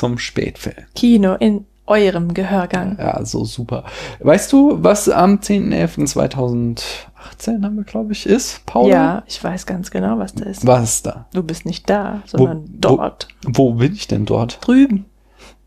[0.00, 0.86] zum Spätfilm.
[0.94, 2.96] Kino in eurem Gehörgang.
[2.98, 3.84] Ja, so super.
[4.20, 8.88] Weißt du, was am 10.11.2018 haben wir, glaube ich, ist, Paul?
[8.88, 10.66] Ja, ich weiß ganz genau, was da ist.
[10.66, 11.26] Was ist da?
[11.34, 13.28] Du bist nicht da, sondern Wo- dort.
[13.44, 14.58] Wo bin ich denn dort?
[14.66, 15.04] Drüben.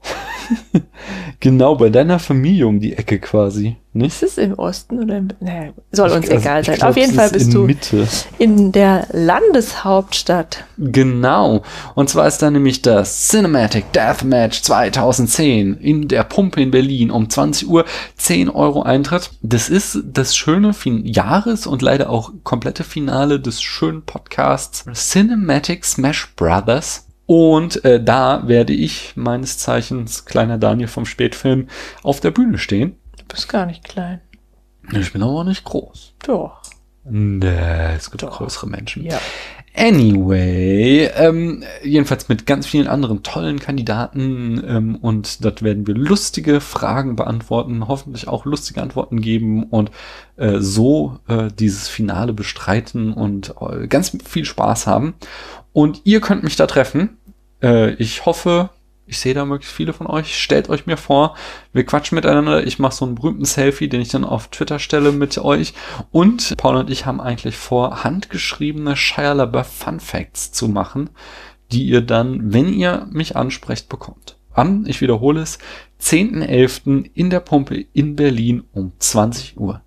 [1.39, 4.21] Genau, bei deiner Familie um die Ecke quasi, nicht?
[4.21, 5.27] Ist es im Osten oder im.
[5.41, 6.75] Naja, soll uns Ich- also egal ich sein.
[6.77, 8.07] glaub, Auf jeden Fall ist bist in du Mitte.
[8.39, 10.63] in der Landeshauptstadt.
[10.77, 11.63] Genau.
[11.95, 17.29] Und zwar ist da nämlich das Cinematic Deathmatch 2010 in der Pumpe in Berlin um
[17.29, 17.83] 20 Uhr
[18.15, 19.31] 10 Euro Eintritt.
[19.41, 25.83] Das ist das schöne fin Jahres- und leider auch komplette Finale des schönen Podcasts Cinematic
[25.83, 27.02] Smash Brothers.
[27.25, 31.67] Und äh, da werde ich meines Zeichens kleiner Daniel vom Spätfilm
[32.01, 32.97] auf der Bühne stehen.
[33.17, 34.21] Du bist gar nicht klein.
[34.91, 36.13] Ich bin aber auch nicht groß.
[36.25, 36.61] Doch.
[37.05, 38.37] Nee, es gibt Doch.
[38.37, 39.03] größere Menschen.
[39.03, 39.19] Ja.
[39.75, 46.61] Anyway, ähm, jedenfalls mit ganz vielen anderen tollen Kandidaten ähm, und dort werden wir lustige
[46.61, 49.89] Fragen beantworten, hoffentlich auch lustige Antworten geben und
[50.37, 55.15] äh, so äh, dieses Finale bestreiten und äh, ganz viel Spaß haben.
[55.73, 57.17] Und ihr könnt mich da treffen.
[57.61, 58.69] Äh, ich hoffe,
[59.05, 60.39] ich sehe da möglichst viele von euch.
[60.39, 61.35] Stellt euch mir vor,
[61.73, 62.65] wir quatschen miteinander.
[62.65, 65.73] Ich mache so einen berühmten Selfie, den ich dann auf Twitter stelle mit euch.
[66.11, 71.09] Und Paul und ich haben eigentlich vor, handgeschriebene Shia LaBeouf Fun Facts zu machen,
[71.71, 74.37] die ihr dann, wenn ihr mich ansprecht, bekommt.
[74.53, 75.57] Am, ich wiederhole es,
[76.01, 77.09] 10.11.
[77.13, 79.81] in der Pumpe in Berlin um 20 Uhr.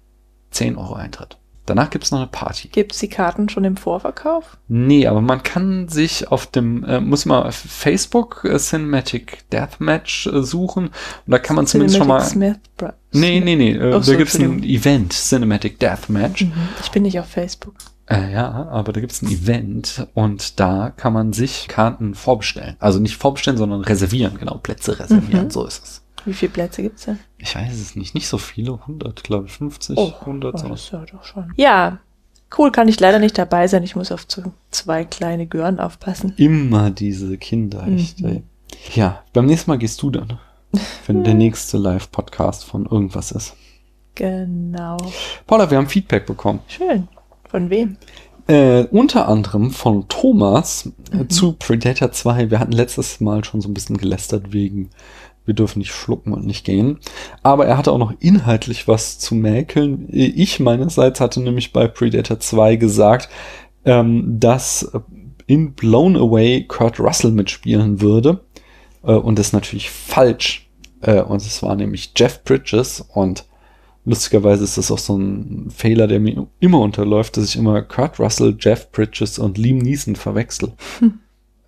[0.51, 1.39] 10 Euro Eintritt.
[1.67, 2.69] Danach gibt's noch eine Party.
[2.69, 4.57] Gibt es die Karten schon im Vorverkauf?
[4.69, 10.27] Nee, aber man kann sich auf dem, äh, muss man auf Facebook äh, Cinematic Deathmatch
[10.29, 10.93] äh, suchen und
[11.27, 12.21] da kann man zumindest schon mal.
[12.25, 12.93] Cinematic Smith Bros.
[13.13, 14.63] Nee, nee, nee, äh, Ach so, da gibt's ein.
[14.63, 16.43] Event, Cinematic Deathmatch.
[16.45, 16.53] Mhm.
[16.83, 17.75] Ich bin nicht auf Facebook.
[18.09, 22.77] Äh, ja, aber da gibt's ein Event und da kann man sich Karten vorbestellen.
[22.79, 25.51] Also nicht vorbestellen, sondern reservieren, genau, Plätze reservieren, Mhm.
[25.51, 26.03] so ist es.
[26.27, 27.19] Wie viele Plätze gibt's denn?
[27.39, 30.55] Ich weiß es nicht, nicht so viele, 100, glaube ich, 50, Oh, 100.
[30.55, 31.53] oh, das ist ja doch schon.
[31.57, 31.99] Ja,
[32.59, 33.83] cool, kann ich leider nicht dabei sein.
[33.85, 34.27] Ich muss auf
[34.71, 36.35] zwei kleine Gören aufpassen.
[36.37, 38.43] Immer diese Kinder, echt, Mhm.
[38.95, 40.39] Ja, beim nächsten Mal gehst du dann,
[41.07, 43.55] wenn der nächste Live-Podcast von irgendwas ist.
[44.17, 44.97] Genau.
[45.47, 46.61] Paula, wir haben Feedback bekommen.
[46.69, 47.09] Schön.
[47.49, 47.97] Von wem?
[48.49, 51.31] Äh, unter anderem von Thomas äh, Mhm.
[51.31, 52.51] zu Predator 2.
[52.51, 54.91] Wir hatten letztes Mal schon so ein bisschen gelästert wegen,
[55.47, 56.99] wir dürfen nicht schlucken und nicht gehen.
[57.43, 60.09] Aber er hatte auch noch inhaltlich was zu mäkeln.
[60.11, 63.29] Ich meinerseits hatte nämlich bei Predator 2 gesagt,
[63.85, 64.93] ähm, dass
[65.47, 68.41] in Blown Away Kurt Russell mitspielen würde.
[69.03, 70.69] Äh, und das ist natürlich falsch.
[71.01, 73.47] Äh, und es war nämlich Jeff Bridges und
[74.09, 78.21] Lustigerweise ist das auch so ein Fehler, der mir immer unterläuft, dass ich immer Kurt
[78.21, 80.75] Russell, Jeff Bridges und Liam Neeson verwechsel.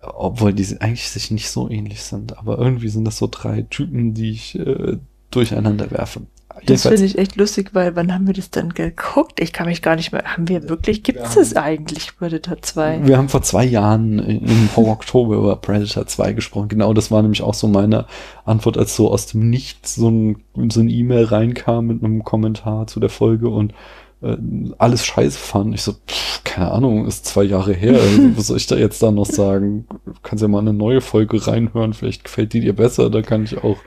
[0.01, 2.37] Obwohl die eigentlich sich nicht so ähnlich sind.
[2.37, 4.97] Aber irgendwie sind das so drei Typen, die ich äh,
[5.31, 6.21] durcheinander werfe.
[6.65, 9.39] Das finde ich echt lustig, weil wann haben wir das dann geguckt?
[9.39, 10.23] Ich kann mich gar nicht mehr.
[10.23, 13.07] Haben wir wirklich, gibt es das eigentlich, Predator 2?
[13.07, 16.67] Wir haben vor zwei Jahren im Oktober über Predator 2 gesprochen.
[16.67, 18.05] Genau, das war nämlich auch so meine
[18.45, 22.87] Antwort, als so aus dem Nichts so ein, so ein E-Mail reinkam mit einem Kommentar
[22.87, 23.73] zu der Folge und
[24.21, 24.35] äh,
[24.77, 25.73] alles scheiße fand.
[25.75, 27.93] Ich so, pff, keine Ahnung, ist zwei Jahre her.
[27.93, 29.85] Also, was soll ich da jetzt da noch sagen?
[30.05, 31.93] Du kannst ja mal eine neue Folge reinhören.
[31.93, 33.09] Vielleicht gefällt die dir besser.
[33.09, 33.77] Da kann ich auch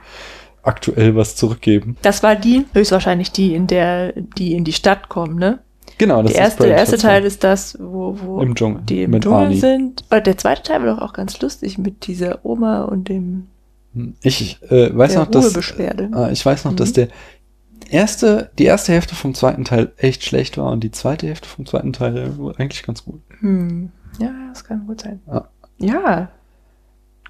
[0.62, 1.96] aktuell was zurückgeben.
[2.02, 5.58] Das war die, höchstwahrscheinlich die, in der die in die Stadt kommen, ne?
[5.98, 7.08] Genau, das Der erste, der Predator erste 2.
[7.08, 8.82] Teil ist das, wo, wo Im Dschungel.
[8.88, 9.58] die im Dschungel Arnie.
[9.58, 10.04] sind.
[10.08, 13.48] Aber der zweite Teil war doch auch ganz lustig mit dieser Oma und dem
[14.22, 15.54] Ich äh, weiß der noch, dass.
[16.12, 16.94] Ah, ich weiß noch, dass Mhm.
[16.94, 17.08] der
[17.92, 21.66] erste, die erste Hälfte vom zweiten Teil echt schlecht war und die zweite Hälfte vom
[21.66, 23.20] zweiten Teil eigentlich ganz gut.
[23.40, 23.90] Hm.
[24.18, 25.20] Ja, das kann gut sein.
[25.26, 25.48] Ja.
[25.78, 26.28] Ja.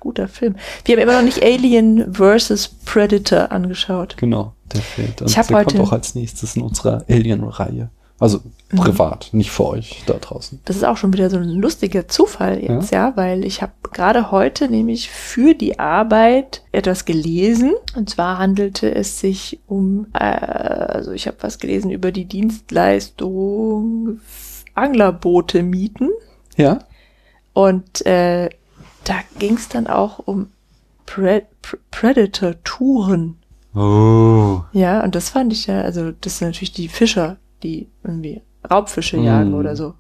[0.01, 0.57] Guter Film.
[0.85, 2.69] Wir haben immer noch nicht Alien vs.
[2.85, 4.17] Predator angeschaut.
[4.17, 5.21] Genau, der fehlt.
[5.23, 7.91] Und Ich der kommt heute- auch als nächstes in unserer Alien-Reihe.
[8.23, 8.41] Also
[8.73, 8.77] Mhm.
[8.79, 10.61] privat, nicht für euch da draußen.
[10.65, 14.31] Das ist auch schon wieder so ein lustiger Zufall jetzt, ja, weil ich habe gerade
[14.31, 17.73] heute nämlich für die Arbeit etwas gelesen.
[17.95, 24.21] Und zwar handelte es sich um, äh, also ich habe was gelesen über die Dienstleistung
[24.75, 26.09] Anglerboote mieten.
[26.57, 26.79] Ja?
[27.53, 28.49] Und äh,
[29.05, 30.49] da ging es dann auch um
[31.05, 33.37] Pre Pre Predator-Touren.
[33.75, 34.61] Oh.
[34.73, 39.17] Ja, und das fand ich ja, also das sind natürlich die Fischer, die irgendwie Raubfische
[39.19, 39.55] jagen Mm.
[39.55, 39.95] oder so.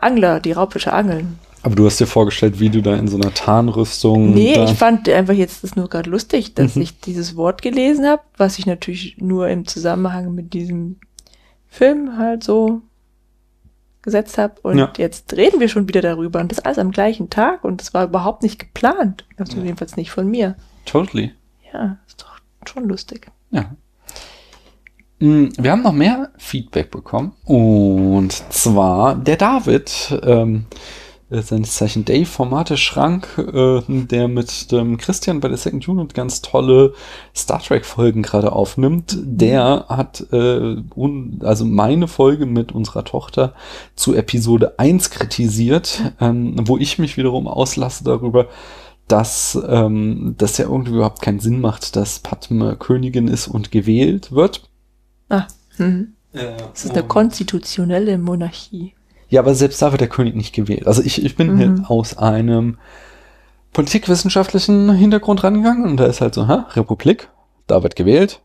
[0.00, 1.38] Angler, die Raubfische angeln.
[1.62, 4.32] Aber du hast dir vorgestellt, wie du da in so einer Tarnrüstung.
[4.32, 6.82] Nee, ich fand einfach jetzt das nur gerade lustig, dass Mhm.
[6.82, 11.00] ich dieses Wort gelesen habe, was ich natürlich nur im Zusammenhang mit diesem
[11.66, 12.82] Film halt so
[14.02, 14.92] gesetzt habe und ja.
[14.98, 18.04] jetzt reden wir schon wieder darüber und das alles am gleichen Tag und es war
[18.04, 19.24] überhaupt nicht geplant.
[19.36, 19.64] Also ja.
[19.64, 20.54] jedenfalls nicht von mir.
[20.84, 21.32] Totally.
[21.72, 22.38] Ja, ist doch
[22.68, 23.26] schon lustig.
[23.50, 23.74] Ja.
[25.18, 27.32] Mm, wir haben noch mehr Feedback bekommen.
[27.44, 30.66] Und zwar der David, ähm,
[31.28, 36.40] seines Zeichen Dave Formate Schrank, äh, der mit dem Christian bei der Second Unit ganz
[36.40, 36.94] tolle
[37.34, 39.18] Star Trek Folgen gerade aufnimmt.
[39.22, 43.54] Der hat äh, un, also meine Folge mit unserer Tochter
[43.96, 48.46] zu Episode 1 kritisiert, ähm, wo ich mich wiederum auslasse darüber,
[49.08, 54.30] dass ähm, das ja irgendwie überhaupt keinen Sinn macht, dass Padme Königin ist und gewählt
[54.32, 54.62] wird.
[55.28, 55.46] Ah,
[55.76, 56.14] hm.
[56.32, 58.94] Äh, das ist eine konstitutionelle Monarchie.
[59.28, 60.86] Ja, aber selbst da wird der König nicht gewählt.
[60.86, 61.84] Also ich, ich bin mhm.
[61.86, 62.78] aus einem
[63.72, 67.28] politikwissenschaftlichen Hintergrund rangegangen und da ist halt so, ha, Republik,
[67.66, 68.40] da wird gewählt,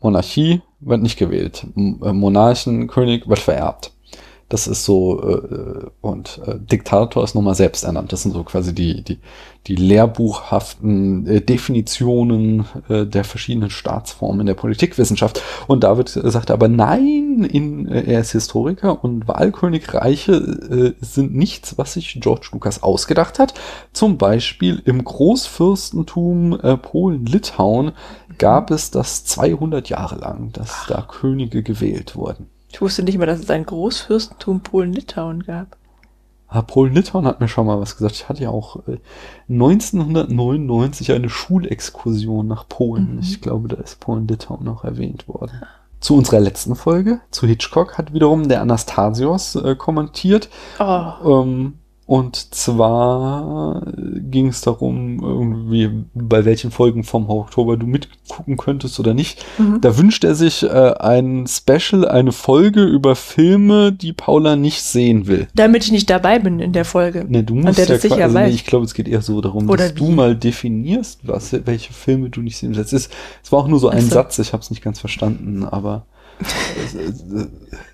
[0.00, 3.92] Monarchie wird nicht gewählt, äh, Monarchen, König wird vererbt.
[4.52, 8.12] Das ist so, äh, und äh, Diktator ist nochmal selbst ernannt.
[8.12, 9.18] Das sind so quasi die, die,
[9.66, 15.40] die lehrbuchhaften äh, Definitionen äh, der verschiedenen Staatsformen in der Politikwissenschaft.
[15.68, 21.78] Und David sagt aber nein, in, äh, er ist Historiker und Wahlkönigreiche äh, sind nichts,
[21.78, 23.54] was sich George Lucas ausgedacht hat.
[23.94, 27.92] Zum Beispiel im Großfürstentum äh, Polen-Litauen
[28.36, 32.51] gab es das 200 Jahre lang, dass da Könige gewählt wurden.
[32.72, 35.76] Ich wusste nicht mal, dass es ein Großfürstentum Polen-Litauen gab.
[36.48, 38.14] Ah, Polen-Litauen hat mir schon mal was gesagt.
[38.14, 38.98] Ich hatte ja auch äh,
[39.48, 43.14] 1999 eine Schulexkursion nach Polen.
[43.14, 43.20] Mhm.
[43.20, 45.62] Ich glaube, da ist Polen-Litauen noch erwähnt worden.
[46.00, 50.48] Zu unserer letzten Folge, zu Hitchcock, hat wiederum der Anastasios äh, kommentiert.
[50.80, 51.42] Oh.
[51.42, 51.74] Ähm,
[52.12, 59.14] und zwar ging es darum, irgendwie, bei welchen Folgen vom Oktober du mitgucken könntest oder
[59.14, 59.42] nicht.
[59.56, 59.80] Mhm.
[59.80, 65.26] Da wünscht er sich äh, ein Special, eine Folge über Filme, die Paula nicht sehen
[65.26, 65.48] will.
[65.54, 67.24] Damit ich nicht dabei bin in der Folge.
[67.26, 69.70] Ne, du musst ja das sicher also, nee, ich glaube, es geht eher so darum,
[69.70, 70.00] oder dass wie?
[70.00, 72.92] du mal definierst, was, welche Filme du nicht sehen willst.
[72.92, 73.08] Es,
[73.48, 74.10] war auch nur so ein so.
[74.10, 76.04] Satz, ich habe es nicht ganz verstanden, aber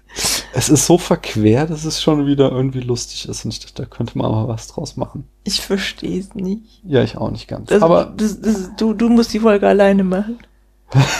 [0.59, 3.89] es ist so verquer, dass es schon wieder irgendwie lustig ist und ich dachte, da
[3.89, 5.25] könnte man aber was draus machen.
[5.45, 6.83] Ich verstehe es nicht.
[6.85, 7.71] Ja, ich auch nicht ganz.
[7.71, 10.39] Also, aber das, das, du, du musst die Folge alleine machen.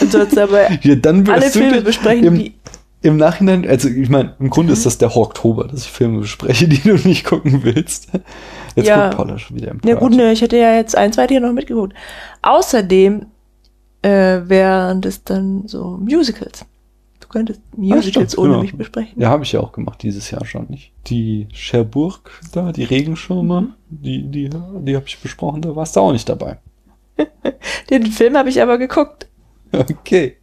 [0.01, 2.55] Und sollst aber ja, dann alle Filme besprechen, im, die
[3.01, 4.77] im Nachhinein, also ich meine, im Grunde mhm.
[4.77, 8.09] ist das der Oktober, dass ich Filme bespreche, die du nicht gucken willst.
[8.75, 9.05] Jetzt ja.
[9.05, 11.39] guckt Paula schon wieder im Ja gut, ne, ich hätte ja jetzt ein, zwei hier
[11.39, 11.93] noch mitgeguckt.
[12.41, 13.27] Außerdem
[14.01, 14.09] äh,
[14.43, 16.65] wären das dann so Musicals
[17.29, 18.61] könntest Musicals ah, ohne genau.
[18.61, 19.21] mich besprechen.
[19.21, 20.91] Ja, habe ich ja auch gemacht dieses Jahr schon nicht.
[21.07, 23.73] Die Cherbourg da, die Regenschirme, mhm.
[23.89, 26.59] die, die, die habe ich besprochen, da warst du auch nicht dabei.
[27.89, 29.27] Den Film habe ich aber geguckt.
[29.71, 30.37] Okay.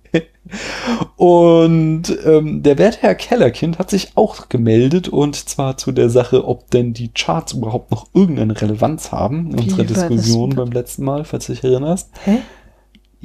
[1.16, 6.70] Und ähm, der Wertherr Kellerkind hat sich auch gemeldet und zwar zu der Sache, ob
[6.70, 9.50] denn die Charts überhaupt noch irgendeine Relevanz haben.
[9.50, 12.10] In unserer Diskussion beim letzten Mal, falls du dich erinnerst.
[12.24, 12.38] Hä?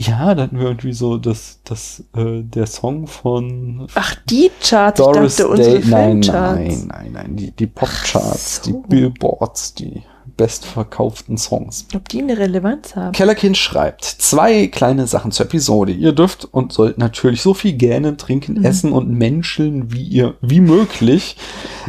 [0.08, 3.88] Ja, da hatten wir irgendwie so das, das, äh, der Song von.
[3.94, 5.90] Ach, die Charts, Doris ich dachte, unsere Day.
[5.90, 8.72] Nein, nein, nein, nein, die, die Popcharts, so.
[8.72, 10.02] die Billboards, die
[10.42, 11.86] bestverkauften Songs.
[11.94, 13.12] Ob die eine Relevanz haben?
[13.12, 15.92] Kellerkind schreibt zwei kleine Sachen zur Episode.
[15.92, 18.66] Ihr dürft und sollt natürlich so viel gähnen, trinken, mhm.
[18.66, 21.38] essen und menscheln, wie ihr, wie möglich.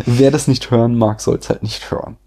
[0.05, 2.19] Wer das nicht hören mag, soll es halt nicht hören.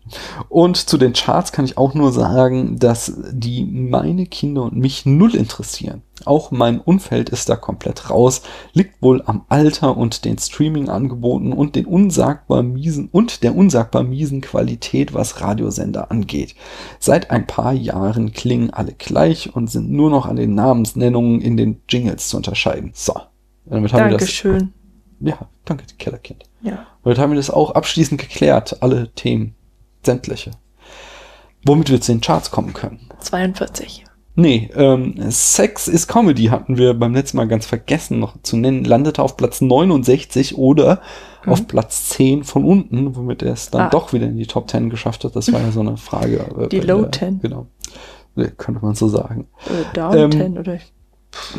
[0.50, 5.06] Und zu den Charts kann ich auch nur sagen, dass die meine Kinder und mich
[5.06, 6.02] null interessieren.
[6.26, 8.42] Auch mein Umfeld ist da komplett raus,
[8.74, 14.42] liegt wohl am Alter und den Streaming-Angeboten und den unsagbar miesen und der unsagbar miesen
[14.42, 16.56] Qualität, was Radiosender angeht.
[17.00, 21.58] Seit ein paar Jahren klingen alle gleich und sind nur noch an den Namensnennungen in
[21.58, 22.92] den Jingles zu unterscheiden.
[22.94, 23.14] So.
[23.66, 24.74] Damit haben Dankeschön.
[25.20, 25.40] wir das.
[25.40, 26.44] Ja, danke, Kellerkind.
[26.62, 26.86] Ja.
[27.04, 29.56] Damit haben wir das auch abschließend geklärt, alle Themen
[30.04, 30.52] sämtliche.
[31.66, 33.10] Womit wir zu den Charts kommen können.
[33.20, 34.06] 42.
[34.38, 38.84] Nee, ähm, Sex is Comedy hatten wir beim letzten Mal ganz vergessen noch zu nennen.
[38.84, 41.02] Landete auf Platz 69 oder
[41.46, 41.52] mhm.
[41.54, 43.90] auf Platz 10 von unten, womit er es dann ah.
[43.90, 45.36] doch wieder in die Top 10 geschafft hat.
[45.36, 46.46] Das war ja so eine Frage.
[46.60, 47.40] Äh, die Low der, 10.
[47.40, 47.68] Genau.
[48.58, 49.48] Könnte man so sagen.
[49.70, 50.80] Oder Down ähm, 10 oder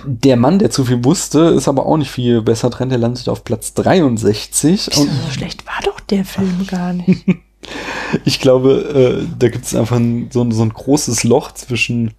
[0.05, 2.89] der Mann, der zu viel wusste, ist aber auch nicht viel besser dran.
[2.89, 4.97] Der landet auf Platz 63.
[4.99, 7.25] Und so schlecht war doch der Film gar nicht.
[8.25, 12.13] ich glaube, äh, da gibt es einfach ein, so, so, ein großes Loch zwischen äh,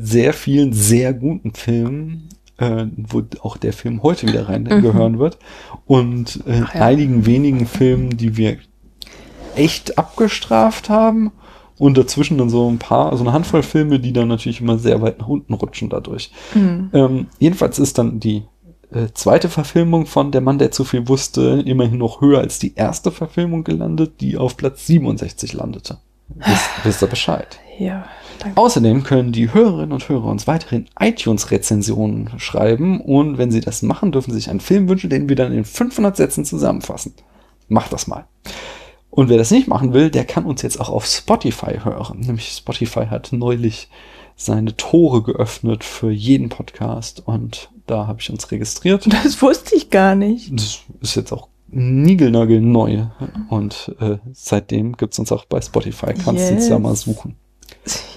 [0.00, 2.28] sehr vielen sehr guten Filmen,
[2.58, 5.18] äh, wo auch der Film heute wieder reingehören mhm.
[5.18, 5.38] wird,
[5.86, 6.66] und äh, ja.
[6.66, 8.58] einigen wenigen Filmen, die wir
[9.54, 11.32] echt abgestraft haben.
[11.78, 15.02] Und dazwischen dann so ein paar, so eine Handvoll Filme, die dann natürlich immer sehr
[15.02, 16.32] weit nach unten rutschen dadurch.
[16.54, 16.88] Mhm.
[16.94, 18.44] Ähm, jedenfalls ist dann die
[18.90, 22.74] äh, zweite Verfilmung von Der Mann, der zu viel wusste, immerhin noch höher als die
[22.76, 25.98] erste Verfilmung gelandet, die auf Platz 67 landete.
[26.28, 27.58] Wisst, wisst ihr Bescheid?
[27.78, 28.06] Ja,
[28.38, 28.56] danke.
[28.60, 34.12] Außerdem können die Hörerinnen und Hörer uns weiterhin iTunes-Rezensionen schreiben und wenn sie das machen,
[34.12, 37.14] dürfen sie sich einen Film wünschen, den wir dann in 500 Sätzen zusammenfassen.
[37.68, 38.26] Macht das mal.
[39.10, 42.20] Und wer das nicht machen will, der kann uns jetzt auch auf Spotify hören.
[42.20, 43.88] Nämlich Spotify hat neulich
[44.36, 49.06] seine Tore geöffnet für jeden Podcast und da habe ich uns registriert.
[49.24, 50.52] Das wusste ich gar nicht.
[50.52, 53.06] Das ist jetzt auch niegelnagelneu
[53.48, 56.12] und äh, seitdem gibt's uns auch bei Spotify.
[56.14, 56.68] Kannst du uns Yes.
[56.68, 57.36] da mal suchen.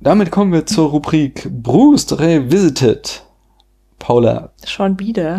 [0.00, 3.24] Damit kommen wir zur Rubrik Bruce Revisited.
[3.98, 5.36] Paula, Schon wieder.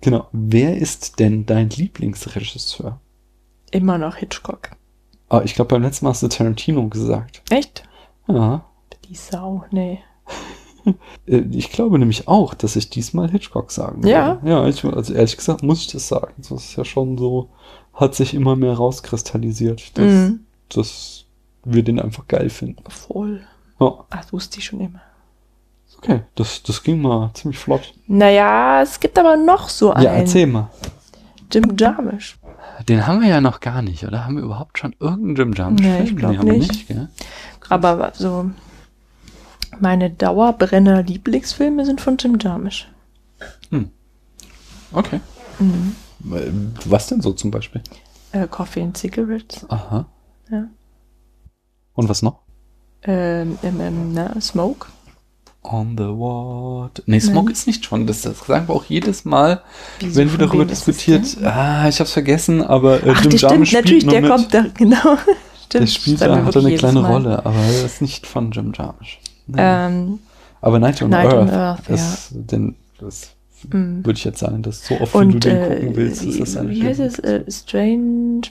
[0.00, 2.98] genau, wer ist denn dein Lieblingsregisseur?
[3.70, 4.70] Immer noch Hitchcock.
[5.28, 7.42] Ah, ich glaube, beim letzten Mal hast du Tarantino gesagt.
[7.50, 7.84] Echt?
[8.26, 8.64] Ja.
[9.08, 10.00] Die Sau, nee.
[11.26, 14.40] Äh, Ich glaube nämlich auch, dass ich diesmal Hitchcock sagen Ja?
[14.42, 16.32] Ja, ich, also ehrlich gesagt muss ich das sagen.
[16.38, 17.50] Das ist ja schon so,
[17.92, 20.40] hat sich immer mehr rauskristallisiert, dass, Mhm.
[20.70, 21.26] dass
[21.64, 22.82] wir den einfach geil finden.
[22.88, 23.42] Voll.
[23.80, 25.00] Ja, Ach, das wusste ich schon immer.
[25.98, 27.94] okay, das, das ging mal ziemlich flott.
[28.06, 30.04] Naja, es gibt aber noch so einen.
[30.04, 30.70] Ja, erzähl mal.
[31.52, 32.38] Jim Jarmusch.
[32.88, 34.24] Den haben wir ja noch gar nicht, oder?
[34.24, 35.80] Haben wir überhaupt schon irgendeinen Jim Jarmusch?
[35.82, 36.86] Nee, ich glaub haben wir nicht.
[36.88, 37.08] gell?
[37.68, 38.50] Aber so
[39.78, 42.88] meine Dauerbrenner-Lieblingsfilme sind von Jim Jarmusch.
[44.92, 45.20] Okay.
[45.58, 45.94] Mhm.
[46.84, 47.82] Was denn so zum Beispiel?
[48.32, 49.64] Äh, Coffee and Cigarettes.
[49.68, 50.06] Aha.
[50.50, 50.64] Ja.
[51.94, 52.40] Und was noch?
[53.02, 54.86] Ähm, ähm, na, Smoke.
[55.62, 57.02] On the water.
[57.06, 57.52] Nee, Smoke Nein.
[57.52, 58.06] ist nicht schon.
[58.06, 59.62] Das, das sagen wir auch jedes Mal,
[59.98, 61.36] Wieso, wenn wir darüber diskutiert.
[61.44, 64.38] Ah, ich hab's vergessen, aber äh, Ach, Jim Jarmusch stimmt, natürlich, spielt der nur mit.
[64.38, 65.16] kommt da, genau.
[65.64, 65.82] stimmt.
[65.82, 67.12] Der spielt da, hat eine kleine Mal.
[67.12, 69.20] Rolle, aber er ist nicht von Jim Jarmusch.
[69.46, 69.56] Nee.
[69.58, 70.18] Ähm,
[70.62, 73.30] aber Night on Night on Earth, Earth, ist, den, das
[73.68, 74.04] mm.
[74.04, 76.34] würde ich jetzt sagen, dass so oft, wie du Und den äh, gucken willst, ist
[76.34, 77.18] wie, das ein wie heißt es?
[77.18, 78.42] Äh, Strange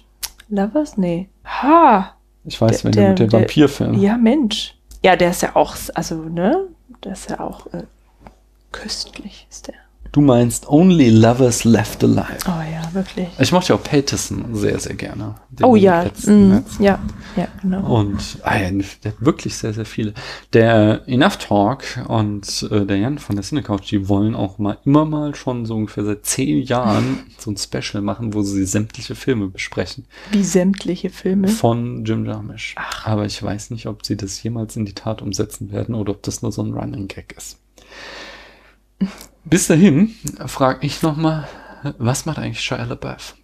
[0.50, 0.98] Lovers?
[0.98, 1.29] Nee.
[1.46, 2.13] Ha!
[2.46, 3.93] Ich weiß, der- wenn der- du mit dem Vampirfilm.
[4.01, 4.75] Ja, Mensch.
[5.03, 6.67] Ja, der ist ja auch, also, ne?
[7.03, 7.84] Der ist ja auch äh,
[8.72, 9.75] köstlich, ist der.
[10.12, 12.39] Du meinst Only Lovers Left Alive.
[12.48, 13.28] Oh ja, wirklich.
[13.39, 15.36] Ich mochte auch Patterson sehr, sehr gerne.
[15.62, 17.00] Oh ja, mm, ja,
[17.36, 18.00] ja, genau.
[18.00, 18.72] Und ah ja,
[19.20, 20.13] wirklich sehr, sehr viele.
[20.54, 25.06] Der Enough Talk und äh, der Jan von der Cinecouch, die wollen auch mal immer
[25.06, 29.48] mal schon so ungefähr seit zehn Jahren so ein Special machen, wo sie sämtliche Filme
[29.48, 31.50] besprechen Wie sämtliche Filme.
[31.50, 32.74] von Jim Jarmusch.
[32.78, 33.06] Ach.
[33.06, 36.24] Aber ich weiß nicht, ob sie das jemals in die Tat umsetzen werden oder ob
[36.24, 37.60] das nur so ein Running Gag ist.
[39.50, 40.15] Bis dahin
[40.46, 41.48] frage ich noch mal,
[41.98, 43.36] was macht eigentlich Shia LaBeouf?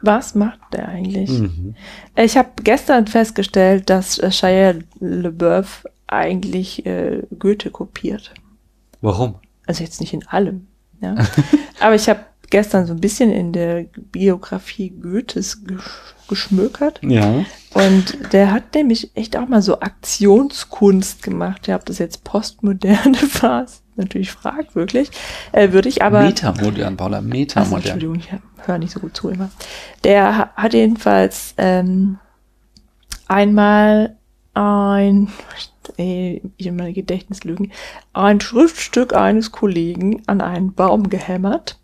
[0.00, 1.30] Was macht der eigentlich?
[1.30, 1.74] Mhm.
[2.16, 8.34] Ich habe gestern festgestellt, dass äh, Shia LeBeouf eigentlich äh, Goethe kopiert.
[9.00, 9.36] Warum?
[9.66, 10.66] Also jetzt nicht in allem.
[11.00, 11.14] Ja.
[11.80, 16.98] Aber ich habe gestern so ein bisschen in der Biografie Goethes gesch geschmökert.
[17.02, 17.44] Ja.
[17.74, 21.66] Und der hat nämlich echt auch mal so Aktionskunst gemacht.
[21.66, 25.10] Ja, ob das jetzt postmoderne war, natürlich fragwürdig.
[25.52, 26.22] Äh, würde ich aber.
[26.22, 27.76] Metamodern, Paula, Metamodern.
[27.78, 28.28] Entschuldigung, ich
[28.66, 29.50] höre nicht so gut zu immer.
[30.04, 32.18] Der ha- hat jedenfalls ähm,
[33.28, 34.16] einmal
[34.54, 35.28] ein,
[35.96, 37.72] ey, ich will meine Gedächtnislügen,
[38.12, 41.78] ein Schriftstück eines Kollegen an einen Baum gehämmert,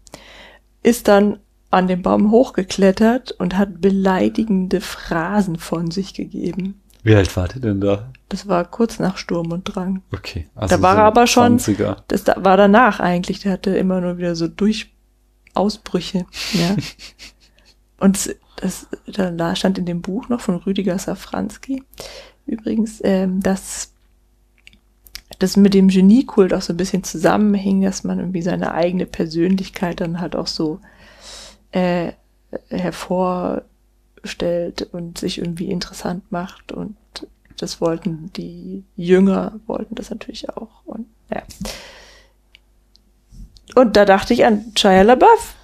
[0.82, 1.38] ist dann
[1.70, 6.80] an den Baum hochgeklettert und hat beleidigende Phrasen von sich gegeben.
[7.02, 8.10] Wie alt war der denn da?
[8.28, 10.02] Das war kurz nach Sturm und Drang.
[10.12, 10.48] Okay.
[10.54, 11.96] Also Da war so er aber schon- 20er.
[12.08, 13.40] Das da, war danach eigentlich.
[13.40, 16.26] Der hatte immer nur wieder so Durchausbrüche.
[16.52, 16.76] Ja.
[18.00, 21.82] Und das, da da stand in dem Buch noch von Rüdiger Safranski
[22.46, 23.92] übrigens, ähm, dass
[25.40, 30.00] das mit dem Geniekult auch so ein bisschen zusammenhing, dass man irgendwie seine eigene Persönlichkeit
[30.00, 30.80] dann halt auch so
[31.72, 32.12] äh,
[32.68, 33.62] hervorstellt
[34.92, 36.96] und sich irgendwie interessant macht und
[37.58, 40.84] das wollten die Jünger, wollten das natürlich auch.
[40.84, 41.42] Und, ja.
[43.74, 45.54] und da dachte ich an Shia LaBeouf.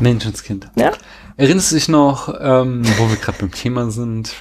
[0.00, 0.70] Menschenskind.
[0.76, 0.92] Ja?
[1.36, 4.34] Erinnerst du dich noch, ähm, wo wir gerade beim Thema sind?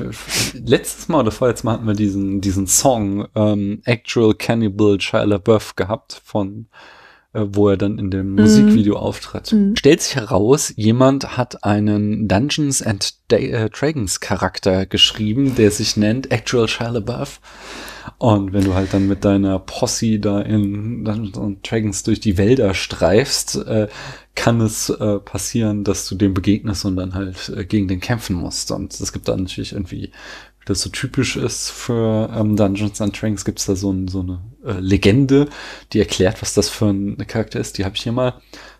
[0.54, 5.76] Letztes Mal oder vorletztes Mal hatten wir diesen, diesen Song ähm, Actual Cannibal Shia LaBeouf
[5.76, 6.68] gehabt von
[7.50, 9.52] wo er dann in dem Musikvideo auftritt.
[9.54, 9.76] Mhm.
[9.76, 16.32] Stellt sich heraus, jemand hat einen Dungeons and äh, Dragons Charakter geschrieben, der sich nennt
[16.32, 17.40] Actual Shia LaBeouf.
[18.20, 22.38] Und wenn du halt dann mit deiner Posse da in Dungeons and Dragons durch die
[22.38, 23.88] Wälder streifst, äh,
[24.34, 28.36] kann es äh, passieren, dass du dem begegnest und dann halt äh, gegen den kämpfen
[28.36, 28.72] musst.
[28.72, 30.12] Und es gibt dann natürlich irgendwie
[30.68, 34.42] das so typisch ist für ähm, Dungeons and Dragons, gibt's da so, ein, so eine
[34.66, 35.48] äh, Legende,
[35.94, 37.78] die erklärt, was das für ein Charakter ist.
[37.78, 38.34] Die habe ich hier mal.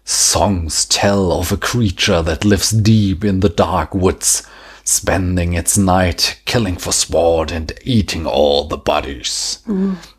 [0.06, 4.44] Songs tell of a creature that lives deep in the dark woods,
[4.86, 9.64] spending its night killing for sport and eating all the bodies.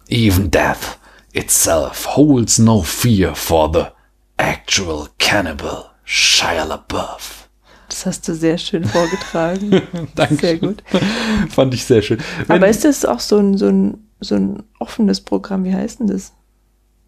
[0.09, 0.99] Even death
[1.33, 3.93] itself holds no fear for the
[4.39, 7.48] actual cannibal Shia LaBeouf.
[7.89, 9.83] Das hast du sehr schön vorgetragen.
[10.15, 10.37] Danke.
[10.37, 10.83] Sehr gut.
[11.51, 12.19] Fand ich sehr schön.
[12.47, 15.65] Wenn- Aber ist das auch so ein, so ein, so ein offenes Programm?
[15.65, 16.33] Wie heißt denn das?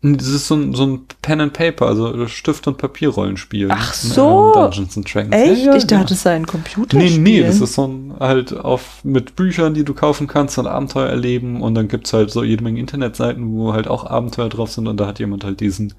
[0.02, 3.68] Das ist so ein, so ein Pen and Paper, also Stift- und Papierrollenspiel.
[3.70, 4.54] Ach so.
[4.56, 5.34] Ähm, Dungeons and Dragons.
[5.36, 5.58] Echt?
[5.62, 6.10] Ja, ja, ich dachte, genau.
[6.12, 7.18] es sei ein Computerspiel.
[7.18, 10.66] Nee, nee, das ist so ein halt auf mit Büchern, die du kaufen kannst und
[10.66, 14.70] Abenteuer erleben und dann gibt's halt so jede Menge Internetseiten, wo halt auch Abenteuer drauf
[14.72, 15.92] sind und da hat jemand halt diesen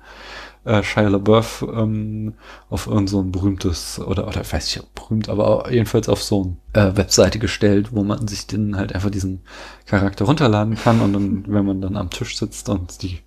[0.66, 2.34] äh, Shia LaBeouf ähm,
[2.70, 6.56] auf irgend so berühmtes oder oder ich weiß nicht ob berühmt, aber jedenfalls auf so
[6.74, 9.42] eine äh, Webseite gestellt, wo man sich dann halt einfach diesen
[9.86, 13.20] Charakter runterladen kann und dann, wenn man dann am Tisch sitzt und die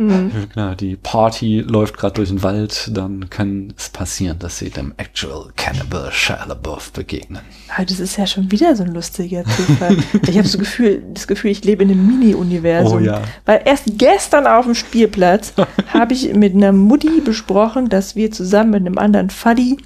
[0.10, 0.48] Hm.
[0.54, 4.94] Genau, die Party läuft gerade durch den Wald, dann kann es passieren, dass sie dem
[4.96, 7.42] Actual Cannibal Shia LaBeouf begegnen.
[7.76, 9.98] Ah, das ist ja schon wieder so ein lustiger Zufall.
[10.26, 13.02] ich habe so Gefühl, das Gefühl, ich lebe in einem Mini-Universum.
[13.02, 13.20] Oh ja.
[13.44, 15.52] Weil erst gestern auf dem Spielplatz
[15.92, 19.76] habe ich mit einer Mutti besprochen, dass wir zusammen mit einem anderen Fuddy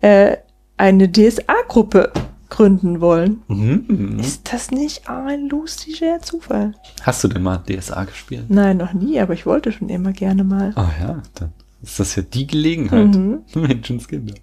[0.00, 0.36] äh,
[0.76, 2.12] eine DSA-Gruppe
[2.50, 3.42] gründen wollen.
[3.48, 4.18] Mhm.
[4.18, 6.74] Ist das nicht ein lustiger Zufall?
[7.02, 8.46] Hast du denn mal DSA gespielt?
[8.48, 10.72] Nein, noch nie, aber ich wollte schon immer gerne mal.
[10.76, 11.52] Ah ja, dann
[11.82, 13.14] ist das ja die Gelegenheit.
[13.14, 13.42] Mhm.
[13.54, 14.34] Menschenskinder.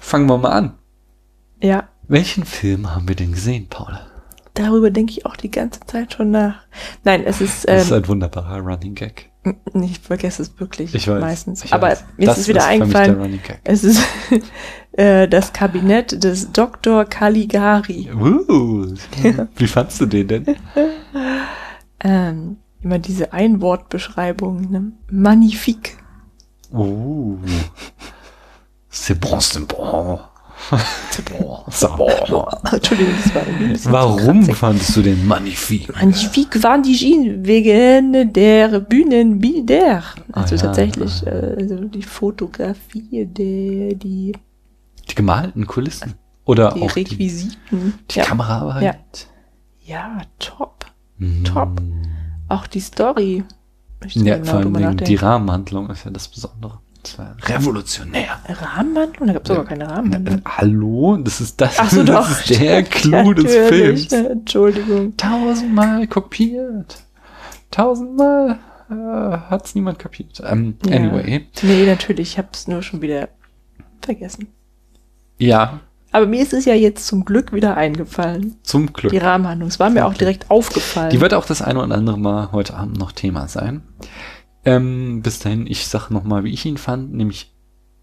[0.00, 0.74] Fangen wir mal an.
[1.62, 4.06] Ja, Welchen Film haben wir denn gesehen, Paula?
[4.56, 6.60] darüber denke ich auch die ganze Zeit schon nach.
[7.02, 9.30] Nein, es ist, Das ist ähm, ein wunderbarer Running Gag.
[9.74, 11.20] ich vergesse es wirklich Ich weiß.
[11.20, 11.64] meistens.
[11.64, 12.04] ich aber weiß.
[12.16, 13.14] mir Das ist es wieder mich eingefallen.
[13.16, 13.60] Der Running Gag.
[13.64, 14.00] Es ist
[14.96, 17.04] äh, das Kabinett des Dr.
[17.04, 18.08] Caligari.
[18.12, 18.94] Uh,
[19.56, 20.44] wie fandst du den denn?
[22.06, 24.70] Ähm, immer diese Einwortbeschreibung.
[24.70, 24.92] Ne?
[25.10, 25.96] Magnifique.
[26.70, 27.36] Oh.
[28.90, 30.18] C'est bon, c'est bon.
[31.10, 32.08] C'est bon, c'est bon.
[32.72, 35.88] Entschuldigung, das war ein bisschen Warum fandest du den magnifique?
[35.94, 40.02] Magnifique waren die Jeans wegen der Bühnenbilder.
[40.32, 40.62] Also Ah, ja.
[40.66, 44.32] tatsächlich äh, also die Fotografie, der, die,
[45.10, 46.14] Die gemalten Kulissen?
[46.44, 47.94] Oder die auch die, Requisiten.
[48.10, 48.24] die ja.
[48.24, 49.28] Kameraarbeit?
[49.84, 50.86] ja, top.
[51.18, 51.44] Mhm.
[51.44, 51.80] Top.
[52.48, 53.44] Auch die Story.
[54.08, 55.14] Ja, genau vor allem die.
[55.14, 56.80] Rahmenhandlung ist ja das Besondere.
[57.02, 58.40] Das war revolutionär.
[58.48, 59.26] Rahmenhandlung?
[59.28, 60.38] Da gab es sogar keine Rahmenhandlung.
[60.38, 61.16] Äh, Hallo?
[61.18, 62.26] Das ist das, Ach so, doch.
[62.28, 63.52] das ist der Clou des.
[63.68, 64.12] Films.
[64.12, 65.16] Entschuldigung.
[65.16, 67.02] Tausendmal kopiert.
[67.70, 68.58] Tausendmal
[68.90, 70.42] äh, hat's niemand kapiert.
[70.46, 70.96] Ähm, Ja.
[70.96, 71.46] Anyway.
[71.62, 72.32] Nee, natürlich.
[72.32, 73.28] Ich habe es nur schon wieder
[74.02, 74.48] vergessen.
[75.38, 75.80] Ja,
[76.12, 78.56] Aber mir ist es ja jetzt zum Glück wieder eingefallen.
[78.62, 79.10] zum Glück.
[79.12, 79.68] Die Rahmenhandlung.
[79.68, 80.18] Es war mir auch Okay.
[80.20, 81.10] direkt aufgefallen.
[81.10, 83.82] Die wird auch das eine oder andere Mal heute Abend noch Thema sein.
[84.64, 87.52] Ähm, bis dahin, ich sag noch mal, wie ich ihn fand, nämlich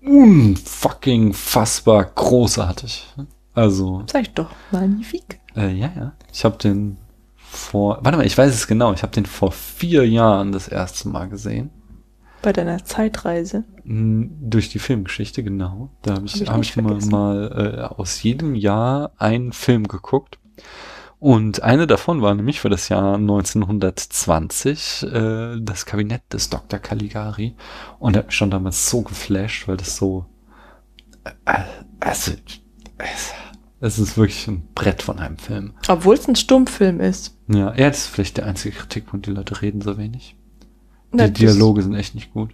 [0.03, 3.07] unfucking fassbar großartig.
[3.53, 4.49] Also, Sag ich doch.
[4.71, 5.39] Magnifique.
[5.55, 6.11] äh, ja, ja.
[6.31, 6.97] Ich habe den
[7.37, 11.09] vor, warte mal, ich weiß es genau, ich habe den vor vier Jahren das erste
[11.09, 11.69] Mal gesehen.
[12.41, 13.63] Bei deiner Zeitreise.
[13.83, 15.89] Mm, Durch die Filmgeschichte, genau.
[16.01, 20.39] Da habe ich, Hab ich hab ich mal, äh, aus jedem Jahr einen Film geguckt.
[21.19, 26.79] Und eine davon war nämlich für das Jahr 1920 äh, das Kabinett des Dr.
[26.79, 27.55] Caligari.
[27.99, 30.25] Und hat mich schon damals so geflasht, weil das so...
[31.45, 31.59] Äh,
[31.99, 32.31] also,
[32.97, 33.33] es,
[33.81, 35.73] es ist wirklich ein Brett von einem Film.
[35.87, 37.37] Obwohl es ein Stummfilm ist.
[37.47, 40.35] Ja, ja, das ist vielleicht der einzige Kritikpunkt, die Leute reden so wenig.
[41.11, 42.51] Na, Die Dialoge sind echt nicht gut.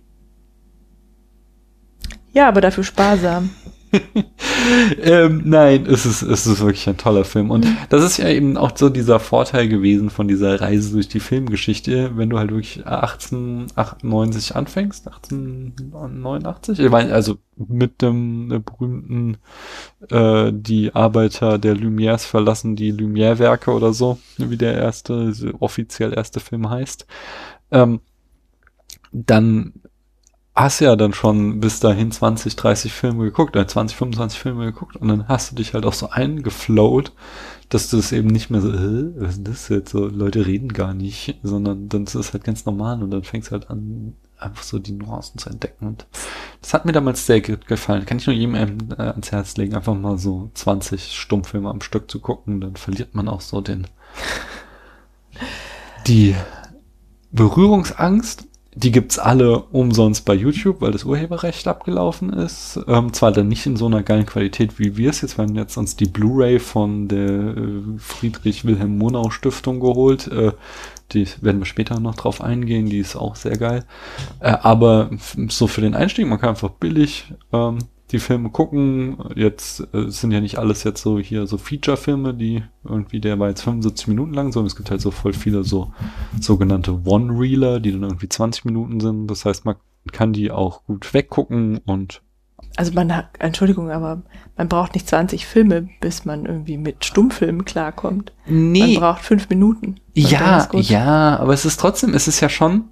[2.33, 3.49] Ja, aber dafür sparsam.
[5.01, 7.51] ähm, nein, es ist, es ist wirklich ein toller Film.
[7.51, 11.19] Und das ist ja eben auch so dieser Vorteil gewesen von dieser Reise durch die
[11.19, 19.37] Filmgeschichte, wenn du halt wirklich 1898 anfängst, 1889, ich meine, also mit dem äh, berühmten,
[20.09, 26.39] äh, die Arbeiter der Lumières verlassen die Lumière-Werke oder so, wie der erste, offiziell erste
[26.39, 27.07] Film heißt.
[27.71, 28.01] Ähm,
[29.25, 29.73] dann
[30.57, 34.95] hast ja dann schon bis dahin 20, 30 Filme geguckt, oder 20, 25 Filme geguckt
[34.95, 37.13] und dann hast du dich halt auch so eingeflowt,
[37.69, 40.69] dass du es eben nicht mehr so, äh, was ist das jetzt so, Leute reden
[40.69, 44.13] gar nicht, sondern dann ist es halt ganz normal und dann fängst du halt an,
[44.39, 46.07] einfach so die Nuancen zu entdecken und
[46.61, 48.05] das hat mir damals sehr gefallen.
[48.05, 51.81] Kann ich nur jedem ähm, äh, ans Herz legen, einfach mal so 20 Stummfilme am
[51.81, 53.85] Stück zu gucken, dann verliert man auch so den,
[56.07, 56.35] die
[57.31, 58.47] Berührungsangst
[58.77, 62.79] die gibt's alle umsonst bei YouTube, weil das Urheberrecht abgelaufen ist.
[62.87, 65.39] Ähm, zwar dann nicht in so einer geilen Qualität, wie wir es jetzt.
[65.39, 70.27] Wir haben jetzt uns die Blu-ray von der äh, Friedrich Wilhelm Monau Stiftung geholt.
[70.27, 70.51] Äh,
[71.11, 72.85] die werden wir später noch drauf eingehen.
[72.85, 73.83] Die ist auch sehr geil.
[74.41, 75.09] Äh, aber
[75.47, 77.79] so für den Einstieg, man kann einfach billig ähm,
[78.11, 79.17] die Filme gucken.
[79.35, 83.49] Jetzt äh, sind ja nicht alles jetzt so hier so Feature-Filme, die irgendwie, der war
[83.49, 85.91] jetzt 75 Minuten lang, sondern es gibt halt so voll viele so
[86.39, 89.27] sogenannte One-Reeler, die dann irgendwie 20 Minuten sind.
[89.27, 89.75] Das heißt, man
[90.11, 92.21] kann die auch gut weggucken und
[92.75, 94.21] also man hat, Entschuldigung, aber
[94.55, 98.33] man braucht nicht 20 Filme, bis man irgendwie mit Stummfilmen klarkommt.
[98.45, 98.93] Nee.
[98.93, 99.95] Man braucht fünf Minuten.
[100.13, 102.85] Ja, ja, aber es ist trotzdem, es ist ja schon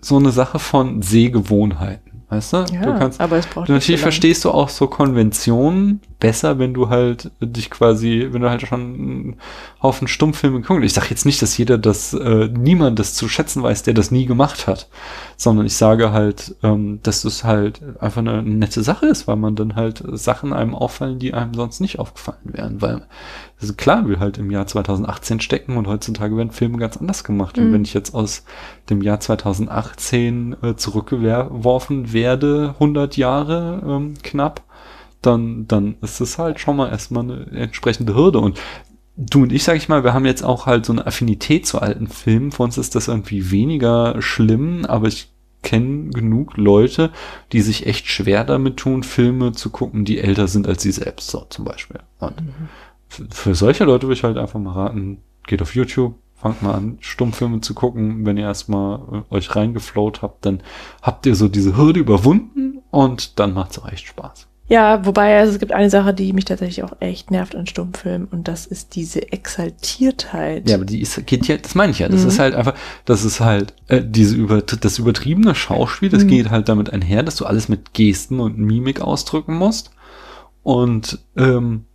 [0.00, 2.09] so eine Sache von Sehgewohnheiten.
[2.30, 2.56] Weißt du?
[2.72, 6.88] Ja, du kannst, aber es braucht natürlich verstehst du auch so Konventionen besser, wenn du
[6.88, 9.36] halt dich quasi, wenn du halt schon einen
[9.82, 10.84] Haufen Stummfilme guckst.
[10.84, 14.10] Ich sage jetzt nicht, dass jeder das, äh, niemand das zu schätzen weiß, der das
[14.10, 14.88] nie gemacht hat,
[15.36, 19.56] sondern ich sage halt, ähm, dass es halt einfach eine nette Sache ist, weil man
[19.56, 23.02] dann halt Sachen einem auffallen, die einem sonst nicht aufgefallen wären, weil
[23.60, 27.56] also klar, wir halt im Jahr 2018 stecken und heutzutage werden Filme ganz anders gemacht.
[27.58, 27.64] Mhm.
[27.64, 28.44] Und wenn ich jetzt aus
[28.88, 34.62] dem Jahr 2018 äh, zurückgeworfen werde, 100 Jahre ähm, knapp,
[35.22, 38.38] dann, dann ist es halt schon mal erstmal eine entsprechende Hürde.
[38.38, 38.60] Und
[39.16, 41.80] du und ich, sag ich mal, wir haben jetzt auch halt so eine Affinität zu
[41.80, 42.52] alten Filmen.
[42.52, 47.10] Für uns ist das irgendwie weniger schlimm, aber ich kenne genug Leute,
[47.52, 51.30] die sich echt schwer damit tun, Filme zu gucken, die älter sind als sie selbst,
[51.30, 52.00] so zum Beispiel.
[52.18, 52.68] Und mhm
[53.10, 56.98] für solche Leute würde ich halt einfach mal raten, geht auf YouTube, fangt mal an,
[57.00, 58.24] Stummfilme zu gucken.
[58.24, 60.62] Wenn ihr erstmal äh, euch reingeflowt habt, dann
[61.02, 64.46] habt ihr so diese Hürde überwunden und dann macht es auch echt Spaß.
[64.70, 68.28] Ja, wobei also es gibt eine Sache, die mich tatsächlich auch echt nervt an Stummfilmen
[68.28, 70.68] und das ist diese Exaltiertheit.
[70.68, 72.08] Ja, aber die ist, geht ja, das meine ich ja.
[72.08, 72.28] Das mhm.
[72.28, 76.28] ist halt einfach, das ist halt äh, diese über, das übertriebene Schauspiel, das mhm.
[76.28, 79.90] geht halt damit einher, dass du alles mit Gesten und Mimik ausdrücken musst.
[80.62, 81.86] Und ähm,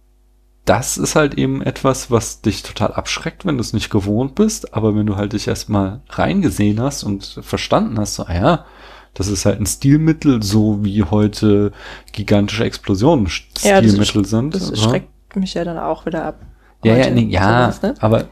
[0.66, 4.74] das ist halt eben etwas, was dich total abschreckt, wenn du es nicht gewohnt bist.
[4.74, 8.66] Aber wenn du halt dich erstmal reingesehen hast und verstanden hast, so, ah ja,
[9.16, 11.72] das ist halt ein Stilmittel, so wie heute
[12.12, 14.54] gigantische Explosionen Stilmittel ja, sind.
[14.54, 16.42] Das schreckt mich ja dann auch wieder ab.
[16.84, 17.96] Ja, ja, nee, ja, sowas, ne?
[18.00, 18.26] aber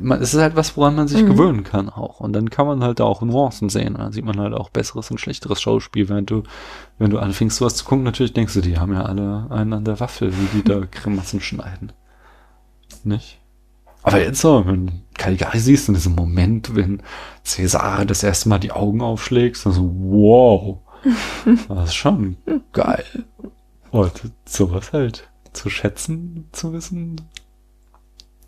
[0.00, 1.26] man, es ist halt was, woran man sich mhm.
[1.26, 2.20] gewöhnen kann auch.
[2.20, 3.94] Und dann kann man halt auch Nuancen sehen.
[3.94, 6.08] Und dann sieht man halt auch besseres und schlechteres Schauspiel.
[6.08, 6.44] Während du,
[6.98, 9.84] wenn du anfängst, sowas zu gucken, natürlich denkst du, die haben ja alle einen an
[9.84, 11.92] der Waffel, wie die da Grimassen schneiden.
[13.04, 13.37] Nicht?
[14.02, 17.02] Aber jetzt so, wenn Caligari siehst, in diesem Moment, wenn
[17.44, 20.78] Cäsar das erste Mal die Augen aufschlägt, dann so, wow.
[21.68, 22.36] Das ist schon
[22.72, 23.04] geil.
[23.90, 24.12] Und
[24.44, 27.20] sowas halt zu schätzen, zu wissen,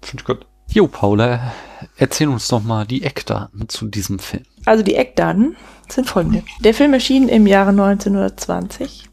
[0.02, 0.46] finde ich gut.
[0.68, 1.52] Jo, Paula,
[1.96, 4.44] erzähl uns doch mal die Eckdaten zu diesem Film.
[4.66, 5.56] Also die Eckdaten
[5.88, 6.44] sind folgende.
[6.60, 9.08] Der Film erschien im Jahre 1920.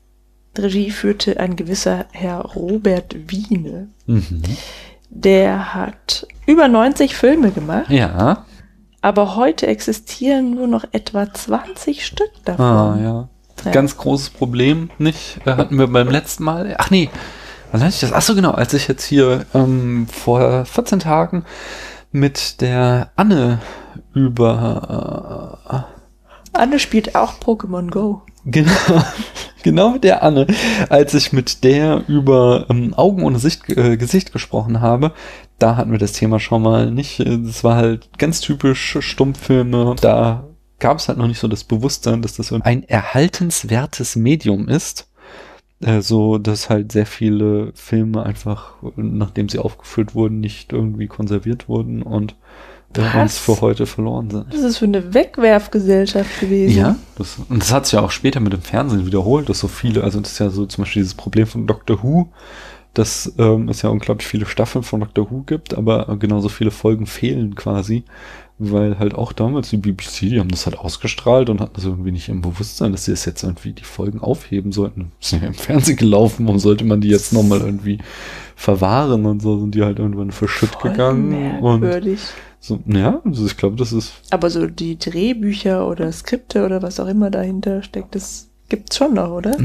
[0.55, 3.89] Regie führte ein gewisser Herr Robert Wiene.
[4.05, 4.43] Mhm.
[5.09, 7.89] Der hat über 90 Filme gemacht.
[7.89, 8.45] Ja.
[9.01, 12.65] Aber heute existieren nur noch etwa 20 Stück davon.
[12.65, 13.29] Ah, ja.
[13.65, 13.71] ja.
[13.71, 15.39] Ganz großes Problem, nicht?
[15.45, 16.75] Hatten wir beim letzten Mal.
[16.77, 17.09] Ach nee,
[17.71, 18.13] Wann hatte ich das?
[18.13, 21.43] Achso, genau, als ich jetzt hier ähm, vor 14 Tagen
[22.11, 23.59] mit der Anne
[24.13, 25.59] über.
[25.69, 28.21] Äh, Anne spielt auch Pokémon Go.
[28.45, 28.71] Genau,
[29.67, 30.47] genau mit der Anne,
[30.87, 35.11] als ich mit der über ähm, Augen ohne Sicht, äh, Gesicht gesprochen habe,
[35.59, 37.19] da hatten wir das Thema schon mal nicht.
[37.19, 39.95] Das war halt ganz typisch Stummfilme.
[39.99, 40.47] Da
[40.79, 45.09] gab es halt noch nicht so das Bewusstsein, dass das ein erhaltenswertes Medium ist
[45.81, 51.67] äh, so, dass halt sehr viele Filme einfach, nachdem sie aufgeführt wurden, nicht irgendwie konserviert
[51.67, 52.35] wurden und
[52.95, 54.53] äh, uns für heute verloren sind.
[54.53, 56.77] Das ist für eine Wegwerfgesellschaft gewesen.
[56.77, 59.67] Ja, das, und das hat sich ja auch später mit dem Fernsehen wiederholt, dass so
[59.67, 62.29] viele, also das ist ja so zum Beispiel dieses Problem von Doctor Who,
[62.93, 67.05] dass ähm, es ja unglaublich viele Staffeln von Doctor Who gibt, aber genauso viele Folgen
[67.05, 68.03] fehlen quasi,
[68.57, 72.11] weil halt auch damals die BBC, die haben das halt ausgestrahlt und hatten das irgendwie
[72.11, 75.11] nicht im Bewusstsein, dass sie es jetzt irgendwie die Folgen aufheben sollten.
[75.19, 77.99] Das ist ja im Fernsehen gelaufen, warum sollte man die jetzt nochmal irgendwie
[78.55, 81.29] verwahren und so sind die halt irgendwann verschütt Voll gegangen.
[81.29, 82.19] Merkwürdig.
[82.19, 84.13] Und so, ja, also ich glaube, das ist.
[84.31, 89.13] Aber so die Drehbücher oder Skripte oder was auch immer dahinter steckt, das gibt's schon
[89.13, 89.55] noch, oder?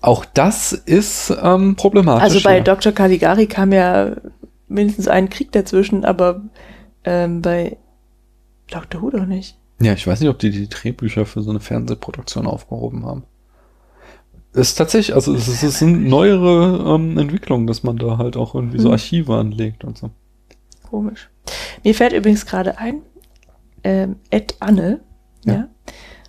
[0.00, 2.22] Auch das ist ähm, problematisch.
[2.22, 2.62] Also bei ja.
[2.62, 2.92] Dr.
[2.92, 4.16] Caligari kam ja
[4.68, 6.42] mindestens ein Krieg dazwischen, aber
[7.04, 7.76] ähm, bei
[8.70, 9.02] Dr.
[9.02, 9.56] Who doch nicht.
[9.80, 13.24] Ja, ich weiß nicht, ob die die Drehbücher für so eine Fernsehproduktion aufgehoben haben.
[14.52, 18.36] Es ist tatsächlich, also es, ist, es sind neuere ähm, Entwicklungen, dass man da halt
[18.36, 18.82] auch irgendwie hm.
[18.82, 20.10] so Archive anlegt und so.
[20.88, 21.30] Komisch.
[21.84, 23.02] Mir fällt übrigens gerade ein,
[23.84, 25.00] ähm, Ed Anne,
[25.44, 25.54] ja.
[25.54, 25.68] ja.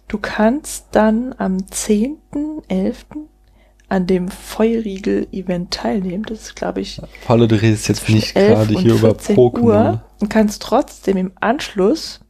[0.08, 2.96] Du kannst dann am 10.11.
[3.92, 6.24] an dem Feuerriegel-Event teilnehmen.
[6.24, 7.02] Das ist, glaube ich.
[7.26, 9.60] Paolo, du redest jetzt nicht gerade hier über Pokémon.
[9.60, 12.22] Uhr und kannst trotzdem im Anschluss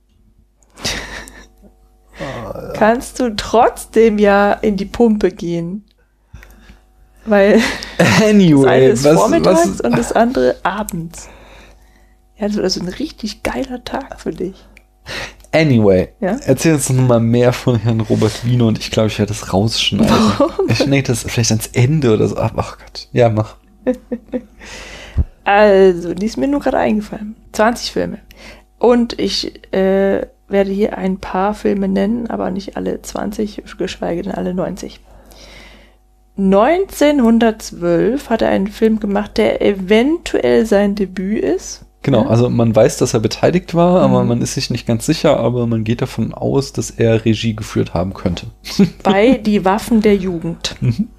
[2.74, 5.86] kannst du trotzdem ja in die Pumpe gehen.
[7.26, 7.62] Weil
[8.24, 11.30] anyway, das eine ist was, vormittags was, und das andere abends.
[12.38, 14.56] Ja, das ist also ein richtig geiler Tag für dich.
[15.54, 16.38] Anyway, ja?
[16.46, 19.52] erzähl uns noch mal mehr von Herrn Robert Wiener und ich glaube, ich werde das
[19.54, 20.10] rausschneiden.
[20.38, 20.70] Warum?
[20.70, 22.38] Ich schneide das vielleicht ans Ende oder so.
[22.38, 23.10] Ach, ach Gott.
[23.12, 23.58] Ja, mach.
[25.44, 27.36] also, die ist mir nur gerade eingefallen.
[27.52, 28.20] 20 Filme.
[28.80, 34.32] Und ich äh, werde hier ein paar Filme nennen, aber nicht alle 20, geschweige denn
[34.34, 35.02] alle 90.
[36.38, 41.86] 1912 hat er einen Film gemacht, der eventuell sein Debüt ist.
[42.04, 44.14] Genau, also man weiß, dass er beteiligt war, mhm.
[44.14, 47.56] aber man ist sich nicht ganz sicher, aber man geht davon aus, dass er Regie
[47.56, 48.48] geführt haben könnte.
[49.04, 50.76] Bei Die Waffen der Jugend.
[50.82, 51.10] Mhm.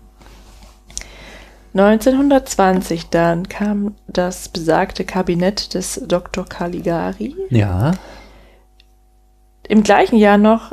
[1.74, 6.44] 1920 dann kam das besagte Kabinett des Dr.
[6.44, 7.34] Caligari.
[7.48, 7.92] Ja.
[9.68, 10.72] Im gleichen Jahr noch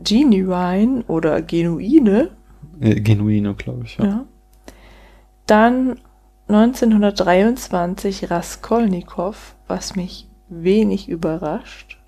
[0.00, 2.30] Genuine oder Genuine.
[2.80, 4.04] Äh, Genuine, glaube ich, ja.
[4.04, 4.24] ja.
[5.46, 5.98] Dann
[6.48, 11.98] 1923 Raskolnikow, was mich wenig überrascht.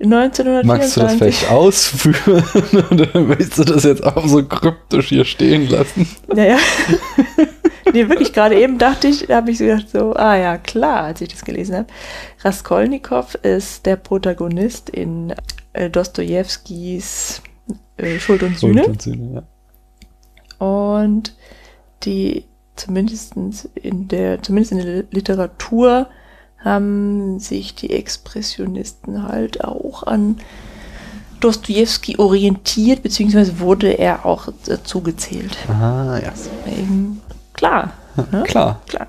[0.00, 0.64] 1924.
[0.64, 2.44] Magst du das vielleicht ausführen
[2.92, 6.08] oder willst du das jetzt auch so kryptisch hier stehen lassen?
[6.28, 6.58] Naja.
[7.92, 11.20] nee, wirklich, gerade eben dachte ich, habe ich so gedacht, so, ah ja, klar, als
[11.20, 11.86] ich das gelesen habe.
[12.44, 15.34] Raskolnikow ist der Protagonist in
[15.72, 17.42] äh, Dostojewskis
[17.96, 18.84] äh, Schuld und Sühne.
[18.84, 19.34] Schuld und Sühne,
[20.60, 20.64] ja.
[20.64, 21.34] Und
[22.04, 22.44] die
[22.78, 23.34] zumindest
[23.74, 26.08] in der, zumindest in der Literatur
[26.58, 30.38] haben sich die Expressionisten halt auch an
[31.40, 35.56] Dostoevsky orientiert, beziehungsweise wurde er auch dazu gezählt.
[35.68, 36.32] Ah, ja.
[36.32, 37.20] Deswegen,
[37.52, 37.92] klar.
[38.32, 38.42] Ne?
[38.42, 38.80] Klar.
[38.88, 39.06] klar.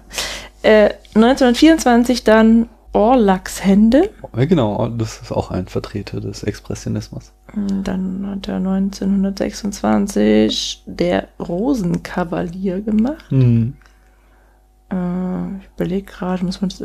[0.61, 4.09] Äh, 1924 dann Orlaks Hände.
[4.33, 7.31] Genau, das ist auch ein Vertreter des Expressionismus.
[7.83, 13.31] Dann hat er 1926 der Rosenkavalier gemacht.
[13.31, 13.73] Mhm.
[14.91, 16.79] Äh, ich überlege gerade, muss, man das,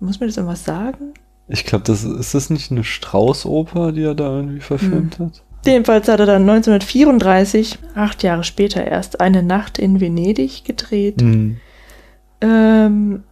[0.00, 1.14] muss man das irgendwas sagen?
[1.48, 5.24] Ich glaube, das ist das nicht eine Strauß-Oper, die er da irgendwie verfilmt mhm.
[5.26, 5.42] hat?
[5.64, 11.22] Jedenfalls hat er dann 1934, acht Jahre später erst, eine Nacht in Venedig gedreht.
[11.22, 11.58] Mhm.
[12.40, 13.22] Ähm,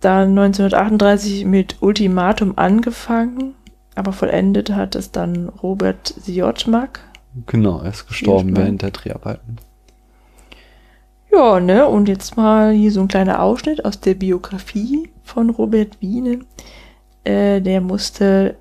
[0.00, 3.54] dann 1938 mit Ultimatum angefangen,
[3.94, 7.00] aber vollendet hat es dann Robert Siotschmak.
[7.46, 9.58] Genau, er ist gestorben während der Dreharbeiten.
[11.32, 16.00] Ja, ne, und jetzt mal hier so ein kleiner Ausschnitt aus der Biografie von Robert
[16.00, 16.40] Wiene.
[17.22, 18.56] Äh, der musste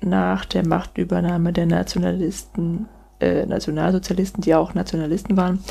[0.00, 2.88] nach der Machtübernahme der Nationalisten,
[3.20, 5.62] äh, Nationalsozialisten, die auch Nationalisten waren,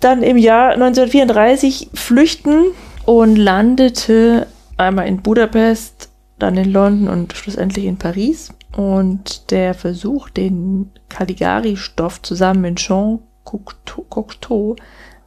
[0.00, 2.66] dann im Jahr 1934 flüchten
[3.06, 8.52] und landete einmal in Budapest, dann in London und schlussendlich in Paris.
[8.76, 14.76] Und der Versuch, den Caligari-Stoff zusammen mit Jean Cocteau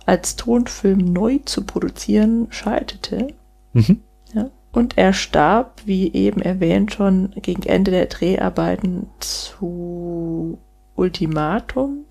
[0.06, 3.34] als Tonfilm neu zu produzieren, scheiterte.
[3.74, 4.02] Mhm.
[4.34, 4.50] Ja.
[4.72, 10.60] Und er starb, wie eben erwähnt, schon gegen Ende der Dreharbeiten zu
[10.96, 12.06] Ultimatum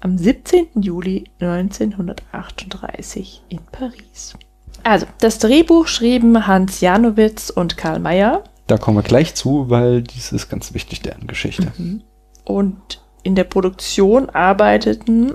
[0.00, 0.82] am 17.
[0.82, 4.34] Juli 1938 in Paris.
[4.82, 8.44] Also, das Drehbuch schrieben Hans Janowitz und Karl Mayer.
[8.66, 11.72] Da kommen wir gleich zu, weil dies ist ganz wichtig, deren Geschichte.
[11.76, 12.02] Mhm.
[12.44, 15.34] Und in der Produktion arbeiteten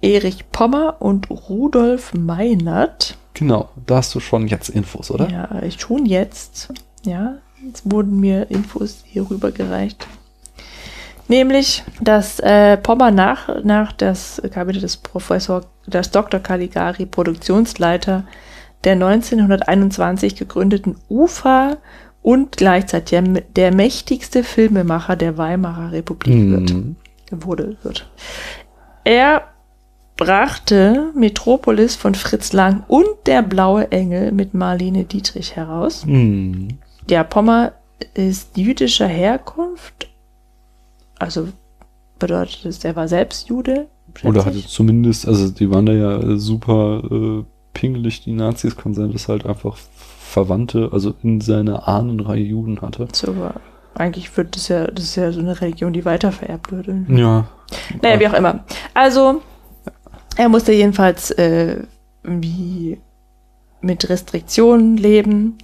[0.00, 3.16] Erich Pommer und Rudolf Meinert.
[3.32, 5.28] Genau, da hast du schon jetzt Infos, oder?
[5.30, 6.72] Ja, ich schon jetzt.
[7.04, 10.06] Ja, jetzt wurden mir Infos hier rübergereicht.
[11.28, 16.40] Nämlich, dass äh, Pommer nach, nach das Kabinett des Professor, des Dr.
[16.40, 18.24] Caligari Produktionsleiter
[18.84, 21.78] der 1921 gegründeten UFA
[22.22, 23.22] und gleichzeitig der,
[23.56, 26.96] der mächtigste Filmemacher der Weimarer Republik mhm.
[27.30, 27.44] wird.
[27.44, 28.08] Wurde, wird.
[29.04, 29.42] Er
[30.16, 36.04] brachte Metropolis von Fritz Lang und Der blaue Engel mit Marlene Dietrich heraus.
[36.06, 36.78] Mhm.
[37.08, 37.72] Der Pommer
[38.14, 40.08] ist jüdischer Herkunft
[41.24, 41.48] also
[42.18, 43.88] bedeutet es, er war selbst Jude?
[44.22, 49.12] Oder hatte zumindest, also die waren da ja super äh, pingelig, die Nazis, kann sein,
[49.12, 53.08] dass halt einfach Verwandte, also in seiner Ahnenreihe Juden hatte.
[53.12, 53.54] So, aber
[53.94, 57.04] eigentlich wird das ja, das ist ja so eine Religion, die weitervererbt würde.
[57.08, 57.46] Ja.
[58.02, 58.64] Naja, wie auch immer.
[58.92, 59.42] Also,
[60.36, 61.82] er musste jedenfalls äh,
[62.22, 62.98] wie
[63.80, 65.58] mit Restriktionen leben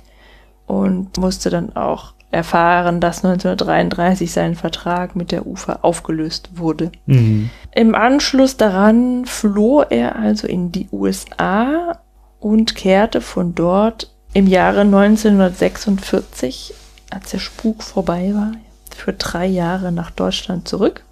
[0.66, 6.92] und musste dann auch erfahren, dass 1933 sein Vertrag mit der UFA aufgelöst wurde.
[7.06, 7.50] Mhm.
[7.74, 11.98] Im Anschluss daran floh er also in die USA
[12.38, 16.74] und kehrte von dort im Jahre 1946,
[17.10, 18.52] als der Spuk vorbei war,
[18.96, 21.02] für drei Jahre nach Deutschland zurück.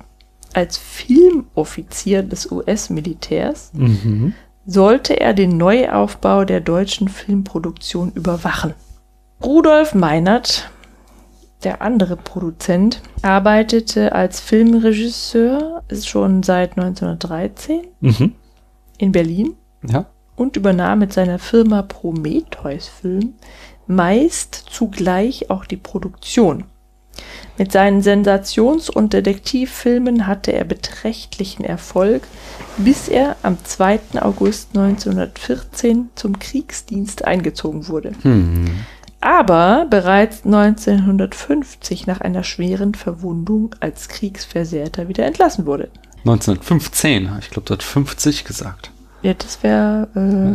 [0.55, 4.35] Als Filmoffizier des US-Militärs Mhm.
[4.67, 8.75] sollte er den Neuaufbau der deutschen Filmproduktion überwachen.
[9.43, 10.71] Rudolf Meinert,
[11.65, 18.33] der andere Produzent, arbeitete als Filmregisseur schon seit 1913 Mhm.
[18.99, 19.55] in Berlin
[19.87, 20.07] Ja.
[20.37, 23.35] und übernahm mit seiner Firma Prometheus Film
[23.87, 26.65] meist zugleich auch die Produktion.
[27.57, 32.23] Mit seinen Sensations- und Detektivfilmen hatte er beträchtlichen Erfolg,
[32.77, 34.21] bis er am 2.
[34.23, 38.13] August 1914 zum Kriegsdienst eingezogen wurde.
[38.23, 38.67] Mhm.
[39.21, 45.91] Aber bereits 1950 nach einer schweren Verwundung als Kriegsversehrter wieder entlassen wurde.
[46.25, 48.91] 1915, ich glaube, dort 50 gesagt.
[49.23, 50.09] Ja, das wäre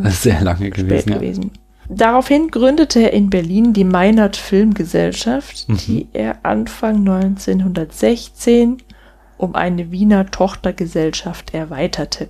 [0.05, 1.09] äh, Sehr lange spät gewesen.
[1.09, 1.15] Ja.
[1.17, 1.51] gewesen.
[1.89, 5.77] Daraufhin gründete er in Berlin die Meinert Filmgesellschaft, Mhm.
[5.77, 8.77] die er Anfang 1916
[9.37, 12.29] um eine Wiener Tochtergesellschaft erweiterte.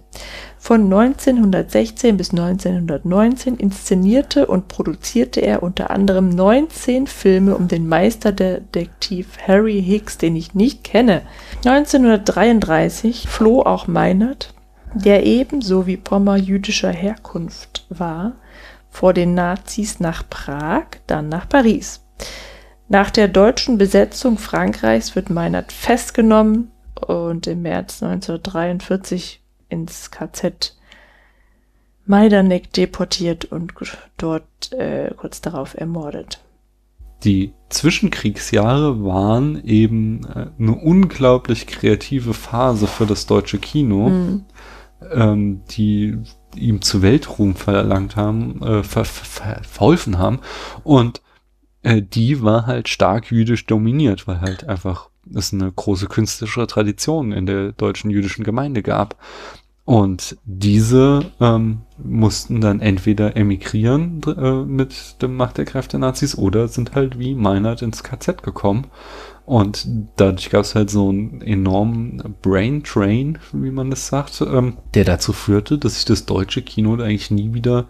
[0.65, 9.37] Von 1916 bis 1919 inszenierte und produzierte er unter anderem 19 Filme um den Meisterdetektiv
[9.45, 11.23] Harry Hicks, den ich nicht kenne.
[11.65, 14.53] 1933 floh auch Meinert,
[14.93, 18.31] der ebenso wie Pommer jüdischer Herkunft war,
[18.89, 22.05] vor den Nazis nach Prag, dann nach Paris.
[22.87, 26.71] Nach der deutschen Besetzung Frankreichs wird Meinert festgenommen
[27.05, 29.42] und im März 1943
[29.73, 30.75] ins KZ
[32.05, 33.73] Majdanek deportiert und
[34.17, 36.39] dort äh, kurz darauf ermordet.
[37.23, 44.45] Die Zwischenkriegsjahre waren eben äh, eine unglaublich kreative Phase für das deutsche Kino, Mhm.
[45.11, 46.17] ähm, die
[46.55, 50.39] ihm zu Weltruhm verlangt haben, äh, ver ver verholfen haben.
[50.83, 51.21] Und
[51.83, 57.31] äh, die war halt stark jüdisch dominiert, weil halt einfach es eine große künstlerische Tradition
[57.31, 59.15] in der deutschen jüdischen Gemeinde gab.
[59.85, 66.69] Und diese ähm, mussten dann entweder emigrieren äh, mit dem Macht der Kräfte Nazis oder
[66.69, 68.87] sind halt wie Meinert ins KZ gekommen.
[69.45, 74.77] Und dadurch gab es halt so einen enormen Brain Train, wie man das sagt, ähm,
[74.93, 77.87] der dazu führte, dass sich das deutsche Kino da eigentlich nie wieder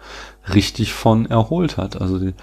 [0.52, 2.02] richtig von erholt hat.
[2.02, 2.34] Also die,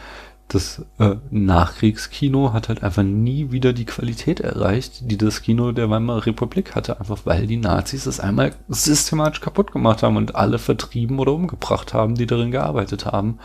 [0.53, 5.89] das äh, Nachkriegskino hat halt einfach nie wieder die Qualität erreicht, die das Kino der
[5.91, 10.59] Weimarer Republik hatte, einfach weil die Nazis es einmal systematisch kaputt gemacht haben und alle
[10.59, 13.39] vertrieben oder umgebracht haben, die darin gearbeitet haben,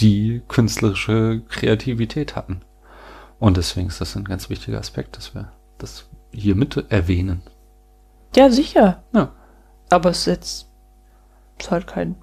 [0.00, 2.62] die künstlerische Kreativität hatten.
[3.38, 7.42] Und deswegen ist das ein ganz wichtiger Aspekt, dass wir das hier mit erwähnen.
[8.34, 9.02] Ja, sicher.
[9.14, 9.32] Ja.
[9.88, 10.66] Aber es ist jetzt
[11.58, 12.16] ist halt kein,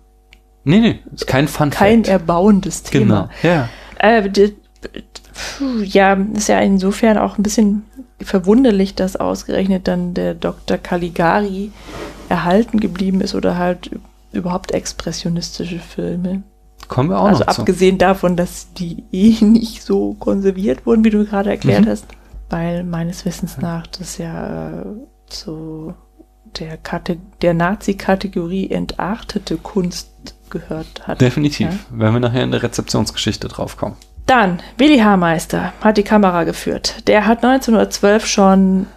[0.63, 2.10] Nee, nee, ist kein Fun kein Fact.
[2.10, 3.30] erbauendes Thema.
[3.42, 3.54] Genau.
[3.56, 3.70] Ja.
[4.00, 4.56] Äh, die,
[5.84, 7.84] ja, ist ja insofern auch ein bisschen
[8.22, 10.78] verwunderlich, dass ausgerechnet dann der Dr.
[10.78, 11.72] Caligari
[12.30, 13.92] erhalten geblieben ist oder halt
[14.34, 16.44] überhaupt expressionistische Filme.
[16.88, 17.62] Kommen wir auch also noch zu.
[17.62, 21.90] abgesehen davon, dass die eh nicht so konserviert wurden, wie du gerade erklärt Mhm.
[21.90, 22.06] hast,
[22.50, 24.86] weil meines Wissens nach das ja äh,
[25.28, 25.94] zu
[26.60, 30.10] der, Kate der Nazi-Kategorie entartete Kunst
[30.50, 31.22] gehört hat.
[31.22, 31.68] Definitiv.
[31.92, 32.00] Ja.
[32.00, 33.98] Werden wir nachher in der Rezeptionsgeschichte draufkommen.
[34.26, 37.08] Dann, Willi Haarmeister hat die Kamera geführt.
[37.08, 38.88] Der hat 1912 schon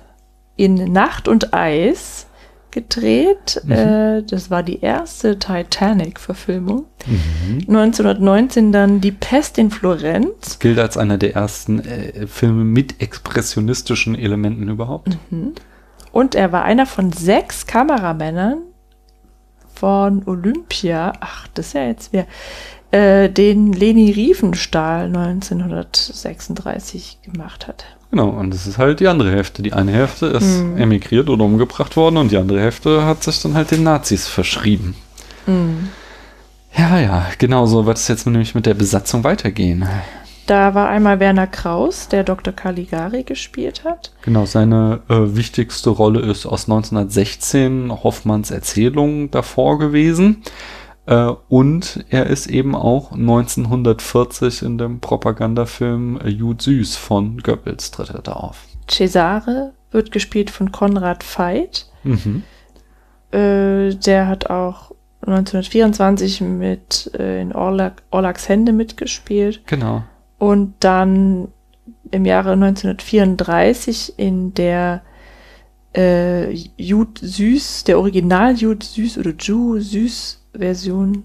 [0.57, 2.27] in Nacht und Eis
[2.71, 3.61] gedreht.
[3.65, 3.73] Mhm.
[3.73, 6.87] Äh, das war die erste Titanic-Verfilmung.
[7.07, 7.61] Mhm.
[7.69, 10.59] 1919 dann Die Pest in Florenz.
[10.59, 15.17] Gilt als einer der ersten äh, Filme mit expressionistischen Elementen überhaupt.
[15.31, 15.53] Mhm.
[16.13, 18.63] Und er war einer von sechs Kameramännern
[19.81, 21.13] von Olympia.
[21.21, 22.27] Ach, das ist ja jetzt wer.
[22.93, 27.85] Äh, den Leni Riefenstahl 1936 gemacht hat.
[28.11, 29.63] Genau, und das ist halt die andere Hälfte.
[29.63, 30.77] Die eine Hälfte ist Mhm.
[30.77, 34.97] emigriert oder umgebracht worden und die andere Hälfte hat sich dann halt den Nazis verschrieben.
[35.47, 35.89] Mhm.
[36.77, 39.87] Ja, ja, genau so wird es jetzt nämlich mit der Besatzung weitergehen.
[40.51, 42.53] Da war einmal Werner Kraus, der Dr.
[42.53, 44.11] Caligari gespielt hat.
[44.23, 50.43] Genau, seine äh, wichtigste Rolle ist aus 1916 Hoffmanns Erzählung davor gewesen.
[51.07, 58.11] Äh, und er ist eben auch 1940 in dem Propagandafilm Jud Süß von Goebbels tritt
[58.11, 58.65] er da auf.
[58.89, 61.87] Cesare wird gespielt von Konrad Veit.
[62.03, 62.43] Mhm.
[63.31, 64.91] Äh, der hat auch
[65.21, 69.63] 1924 mit äh, in Orlak, Orlaks Hände mitgespielt.
[69.67, 70.03] Genau.
[70.41, 71.49] Und dann
[72.11, 75.03] im Jahre 1934 in der
[75.95, 81.25] äh, Jude Süß, der Original Jude Süß oder Ju Süß Version,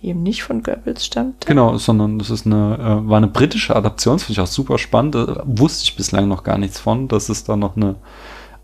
[0.00, 1.46] die eben nicht von Goebbels stammt.
[1.46, 4.76] Genau, sondern das ist eine, äh, war eine britische Adaption, das finde ich auch super
[4.76, 5.14] spannend.
[5.14, 7.94] Da wusste ich bislang noch gar nichts von, dass es da noch eine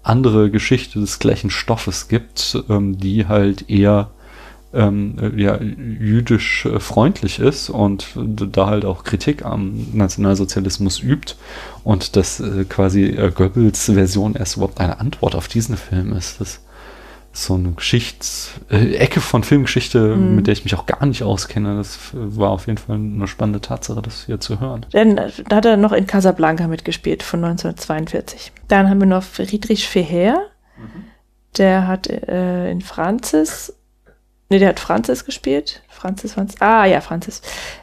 [0.02, 4.10] andere Geschichte des gleichen Stoffes gibt, ähm, die halt eher
[4.74, 11.34] ähm, äh, ja, jüdisch äh, freundlich ist und da halt auch Kritik am Nationalsozialismus übt
[11.84, 16.40] und dass äh, quasi äh, Goebbels Version erst überhaupt eine Antwort auf diesen Film ist.
[16.40, 16.60] Das
[17.32, 20.36] ist so eine Geschichts-Ecke äh, von Filmgeschichte, mhm.
[20.36, 21.76] mit der ich mich auch gar nicht auskenne.
[21.76, 24.84] Das war auf jeden Fall eine spannende Tatsache, das hier zu hören.
[24.92, 25.16] Dann
[25.48, 28.52] da hat er noch in Casablanca mitgespielt von 1942.
[28.66, 30.48] Dann haben wir noch Friedrich Feher.
[30.76, 31.04] Mhm.
[31.56, 33.72] Der hat äh, in Franzis
[34.50, 35.82] Ne, der hat Francis gespielt.
[35.88, 36.60] Francis, Francis.
[36.60, 37.42] Ah, ja, Francis.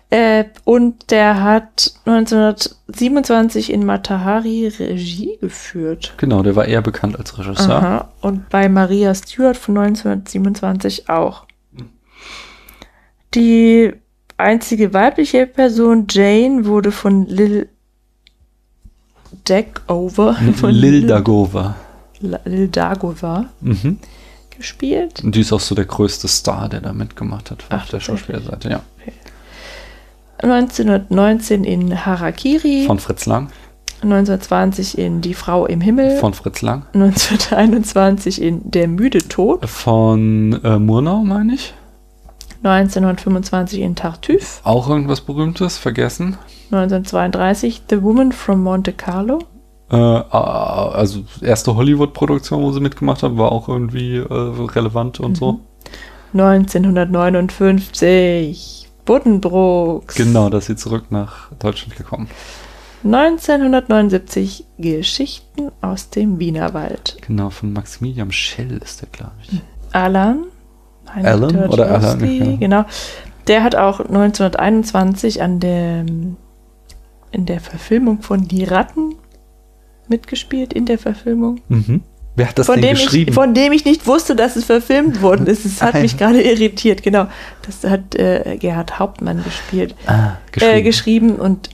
[0.09, 6.13] Äh, und der hat 1927 in Matahari Regie geführt.
[6.18, 7.76] Genau, der war eher bekannt als Regisseur.
[7.76, 8.11] Aha.
[8.22, 11.45] Und bei Maria Stewart von 1927 auch.
[13.36, 13.93] Die
[14.38, 17.70] einzige weibliche Person, Jane, wurde von Lil
[19.47, 20.36] Deckover.
[20.55, 21.76] Von Lil Dagova.
[22.22, 23.49] Lil Dagova.
[23.61, 23.99] Mhm
[24.58, 25.24] gespielt.
[25.24, 27.99] Und die ist auch so der größte Star, der da mitgemacht hat Ach, auf der
[27.99, 28.82] Schauspielerseite, ja.
[28.99, 29.14] Okay.
[30.39, 32.86] 1919 in Harakiri.
[32.86, 33.49] Von Fritz Lang.
[34.01, 36.18] 1920 in Die Frau im Himmel.
[36.18, 36.86] Von Fritz Lang.
[36.93, 39.68] 1921 in Der müde Tod.
[39.68, 41.74] Von äh, Murnau, meine ich.
[42.64, 44.62] 1925 in Tartuffe.
[44.64, 46.38] Auch irgendwas Berühmtes, vergessen.
[46.72, 49.39] 1932 The Woman from Monte Carlo.
[49.91, 55.36] Äh, also erste Hollywood-Produktion, wo sie mitgemacht haben, war auch irgendwie äh, relevant und mhm.
[55.36, 55.59] so.
[56.33, 60.15] 1959 Buddenbrooks.
[60.15, 62.27] Genau, da ist sie zurück nach Deutschland gekommen.
[63.03, 67.17] 1979 Geschichten aus dem Wienerwald.
[67.25, 69.61] Genau, von Maximilian Schell ist der, glaube ich.
[69.91, 70.45] Alan.
[71.05, 72.19] Alan oder Alan?
[72.19, 72.55] Ja.
[72.55, 72.86] Genau.
[73.47, 76.03] Der hat auch 1921 an der,
[77.31, 79.13] in der Verfilmung von Die Ratten
[80.10, 81.62] mitgespielt in der Verfilmung.
[81.70, 82.01] Mhm.
[82.36, 83.30] Wer hat das von denn geschrieben?
[83.30, 85.66] Ich, von dem ich nicht wusste, dass es verfilmt worden ist.
[85.66, 87.28] Es hat mich gerade irritiert, genau.
[87.66, 89.95] Das hat äh, Gerhard Hauptmann gespielt.
[90.06, 90.76] Ah, geschrieben.
[90.76, 91.70] Äh, geschrieben und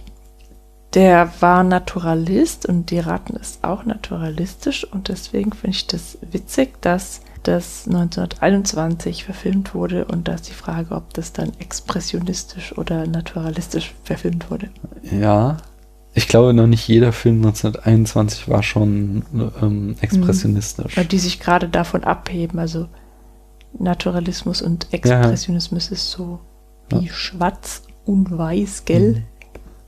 [0.94, 6.82] der war Naturalist und die Ratten ist auch naturalistisch und deswegen finde ich das witzig,
[6.82, 13.08] dass das 1921 verfilmt wurde und da ist die Frage, ob das dann expressionistisch oder
[13.08, 14.70] naturalistisch verfilmt wurde.
[15.02, 15.58] Ja,
[16.14, 19.24] ich glaube, noch nicht jeder Film 1921 war schon
[19.62, 20.98] ähm, expressionistisch.
[20.98, 22.60] Weil die sich gerade davon abheben.
[22.60, 22.88] Also
[23.80, 25.94] Naturalismus und Expressionismus ja.
[25.94, 26.40] ist so
[26.90, 27.14] wie ja.
[27.14, 29.12] schwarz und weiß, gell?
[29.14, 29.24] Mhm.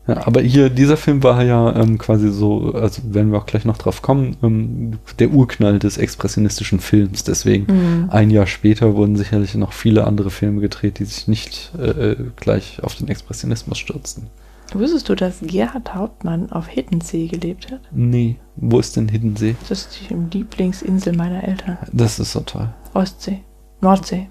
[0.06, 3.64] Ja, aber hier, dieser Film war ja ähm, quasi so, also werden wir auch gleich
[3.64, 7.24] noch drauf kommen, ähm, der Urknall des expressionistischen Films.
[7.24, 8.10] Deswegen mhm.
[8.10, 12.16] ein Jahr später wurden sicherlich noch viele andere Filme gedreht, die sich nicht äh, äh
[12.36, 14.28] gleich auf den Expressionismus stürzten.
[14.74, 17.82] Wusstest du, dass Gerhard Hauptmann auf Hiddensee gelebt hat?
[17.92, 18.38] Nee.
[18.56, 19.56] Wo ist denn Hiddensee?
[19.70, 21.78] Das ist die Lieblingsinsel meiner Eltern.
[21.92, 22.70] Das ist so toll.
[22.94, 23.44] Ostsee.
[23.82, 24.30] Nordsee.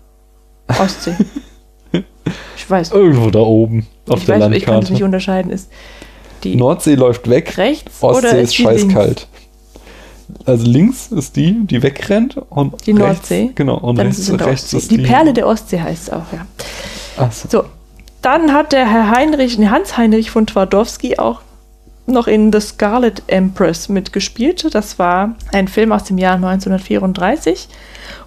[0.68, 1.16] Ostsee.
[2.56, 2.92] ich weiß.
[2.92, 4.56] Irgendwo da oben auf ich der weiß, Landkarte.
[4.56, 5.52] Ich kann es nicht unterscheiden.
[5.52, 5.70] Ist
[6.44, 7.56] die Nordsee läuft weg.
[7.56, 9.28] Rechts Ostsee oder ist, ist scheißkalt.
[10.44, 13.50] Also links ist die, die wegrennt und die rechts, Nordsee.
[13.54, 16.32] Genau und Dann rechts, ist, rechts ist die, die Perle der Ostsee heißt es auch,
[16.32, 16.46] ja.
[17.18, 17.48] Ach so.
[17.48, 17.64] so
[18.22, 21.40] dann hat der Herr Heinrich, Hans Heinrich von Twardowski auch
[22.06, 24.74] noch in The Scarlet Empress mitgespielt.
[24.74, 27.68] Das war ein Film aus dem Jahr 1934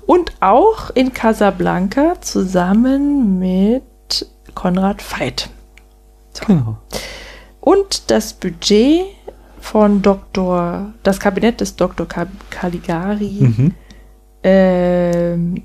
[0.05, 3.83] und auch in Casablanca zusammen mit
[4.53, 5.49] Konrad Veit.
[6.33, 6.45] So.
[6.45, 6.77] Genau.
[7.59, 9.05] Und das Budget
[9.59, 10.93] von Dr.
[11.03, 12.07] das Kabinett des Dr.
[12.51, 13.73] Caligari mhm.
[14.43, 15.63] ähm,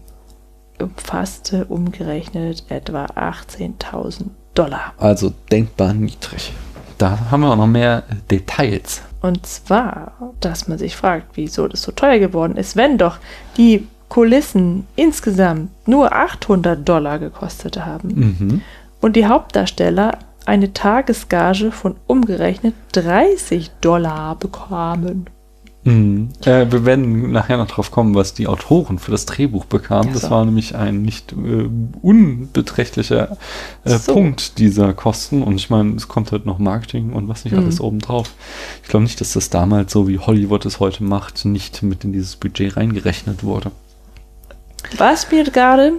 [0.81, 4.25] umfasste umgerechnet etwa 18.000
[4.55, 4.95] Dollar.
[4.99, 6.53] Also denkbar niedrig.
[6.99, 9.03] Da haben wir auch noch mehr Details.
[9.23, 13.19] Und zwar, dass man sich fragt, wieso das so teuer geworden ist, wenn doch
[13.57, 18.63] die Kulissen insgesamt nur 800 Dollar gekostet haben mhm.
[19.01, 25.27] und die Hauptdarsteller eine Tagesgage von umgerechnet 30 Dollar bekamen.
[25.83, 26.29] Mhm.
[26.45, 30.09] Äh, wir werden nachher noch drauf kommen, was die Autoren für das Drehbuch bekamen.
[30.09, 30.21] Ja, so.
[30.21, 31.69] Das war nämlich ein nicht äh,
[32.03, 33.39] unbeträchtlicher
[33.85, 34.13] äh, so.
[34.13, 35.43] Punkt dieser Kosten.
[35.43, 37.61] Und ich meine, es kommt halt noch Marketing und was nicht mhm.
[37.61, 38.31] alles obendrauf.
[38.83, 42.13] Ich glaube nicht, dass das damals, so wie Hollywood es heute macht, nicht mit in
[42.13, 43.71] dieses Budget reingerechnet wurde.
[44.99, 45.95] Was mir gerade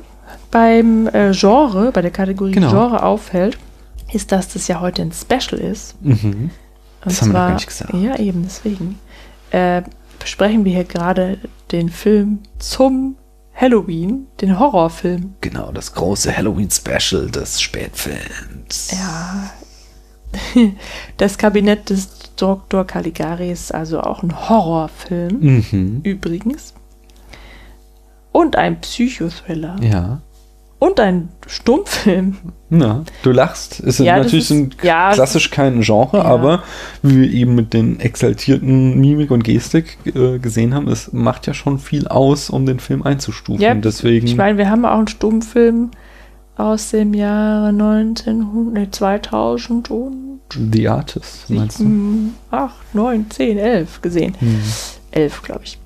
[0.52, 2.70] beim äh, Genre, bei der Kategorie genau.
[2.70, 3.58] Genre auffällt,
[4.14, 5.96] ist, dass das ja heute ein Special ist.
[6.04, 6.52] Mhm Und
[7.04, 7.94] das haben zwar, wir gar nicht gesagt.
[7.96, 9.00] Ja, eben, deswegen.
[9.52, 9.84] Äh,
[10.20, 11.38] besprechen wir hier gerade
[11.72, 13.16] den Film zum
[13.54, 15.36] Halloween, den Horrorfilm.
[15.42, 18.92] Genau, das große Halloween-Special des Spätfilms.
[18.92, 19.52] Ja.
[21.18, 22.88] Das Kabinett des Dr.
[22.88, 25.40] Caligari ist also auch ein Horrorfilm.
[25.40, 26.02] Mhm.
[26.04, 26.74] Übrigens.
[28.32, 29.76] Und ein Psychothriller.
[29.82, 30.22] Ja
[30.82, 32.38] und ein Stummfilm.
[32.72, 33.82] Na, du lachst.
[33.82, 36.24] Es ist ja, natürlich ist, ein ja, klassisch kein Genre, ja.
[36.24, 36.64] aber
[37.04, 41.54] wie wir eben mit den exaltierten Mimik und Gestik äh, gesehen haben, es macht ja
[41.54, 43.62] schon viel aus, um den Film einzustufen.
[43.62, 45.92] Ja, Deswegen, ich meine, wir haben auch einen Stummfilm
[46.58, 52.32] aus dem Jahre 1900, nee, 2000 und The Artist, meinst du?
[52.50, 54.36] 8, 9, 10, 11 gesehen.
[54.40, 54.60] Hm.
[55.12, 55.78] 11, glaube ich.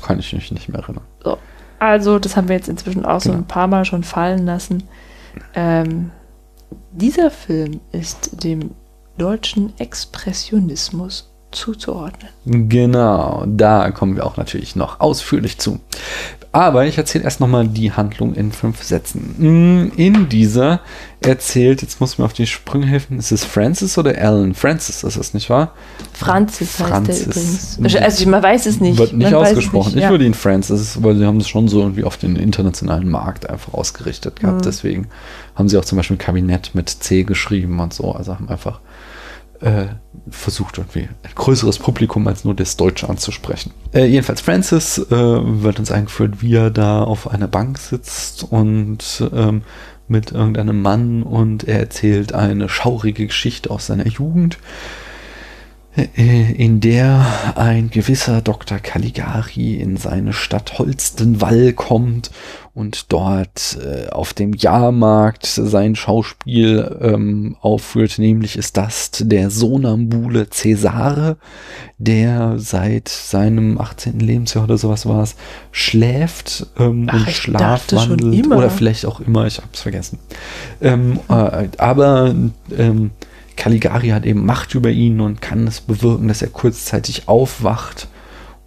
[0.00, 1.04] Kann ich mich nicht mehr erinnern.
[1.22, 1.36] So.
[1.82, 3.34] Also, das haben wir jetzt inzwischen auch genau.
[3.34, 4.84] so ein paar Mal schon fallen lassen.
[5.52, 6.12] Ähm,
[6.92, 8.70] dieser Film ist dem
[9.18, 12.30] deutschen Expressionismus zuzuordnen.
[12.44, 15.80] Genau, da kommen wir auch natürlich noch ausführlich zu.
[16.54, 19.34] Aber ich erzähle erst nochmal die Handlung in fünf Sätzen.
[19.38, 20.80] Mm, in dieser
[21.20, 24.52] erzählt, jetzt muss mir auf die Sprünge helfen, ist es Francis oder Alan?
[24.52, 25.72] Francis ist es, nicht wahr?
[26.12, 27.26] Francis, Francis.
[27.26, 28.02] heißt er übrigens.
[28.02, 28.98] Also man weiß es nicht.
[28.98, 29.94] Wird nicht man ausgesprochen.
[29.94, 30.08] Nicht, ja.
[30.08, 33.48] Ich würde ihn Francis, weil sie haben es schon so irgendwie auf den internationalen Markt
[33.48, 34.60] einfach ausgerichtet gehabt.
[34.60, 34.62] Mhm.
[34.62, 35.06] Deswegen
[35.54, 38.12] haben sie auch zum Beispiel ein Kabinett mit C geschrieben und so.
[38.12, 38.80] Also haben einfach
[39.62, 39.86] äh,
[40.30, 43.72] versucht irgendwie ein größeres Publikum als nur das Deutsche anzusprechen.
[43.92, 49.28] Äh, jedenfalls Francis äh, wird uns eingeführt, wie er da auf einer Bank sitzt und
[49.32, 49.62] ähm,
[50.08, 54.58] mit irgendeinem Mann und er erzählt eine schaurige Geschichte aus seiner Jugend
[55.96, 58.78] äh, in der ein gewisser Dr.
[58.78, 62.30] Caligari in seine Stadt Holstenwall kommt
[62.74, 70.48] und dort äh, auf dem Jahrmarkt sein Schauspiel ähm, aufführt, nämlich ist das der Sonambule
[70.48, 71.36] Cäsare,
[71.98, 74.20] der seit seinem 18.
[74.20, 75.36] Lebensjahr oder sowas war es,
[75.70, 80.18] schläft ähm, Ach, und schlafwandelt oder vielleicht auch immer, ich hab's vergessen.
[80.80, 82.34] Ähm, äh, aber
[82.76, 83.10] ähm,
[83.56, 88.08] Caligari hat eben Macht über ihn und kann es bewirken, dass er kurzzeitig aufwacht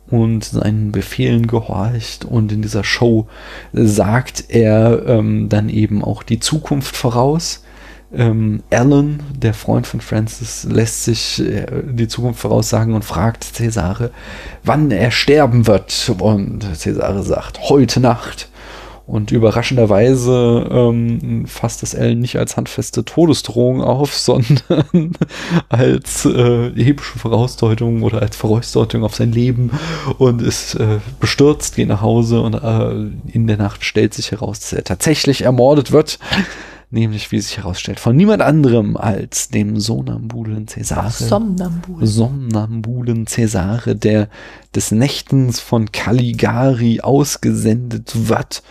[0.10, 2.26] und seinen Befehlen gehorcht.
[2.26, 3.28] Und in dieser Show
[3.74, 7.64] sagt er ähm, dann eben auch die Zukunft voraus.
[8.14, 14.12] Ähm, Alan, der Freund von Francis, lässt sich äh, die Zukunft voraussagen und fragt Cesare,
[14.64, 16.12] wann er sterben wird.
[16.20, 18.50] Und Cesare sagt, heute Nacht.
[19.08, 25.12] Und überraschenderweise ähm, fasst das Ellen nicht als handfeste Todesdrohung auf, sondern
[25.70, 29.72] als äh, epische Vorausdeutung oder als Vorausdeutung auf sein Leben
[30.18, 34.60] und ist äh, bestürzt, geht nach Hause und äh, in der Nacht stellt sich heraus,
[34.60, 36.18] dass er tatsächlich ermordet wird.
[36.92, 41.12] Nämlich, wie sich herausstellt, von niemand anderem als dem Sonambulen Cäsare.
[41.12, 42.08] Somnambulen.
[42.08, 44.30] Somnambulen Cäsare, der
[44.76, 48.64] des Nächtens von Caligari ausgesendet wird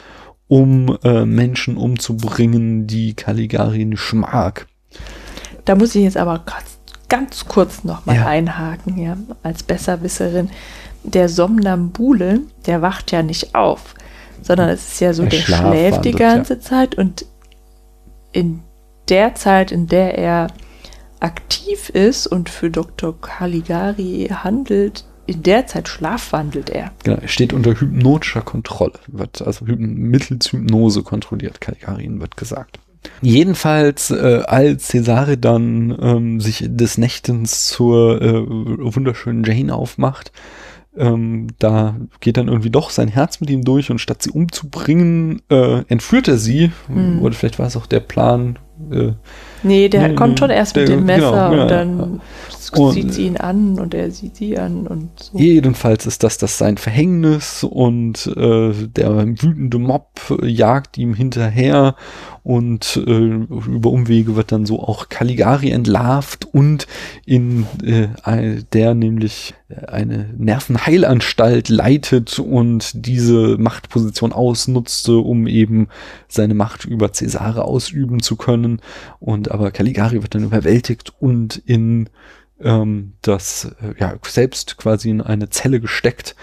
[0.48, 4.66] um äh, Menschen umzubringen, die Caligari nicht mag.
[5.64, 6.78] Da muss ich jetzt aber ganz,
[7.08, 8.26] ganz kurz nochmal ja.
[8.26, 10.50] einhaken, ja, als Besserwisserin.
[11.02, 13.94] Der Somnambule, der wacht ja nicht auf,
[14.42, 16.60] sondern es ist ja so, er der schläft die ganze ja.
[16.60, 17.26] Zeit und
[18.32, 18.60] in
[19.08, 20.48] der Zeit, in der er
[21.20, 23.18] aktiv ist und für Dr.
[23.20, 26.92] Caligari handelt, in der Zeit schlafwandelt er.
[27.02, 32.78] Genau, er steht unter hypnotischer Kontrolle, wird also mittels Hypnose kontrolliert, Kalkarin wird gesagt.
[33.20, 40.32] Jedenfalls, äh, als Cesare dann ähm, sich des Nächtens zur äh, wunderschönen Jane aufmacht,
[40.96, 45.42] ähm, da geht dann irgendwie doch sein Herz mit ihm durch und statt sie umzubringen,
[45.50, 46.70] äh, entführt er sie.
[46.88, 47.20] Mhm.
[47.20, 48.58] Oder vielleicht war es auch der Plan.
[48.92, 49.12] Äh,
[49.62, 52.20] nee, der nee, kommt schon erst der, mit dem Messer genau, und ja, dann
[52.76, 55.38] und sieht sie ihn an und er sieht sie an und so.
[55.38, 60.08] Jedenfalls ist das das sein Verhängnis und äh, der wütende Mob
[60.42, 61.94] jagt ihm hinterher
[62.42, 66.86] und äh, über Umwege wird dann so auch Caligari entlarvt und
[67.24, 68.08] in äh,
[68.72, 69.54] der nämlich
[69.88, 75.88] eine Nervenheilanstalt leitet und diese Machtposition ausnutzte, um eben
[76.28, 78.73] seine Macht über Cäsare ausüben zu können.
[79.20, 82.08] Und aber Caligari wird dann überwältigt und in
[82.60, 86.34] ähm, das äh, ja selbst quasi in eine Zelle gesteckt.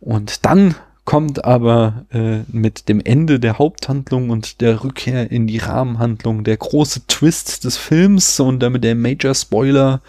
[0.00, 0.74] Und dann
[1.06, 6.56] kommt aber äh, mit dem Ende der Haupthandlung und der Rückkehr in die Rahmenhandlung der
[6.56, 10.02] große Twist des Films und damit der Major Spoiler.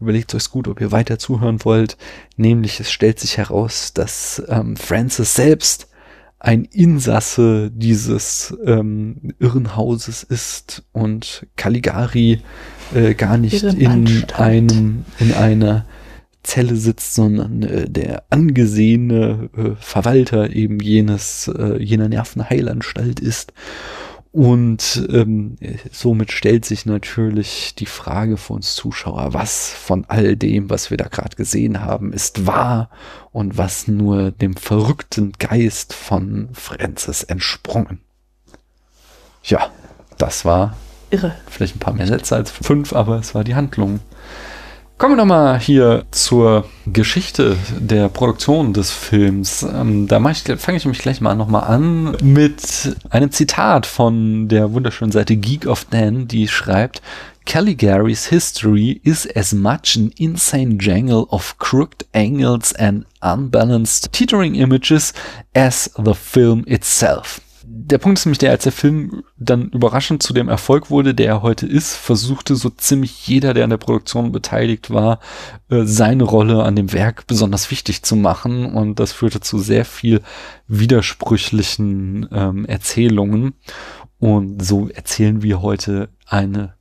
[0.00, 1.98] Überlegt euch gut, ob ihr weiter zuhören wollt.
[2.36, 5.87] Nämlich es stellt sich heraus, dass ähm, Francis selbst
[6.40, 12.40] ein Insasse dieses ähm, Irrenhauses ist und Caligari
[12.94, 15.84] äh, gar nicht in einem, in einer
[16.44, 23.52] Zelle sitzt, sondern äh, der angesehene äh, Verwalter eben jenes, äh, jener Nervenheilanstalt ist.
[24.30, 25.56] Und ähm,
[25.90, 30.98] somit stellt sich natürlich die Frage für uns Zuschauer, was von all dem, was wir
[30.98, 32.90] da gerade gesehen haben, ist wahr
[33.32, 38.00] und was nur dem verrückten Geist von Francis entsprungen.
[39.44, 39.70] Ja,
[40.18, 40.76] das war
[41.10, 41.34] irre.
[41.48, 44.00] Vielleicht ein paar mehr Sätze als fünf, aber es war die Handlung.
[44.98, 49.62] Kommen wir nochmal hier zur Geschichte der Produktion des Films.
[49.62, 55.12] Ähm, da fange ich mich gleich mal nochmal an mit einem Zitat von der wunderschönen
[55.12, 57.00] Seite Geek of Dan, die schreibt,
[57.46, 65.14] Caligary's history is as much an insane jangle of crooked angles and unbalanced teetering images
[65.54, 67.40] as the film itself
[67.70, 71.26] der Punkt ist nämlich der, als der Film dann überraschend zu dem Erfolg wurde, der
[71.26, 75.20] er heute ist, versuchte so ziemlich jeder, der an der Produktion beteiligt war,
[75.68, 78.66] äh, seine Rolle an dem Werk besonders wichtig zu machen.
[78.66, 80.22] Und das führte zu sehr viel
[80.66, 83.54] widersprüchlichen ähm, Erzählungen.
[84.18, 86.74] Und so erzählen wir heute eine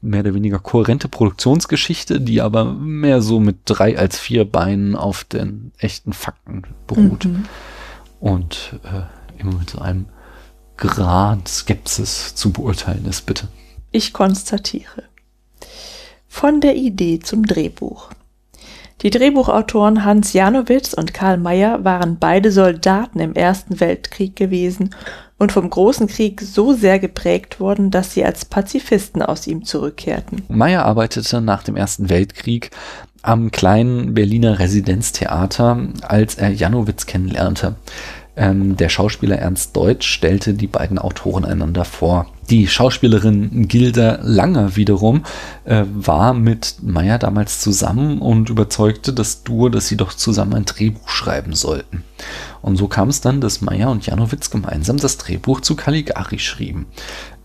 [0.00, 5.24] mehr oder weniger kohärente Produktionsgeschichte, die aber mehr so mit drei als vier Beinen auf
[5.24, 7.24] den echten Fakten beruht.
[7.24, 7.44] Mhm.
[8.20, 10.06] Und äh, immer mit so einem
[10.78, 13.48] Grad Skepsis zu beurteilen ist, bitte.
[13.90, 15.02] Ich konstatiere.
[16.28, 18.10] Von der Idee zum Drehbuch.
[19.02, 24.94] Die Drehbuchautoren Hans Janowitz und Karl Mayer waren beide Soldaten im Ersten Weltkrieg gewesen
[25.38, 30.42] und vom Großen Krieg so sehr geprägt worden, dass sie als Pazifisten aus ihm zurückkehrten.
[30.48, 32.70] Mayer arbeitete nach dem Ersten Weltkrieg
[33.22, 37.76] am kleinen Berliner Residenztheater, als er Janowitz kennenlernte.
[38.38, 42.26] Ähm, der Schauspieler Ernst Deutsch stellte die beiden Autoren einander vor.
[42.50, 45.24] Die Schauspielerin Gilda Langer wiederum
[45.64, 50.64] äh, war mit Meyer damals zusammen und überzeugte das Duo, dass sie doch zusammen ein
[50.64, 52.04] Drehbuch schreiben sollten.
[52.62, 56.86] Und so kam es dann, dass Meyer und Janowitz gemeinsam das Drehbuch zu Caligari schrieben.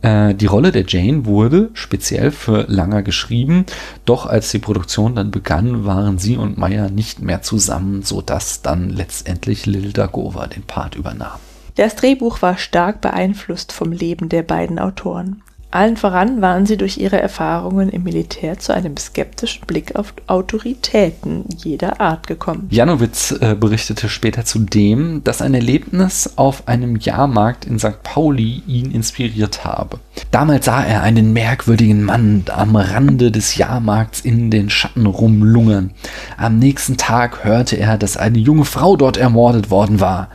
[0.04, 3.66] Äh, die Rolle der Jane wurde speziell für Langer geschrieben,
[4.06, 8.89] doch als die Produktion dann begann, waren sie und Meyer nicht mehr zusammen, sodass dann
[8.89, 11.39] letztendlich Lil Dagova den Part übernahm.
[11.76, 15.41] Das Drehbuch war stark beeinflusst vom Leben der beiden Autoren.
[15.74, 21.45] Allen voran waren sie durch ihre Erfahrungen im Militär zu einem skeptischen Blick auf Autoritäten
[21.57, 22.67] jeder Art gekommen.
[22.69, 28.03] Janowitz äh, berichtete später zudem, dass ein Erlebnis auf einem Jahrmarkt in St.
[28.03, 29.97] Pauli ihn inspiriert habe.
[30.30, 35.89] Damals sah er einen merkwürdigen Mann am Rande des Jahrmarkts in den Schatten rumlungern.
[36.38, 40.30] Am nächsten Tag hörte er, dass eine junge Frau dort ermordet worden war.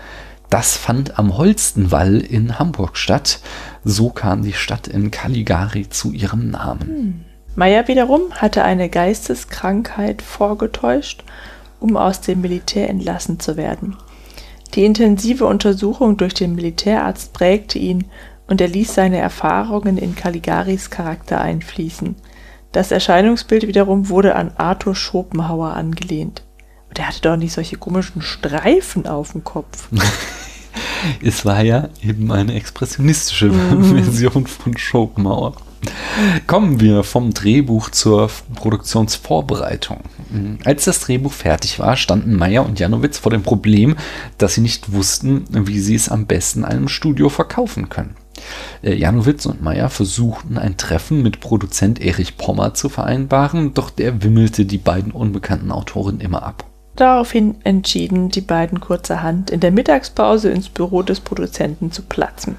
[0.50, 3.40] Das fand am Holstenwall in Hamburg statt.
[3.90, 6.80] So kam die Stadt in Caligari zu ihrem Namen.
[6.82, 7.24] Hm.
[7.56, 11.24] Meyer wiederum hatte eine Geisteskrankheit vorgetäuscht,
[11.80, 13.96] um aus dem Militär entlassen zu werden.
[14.74, 18.04] Die intensive Untersuchung durch den Militärarzt prägte ihn
[18.46, 22.14] und er ließ seine Erfahrungen in Caligaris Charakter einfließen.
[22.72, 26.44] Das Erscheinungsbild wiederum wurde an Arthur Schopenhauer angelehnt.
[26.94, 29.88] Der hatte doch nicht solche komischen Streifen auf dem Kopf.
[31.22, 34.04] es war ja eben eine expressionistische mm.
[34.04, 35.54] Version von Schopenhauer.
[36.46, 40.00] Kommen wir vom Drehbuch zur Produktionsvorbereitung.
[40.64, 43.96] Als das Drehbuch fertig war, standen Meyer und Janowitz vor dem Problem,
[44.38, 48.16] dass sie nicht wussten, wie sie es am besten einem Studio verkaufen können.
[48.82, 54.22] Äh, Janowitz und Meyer versuchten ein Treffen mit Produzent Erich Pommer zu vereinbaren, doch der
[54.22, 56.67] wimmelte die beiden unbekannten Autoren immer ab.
[56.98, 62.56] Daraufhin entschieden die beiden kurzerhand, in der Mittagspause ins Büro des Produzenten zu platzen.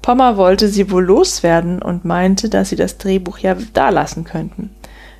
[0.00, 4.70] Pommer wollte sie wohl loswerden und meinte, dass sie das Drehbuch ja dalassen könnten.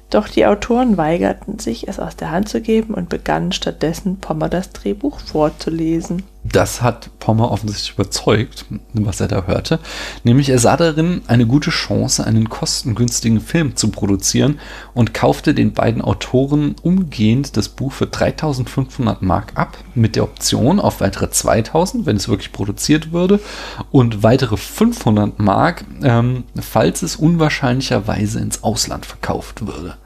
[0.09, 4.49] Doch die Autoren weigerten sich, es aus der Hand zu geben und begannen stattdessen Pommer
[4.49, 6.23] das Drehbuch vorzulesen.
[6.45, 9.81] Das hat Pommer offensichtlich überzeugt, was er da hörte.
[10.25, 14.61] Nämlich er sah darin eine gute Chance, einen kostengünstigen Film zu produzieren
[14.93, 20.81] und kaufte den beiden Autoren umgehend das Buch für 3500 Mark ab, mit der Option
[20.81, 23.41] auf weitere 2000, wenn es wirklich produziert würde,
[23.91, 29.97] und weitere 500 Mark, ähm, falls es unwahrscheinlicherweise ins Ausland verkauft würde.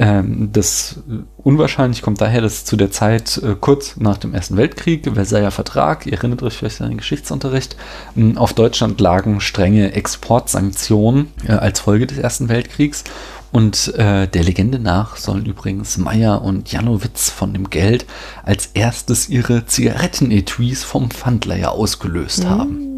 [0.00, 1.00] Ähm, das
[1.38, 6.06] unwahrscheinlich kommt daher, dass zu der Zeit äh, kurz nach dem Ersten Weltkrieg, Versailler Vertrag,
[6.06, 7.76] ihr erinnert euch vielleicht an den Geschichtsunterricht,
[8.16, 13.02] ähm, auf Deutschland lagen strenge Exportsanktionen äh, als Folge des Ersten Weltkriegs
[13.50, 18.04] Und äh, der Legende nach sollen übrigens Meyer und Janowitz von dem Geld
[18.44, 22.48] als erstes ihre Zigarettenetuis vom Pfandleier ausgelöst Mm.
[22.48, 22.97] haben.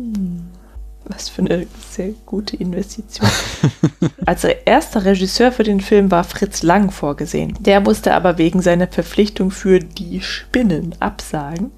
[1.12, 3.28] Was für eine sehr gute Investition.
[4.26, 7.54] Als erster Regisseur für den Film war Fritz Lang vorgesehen.
[7.60, 11.72] Der musste aber wegen seiner Verpflichtung für Die Spinnen absagen,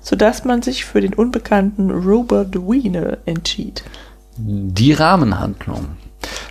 [0.00, 3.84] sodass man sich für den unbekannten Robert Wiener entschied.
[4.36, 5.96] Die Rahmenhandlung.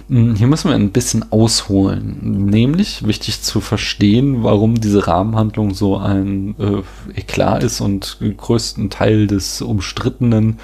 [0.08, 2.46] Hm, Hier müssen wir ein bisschen ausholen.
[2.46, 9.28] Nämlich wichtig zu verstehen, warum diese Rahmenhandlung so ein äh, Eklat ist und größten Teil
[9.28, 10.60] des umstrittenen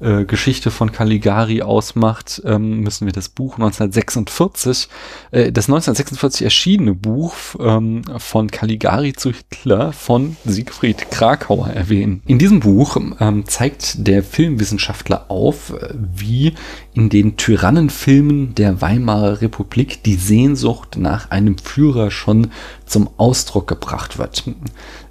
[0.00, 4.88] äh, Geschichte von Caligari ausmacht, ähm, müssen wir das Buch 1946,
[5.30, 12.22] äh, das 1946 erschienene Buch ähm, von Caligari zu Hitler von Siegfried Krakauer erwähnen.
[12.26, 16.54] In diesem Buch ähm, zeigt der Filmwissenschaftler auf, äh, wie
[16.94, 22.48] in den Tyrannenfilmen der Weimarer Republik die Sehnsucht nach einem Führer schon
[22.86, 24.44] zum Ausdruck gebracht wird.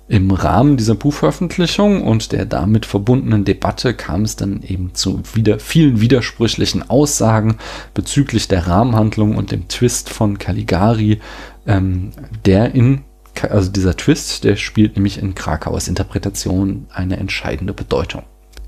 [0.09, 5.59] Im Rahmen dieser Buchveröffentlichung und der damit verbundenen Debatte kam es dann eben zu wieder
[5.59, 7.57] vielen widersprüchlichen Aussagen
[7.93, 11.19] bezüglich der Rahmenhandlung und dem Twist von Caligari,
[11.65, 12.11] ähm,
[12.45, 13.03] der in,
[13.49, 18.23] also dieser Twist, der spielt nämlich in Krakauers Interpretation eine entscheidende Bedeutung.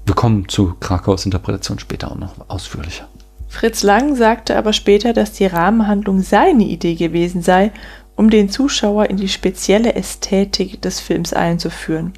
[0.05, 3.07] Wir kommen zu Krakauers Interpretation später auch noch ausführlicher.
[3.49, 7.71] Fritz Lang sagte aber später, dass die Rahmenhandlung seine Idee gewesen sei,
[8.19, 12.11] um den Zuschauer in die spezielle Ästhetik des Films einzuführen.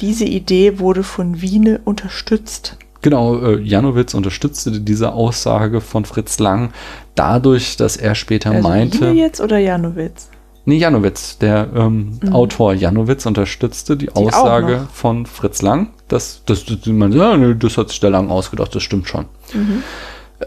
[0.00, 2.78] Diese Idee wurde von Wiene unterstützt.
[3.02, 6.72] Genau, äh, Janowitz unterstützte diese Aussage von Fritz Lang
[7.16, 9.00] dadurch, dass er später Also meinte.
[9.00, 10.30] Wiene jetzt oder Janowitz?
[10.64, 12.32] Nee, Janowitz, der ähm, Mhm.
[12.32, 15.90] Autor Janowitz unterstützte die, auch Aussage von Fritz Lang.
[16.08, 19.26] Das, das, das, man, ja, das hat sich der Lang ausgedacht, das stimmt schon.
[19.52, 19.82] Mhm.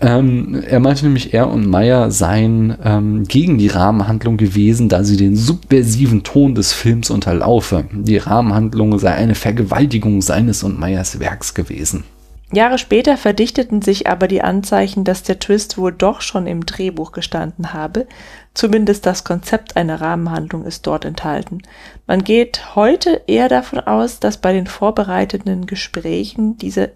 [0.01, 5.17] Ähm, er meinte nämlich, er und Meyer seien ähm, gegen die Rahmenhandlung gewesen, da sie
[5.17, 7.85] den subversiven Ton des Films unterlaufe.
[7.91, 12.03] Die Rahmenhandlung sei eine Vergewaltigung seines und Meyers Werks gewesen.
[12.51, 17.11] Jahre später verdichteten sich aber die Anzeichen, dass der Twist wohl doch schon im Drehbuch
[17.11, 18.07] gestanden habe.
[18.55, 21.59] Zumindest das Konzept einer Rahmenhandlung ist dort enthalten.
[22.07, 26.91] Man geht heute eher davon aus, dass bei den vorbereitenden Gesprächen diese,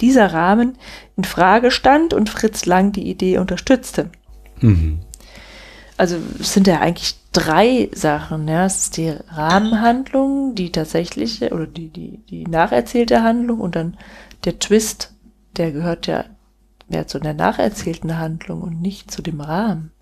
[0.00, 0.76] dieser Rahmen
[1.16, 4.10] in Frage stand und Fritz Lang die Idee unterstützte.
[4.60, 5.00] Mhm.
[5.96, 8.48] Also es sind ja eigentlich drei Sachen.
[8.48, 8.66] Ja.
[8.66, 13.96] Es ist die Rahmenhandlung, die tatsächliche oder die, die, die nacherzählte Handlung und dann
[14.44, 15.14] der Twist,
[15.56, 16.24] der gehört ja
[16.88, 19.92] mehr zu der nacherzählten Handlung und nicht zu dem Rahmen.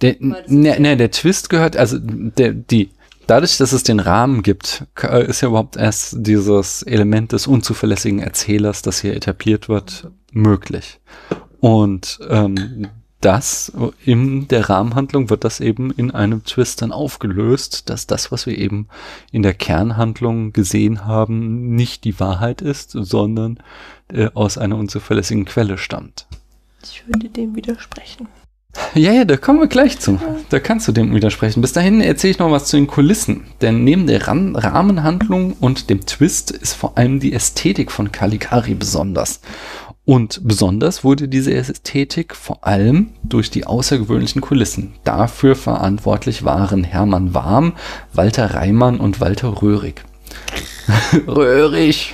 [0.00, 2.90] Der, ne, ne, der Twist gehört, also der, die,
[3.26, 8.20] dadurch, dass es den Rahmen gibt, k- ist ja überhaupt erst dieses Element des unzuverlässigen
[8.20, 11.00] Erzählers, das hier etabliert wird, möglich.
[11.60, 12.88] Und ähm,
[13.20, 13.72] das
[14.04, 18.58] in der Rahmenhandlung wird das eben in einem Twist dann aufgelöst, dass das, was wir
[18.58, 18.88] eben
[19.32, 23.58] in der Kernhandlung gesehen haben, nicht die Wahrheit ist, sondern
[24.12, 26.26] äh, aus einer unzuverlässigen Quelle stammt.
[26.82, 28.28] Ich würde dem widersprechen.
[28.94, 30.20] Ja, ja, da kommen wir gleich zu.
[30.50, 31.60] Da kannst du dem widersprechen.
[31.60, 33.44] Bis dahin erzähle ich noch was zu den Kulissen.
[33.60, 38.74] Denn neben der Ran Rahmenhandlung und dem Twist ist vor allem die Ästhetik von Caligari
[38.74, 39.40] besonders.
[40.04, 44.92] Und besonders wurde diese Ästhetik vor allem durch die außergewöhnlichen Kulissen.
[45.02, 47.72] Dafür verantwortlich waren Hermann Warm,
[48.12, 50.04] Walter Reimann und Walter Röhrig.
[51.26, 52.12] Röhrig.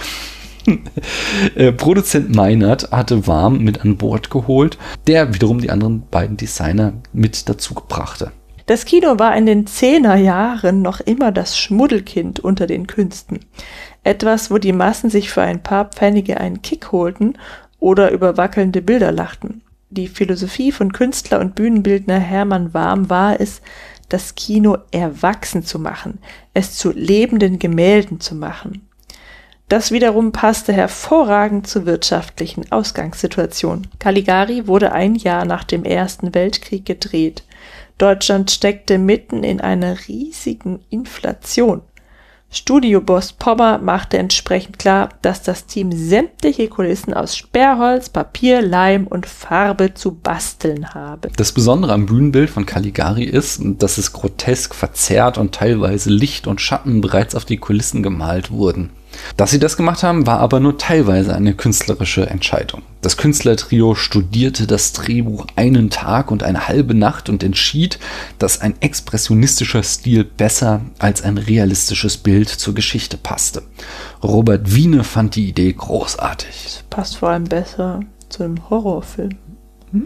[1.54, 6.92] Äh, Produzent Meinert hatte Warm mit an Bord geholt, der wiederum die anderen beiden Designer
[7.12, 8.32] mit dazu brachte.
[8.66, 13.40] Das Kino war in den Zehnerjahren noch immer das Schmuddelkind unter den Künsten.
[14.04, 17.36] Etwas, wo die Massen sich für ein paar Pfennige einen Kick holten
[17.80, 19.62] oder über wackelnde Bilder lachten.
[19.88, 23.61] Die Philosophie von Künstler und Bühnenbildner Hermann Warm war es,
[24.08, 26.18] das Kino erwachsen zu machen,
[26.54, 28.88] es zu lebenden Gemälden zu machen.
[29.71, 33.87] Das wiederum passte hervorragend zur wirtschaftlichen Ausgangssituation.
[34.01, 37.45] Caligari wurde ein Jahr nach dem Ersten Weltkrieg gedreht.
[37.97, 41.83] Deutschland steckte mitten in einer riesigen Inflation.
[42.51, 49.25] Studioboss Pommer machte entsprechend klar, dass das Team sämtliche Kulissen aus Sperrholz, Papier, Leim und
[49.25, 51.31] Farbe zu basteln habe.
[51.37, 56.61] Das Besondere am Bühnenbild von Caligari ist, dass es grotesk verzerrt und teilweise Licht und
[56.61, 58.91] Schatten bereits auf die Kulissen gemalt wurden.
[59.36, 62.82] Dass sie das gemacht haben, war aber nur teilweise eine künstlerische Entscheidung.
[63.00, 67.98] Das Künstlertrio studierte das Drehbuch einen Tag und eine halbe Nacht und entschied,
[68.38, 73.62] dass ein expressionistischer Stil besser als ein realistisches Bild zur Geschichte passte.
[74.22, 76.64] Robert Wiene fand die Idee großartig.
[76.64, 79.36] Das passt vor allem besser zu einem Horrorfilm.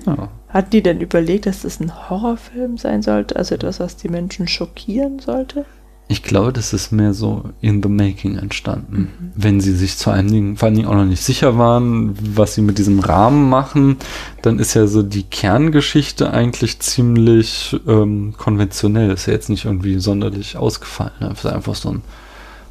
[0.06, 0.28] Ja.
[0.48, 3.36] Hatten die denn überlegt, dass das ein Horrorfilm sein sollte?
[3.36, 5.66] Also etwas, was die Menschen schockieren sollte?
[6.06, 8.96] Ich glaube, das ist mehr so in the making entstanden.
[9.18, 9.32] Mhm.
[9.34, 12.54] Wenn sie sich zu einem Ding, vor allen Dingen auch noch nicht sicher waren, was
[12.54, 13.96] sie mit diesem Rahmen machen,
[14.42, 19.10] dann ist ja so die Kerngeschichte eigentlich ziemlich ähm, konventionell.
[19.10, 21.12] Ist ja jetzt nicht irgendwie sonderlich ausgefallen.
[21.32, 22.02] Es ist einfach so ein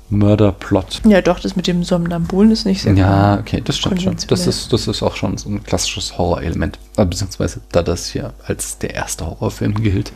[0.09, 1.01] Mörderplot.
[1.05, 4.15] Ja, doch, das mit dem Somnambulen ist nicht sehr Ja, okay, das stimmt schon.
[4.27, 6.77] Das ist, das ist auch schon so ein klassisches Horrorelement.
[6.97, 10.13] Äh, beziehungsweise, da das hier als der erste Horrorfilm gilt,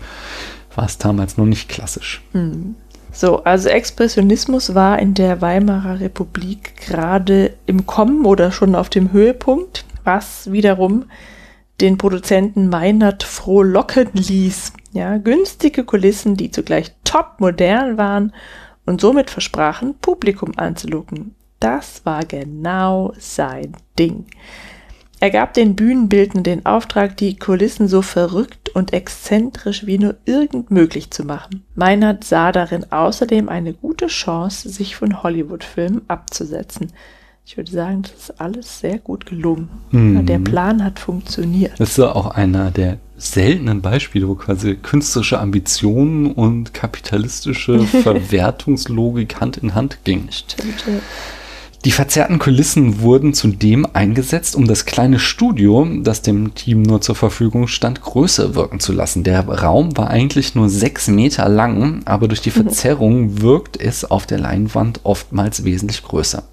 [0.76, 2.22] war es damals noch nicht klassisch.
[2.34, 2.76] Mhm.
[3.18, 9.12] So, also Expressionismus war in der Weimarer Republik gerade im Kommen oder schon auf dem
[9.12, 11.06] Höhepunkt, was wiederum
[11.82, 14.74] den Produzenten Meinert frohlocken ließ.
[14.92, 18.34] Ja, günstige Kulissen, die zugleich top modern waren
[18.86, 21.34] und somit versprachen, Publikum anzulocken.
[21.60, 24.28] Das war genau sein Ding.
[25.20, 30.70] Er gab den Bühnenbildern den Auftrag, die Kulissen so verrückt und exzentrisch wie nur irgend
[30.70, 31.64] möglich zu machen.
[31.76, 36.92] Meinert sah darin außerdem eine gute Chance, sich von Hollywood-Filmen abzusetzen.
[37.48, 39.70] Ich würde sagen, das ist alles sehr gut gelungen.
[39.92, 40.26] Mhm.
[40.26, 41.80] Der Plan hat funktioniert.
[41.80, 49.58] Das ist auch einer der seltenen Beispiele, wo quasi künstlerische Ambitionen und kapitalistische Verwertungslogik Hand
[49.58, 50.30] in Hand gingen.
[50.30, 50.84] Stimmt.
[50.86, 51.00] Ja.
[51.88, 57.16] Die verzerrten Kulissen wurden zudem eingesetzt, um das kleine Studio, das dem Team nur zur
[57.16, 59.24] Verfügung stand, größer wirken zu lassen.
[59.24, 62.56] Der Raum war eigentlich nur sechs Meter lang, aber durch die mhm.
[62.56, 66.44] Verzerrung wirkt es auf der Leinwand oftmals wesentlich größer.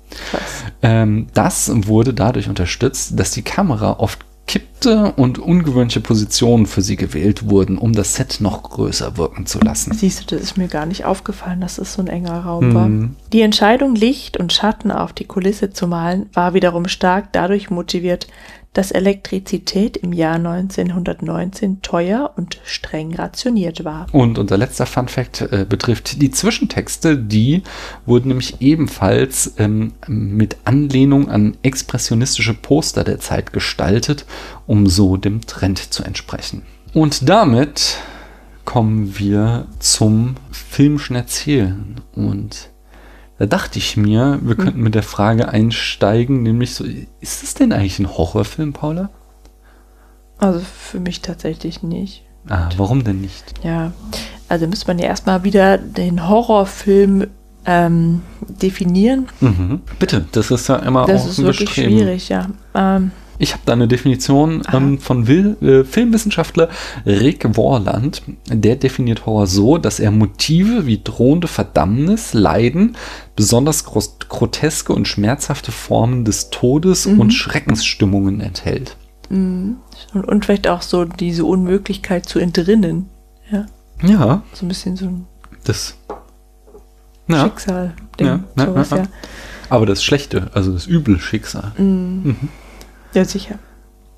[0.82, 6.96] Ähm, das wurde dadurch unterstützt, dass die Kamera oft kippte und ungewöhnliche Positionen für sie
[6.96, 9.94] gewählt wurden, um das Set noch größer wirken zu lassen.
[9.94, 12.74] Siehst du, das ist mir gar nicht aufgefallen, dass es so ein enger Raum mhm.
[12.74, 13.08] war.
[13.32, 18.26] Die Entscheidung, Licht und Schatten auf die Kulisse zu malen, war wiederum stark dadurch motiviert,
[18.74, 24.06] dass Elektrizität im Jahr 1919 teuer und streng rationiert war.
[24.12, 27.16] Und unser letzter Fun Fact äh, betrifft die Zwischentexte.
[27.16, 27.62] Die
[28.04, 34.26] wurden nämlich ebenfalls ähm, mit Anlehnung an expressionistische Poster der Zeit gestaltet,
[34.66, 36.62] um so dem Trend zu entsprechen.
[36.92, 37.96] Und damit
[38.64, 42.70] kommen wir zum filmischen Erzählen und
[43.38, 46.84] da dachte ich mir, wir könnten mit der Frage einsteigen, nämlich so,
[47.20, 49.10] ist es denn eigentlich ein Horrorfilm, Paula?
[50.38, 52.24] Also für mich tatsächlich nicht.
[52.48, 53.54] Ah, warum denn nicht?
[53.62, 53.92] Ja,
[54.48, 57.26] also müsste man ja erstmal wieder den Horrorfilm
[57.66, 59.28] ähm, definieren.
[59.40, 59.80] Mhm.
[59.98, 61.98] Bitte, das ist ja immer das auch ist wirklich Bestreben.
[61.98, 62.46] schwierig, ja.
[62.74, 66.68] Ähm, ich habe da eine Definition ähm, von Will, äh, Filmwissenschaftler
[67.04, 68.22] Rick Warland.
[68.46, 72.96] Der definiert Horror so, dass er Motive wie drohende Verdammnis, Leiden,
[73.36, 77.20] besonders groteske und schmerzhafte Formen des Todes mhm.
[77.20, 78.96] und Schreckensstimmungen enthält.
[79.30, 79.76] Mhm.
[80.12, 83.08] Und, und, vielleicht auch so diese Unmöglichkeit zu entrinnen.
[83.50, 83.66] Ja.
[84.02, 84.42] Ja.
[84.52, 85.26] So ein bisschen so ein
[85.64, 85.96] das,
[87.28, 87.44] ja.
[87.44, 87.94] Schicksal.
[88.20, 89.02] Ja, ja, ja,
[89.70, 91.72] Aber das Schlechte, also das üble Schicksal.
[91.78, 92.20] Mhm.
[92.24, 92.48] Mhm.
[93.14, 93.58] Ja, sicher.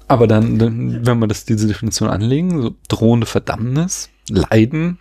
[0.09, 4.99] Aber dann, dann, wenn wir das, diese Definition anlegen, so drohende Verdammnis, Leiden,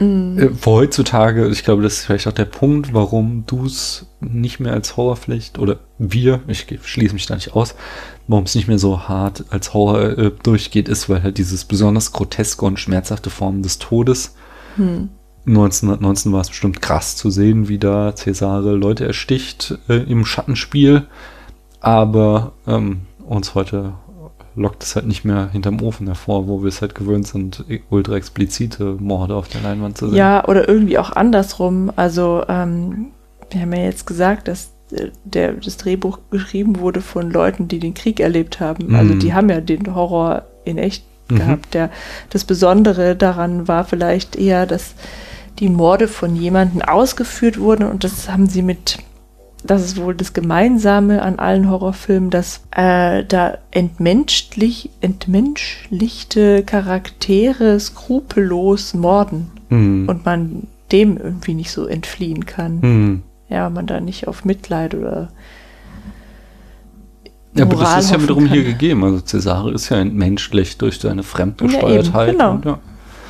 [0.00, 0.38] mm.
[0.38, 4.72] äh, heutzutage, ich glaube, das ist vielleicht auch der Punkt, warum du es nicht mehr
[4.72, 7.76] als Horrorpflicht oder wir, ich schließe mich da nicht aus,
[8.26, 12.12] warum es nicht mehr so hart als Horror äh, durchgeht, ist, weil halt dieses besonders
[12.12, 14.34] groteske und schmerzhafte Form des Todes.
[14.76, 15.10] Hm.
[15.46, 21.06] 1919 war es bestimmt krass zu sehen, wie da Cäsare Leute ersticht äh, im Schattenspiel.
[21.80, 23.94] Aber ähm, uns heute
[24.56, 28.16] lockt es halt nicht mehr hinterm Ofen hervor, wo wir es halt gewöhnt sind, ultra
[28.16, 30.16] explizite Morde auf der Leinwand zu sehen.
[30.16, 31.92] Ja, oder irgendwie auch andersrum.
[31.96, 33.06] Also, ähm,
[33.50, 37.78] wir haben ja jetzt gesagt, dass äh, der, das Drehbuch geschrieben wurde von Leuten, die
[37.78, 38.88] den Krieg erlebt haben.
[38.88, 38.94] Mhm.
[38.94, 41.36] Also die haben ja den Horror in echt mhm.
[41.36, 41.74] gehabt.
[41.74, 41.90] Der,
[42.30, 44.94] das Besondere daran war vielleicht eher, dass
[45.58, 48.98] die Morde von jemandem ausgeführt wurden und das haben sie mit
[49.64, 58.94] das ist wohl das Gemeinsame an allen Horrorfilmen, dass äh, da entmenschlich, entmenschlichte Charaktere skrupellos
[58.94, 60.08] morden mhm.
[60.08, 62.80] und man dem irgendwie nicht so entfliehen kann.
[62.80, 63.22] Mhm.
[63.48, 65.30] Ja, man da nicht auf Mitleid oder
[67.56, 68.52] ja, aber das ist ja wiederum kann.
[68.52, 69.04] hier gegeben.
[69.04, 72.28] Also Cesare ist ja entmenschlicht durch seine Fremdgesteuertheit.
[72.28, 72.52] Ja, genau.
[72.52, 72.78] Und, ja.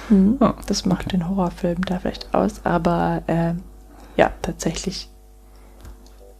[0.08, 0.36] Mhm.
[0.40, 1.18] Ah, das macht okay.
[1.18, 3.52] den Horrorfilm da vielleicht aus, aber äh,
[4.16, 5.10] ja, tatsächlich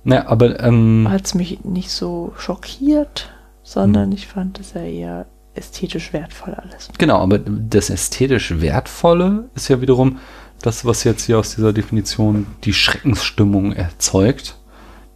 [0.05, 3.31] ja, aber ähm, hat es mich nicht so schockiert,
[3.63, 4.13] sondern hm.
[4.13, 6.89] ich fand es ja eher ästhetisch wertvoll alles.
[6.99, 10.19] Genau, aber das ästhetisch Wertvolle ist ja wiederum
[10.61, 14.59] das, was jetzt hier aus dieser Definition die Schreckensstimmung erzeugt,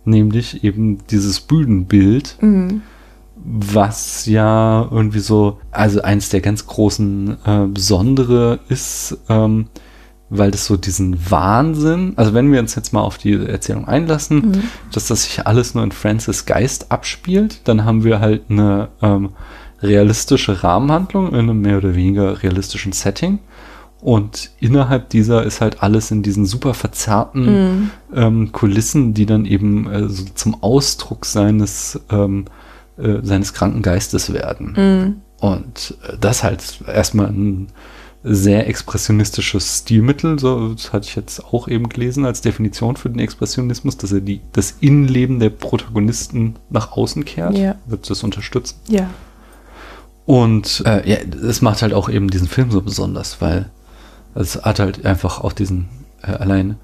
[0.04, 2.36] nämlich eben dieses Bühnenbild.
[2.40, 2.82] Mhm.
[3.40, 9.68] was ja irgendwie so, also eins der ganz großen äh, Besondere ist, ähm,
[10.30, 14.36] weil das so diesen Wahnsinn, also wenn wir uns jetzt mal auf die Erzählung einlassen,
[14.36, 14.62] mhm.
[14.92, 19.30] dass das sich alles nur in Francis Geist abspielt, dann haben wir halt eine ähm,
[19.80, 23.38] realistische Rahmenhandlung in einem mehr oder weniger realistischen Setting.
[24.00, 27.90] Und innerhalb dieser ist halt alles in diesen super verzerrten mhm.
[28.14, 32.44] ähm, Kulissen, die dann eben äh, so zum Ausdruck seines, ähm,
[32.96, 34.74] äh, seines kranken Geistes werden.
[34.76, 35.16] Mhm.
[35.40, 37.68] Und äh, das halt erstmal ein
[38.24, 43.20] sehr expressionistisches Stilmittel, so das hatte ich jetzt auch eben gelesen als Definition für den
[43.20, 47.56] Expressionismus, dass er die, das Innenleben der Protagonisten nach außen kehrt.
[47.56, 47.76] Ja.
[47.86, 48.76] Wird das unterstützen?
[48.88, 49.08] Ja.
[50.26, 53.70] Und äh, ja, es macht halt auch eben diesen Film so besonders, weil
[54.34, 55.88] es hat halt einfach auch diesen
[56.22, 56.76] äh, allein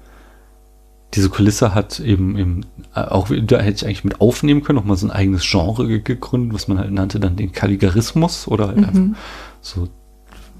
[1.13, 4.97] diese Kulisse hat eben, eben äh, auch, da hätte ich eigentlich mit aufnehmen können, nochmal
[4.97, 8.83] so ein eigenes Genre gegründet, was man halt nannte dann den Kaligarismus oder halt mhm.
[8.83, 9.19] einfach
[9.61, 9.87] so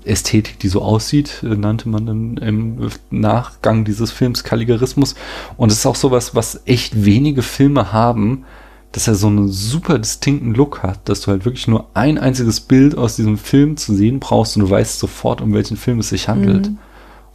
[0.06, 5.16] Ästhetik, die so aussieht, äh, nannte man dann im Nachgang dieses Films Kaligarismus.
[5.58, 8.46] Und es ist auch sowas, was echt wenige Filme haben,
[8.92, 12.62] dass er so einen super distinkten Look hat, dass du halt wirklich nur ein einziges
[12.62, 16.10] Bild aus diesem Film zu sehen brauchst und du weißt sofort, um welchen Film es
[16.10, 16.70] sich handelt.
[16.70, 16.78] Mhm.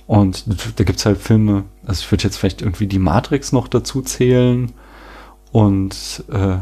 [0.07, 0.45] Und
[0.77, 4.03] da gibt es halt Filme, also ich würde jetzt vielleicht irgendwie die Matrix noch dazu
[4.03, 4.73] zählen
[5.53, 6.57] und äh,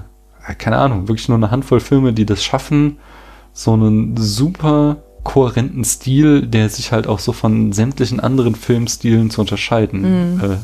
[0.54, 2.98] keine Ahnung, wirklich nur eine Handvoll Filme, die das schaffen,
[3.52, 9.42] so einen super kohärenten Stil, der sich halt auch so von sämtlichen anderen Filmstilen zu
[9.42, 10.40] unterscheiden mhm.
[10.40, 10.56] äh,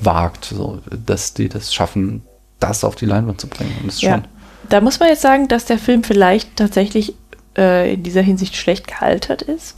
[0.00, 2.22] wagt, so dass die das schaffen,
[2.58, 3.72] das auf die Leinwand zu bringen.
[3.80, 4.14] Und das ja.
[4.14, 4.24] schon.
[4.68, 7.14] Da muss man jetzt sagen, dass der Film vielleicht tatsächlich
[7.56, 9.76] äh, in dieser Hinsicht schlecht gealtert ist,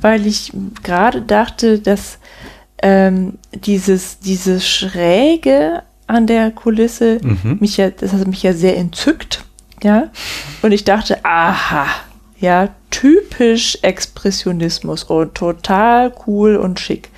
[0.00, 2.18] weil ich gerade dachte, dass
[2.82, 7.58] ähm, dieses, dieses Schräge an der Kulisse mhm.
[7.60, 9.44] mich ja, das hat mich ja sehr entzückt,
[9.82, 10.10] ja.
[10.62, 11.86] Und ich dachte, aha,
[12.42, 17.08] ja, typisch Expressionismus und total cool und schick.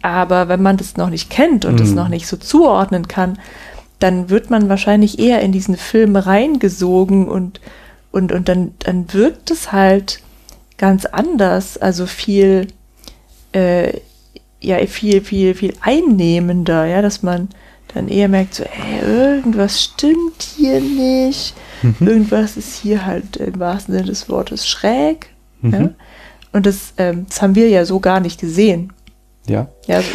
[0.00, 1.96] Aber wenn man das noch nicht kennt und es mhm.
[1.96, 3.38] noch nicht so zuordnen kann,
[3.98, 7.60] dann wird man wahrscheinlich eher in diesen Film reingesogen und,
[8.12, 10.20] und, und dann, dann wirkt es halt
[10.78, 12.68] ganz anders, also viel,
[13.52, 13.98] äh,
[14.60, 17.48] ja, viel, viel, viel einnehmender, ja, dass man
[17.94, 22.06] dann eher merkt, so, ey, irgendwas stimmt hier nicht, mhm.
[22.06, 25.30] irgendwas ist hier halt im wahrsten Sinne des Wortes schräg,
[25.60, 25.72] mhm.
[25.72, 25.90] ja?
[26.52, 28.92] Und das, ähm, das haben wir ja so gar nicht gesehen.
[29.46, 29.68] Ja.
[29.86, 30.08] ja also,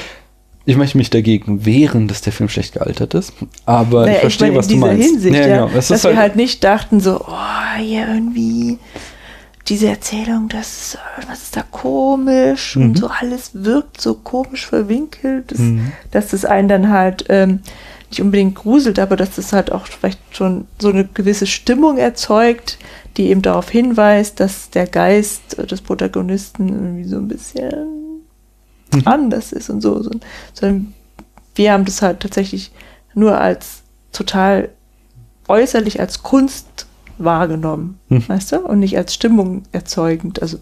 [0.66, 3.34] ich möchte mich dagegen wehren, dass der Film schlecht gealtert ist.
[3.66, 5.08] Aber naja, ich verstehe, ich meine, was du meinst.
[5.08, 5.66] Hinsicht, ja, ja.
[5.66, 5.76] Genau.
[5.76, 8.80] dass halt wir halt nicht dachten so, oh, hier irgendwie
[9.68, 10.98] diese Erzählung, das,
[11.28, 12.84] was ist da komisch mhm.
[12.84, 15.92] und so alles wirkt so komisch verwinkelt, dass, mhm.
[16.12, 17.62] dass das einen dann halt ähm,
[18.10, 22.78] nicht unbedingt gruselt, aber dass das halt auch vielleicht schon so eine gewisse Stimmung erzeugt,
[23.18, 28.24] die eben darauf hinweist, dass der Geist des Protagonisten irgendwie so ein bisschen
[28.94, 29.02] mhm.
[29.06, 30.02] anders ist und so,
[30.54, 30.94] sondern
[31.56, 32.72] wir haben das halt tatsächlich
[33.16, 34.70] nur als total
[35.48, 36.86] äußerlich als Kunst
[37.18, 38.28] wahrgenommen, mhm.
[38.28, 40.42] weißt du, und nicht als Stimmung erzeugend.
[40.42, 40.58] Also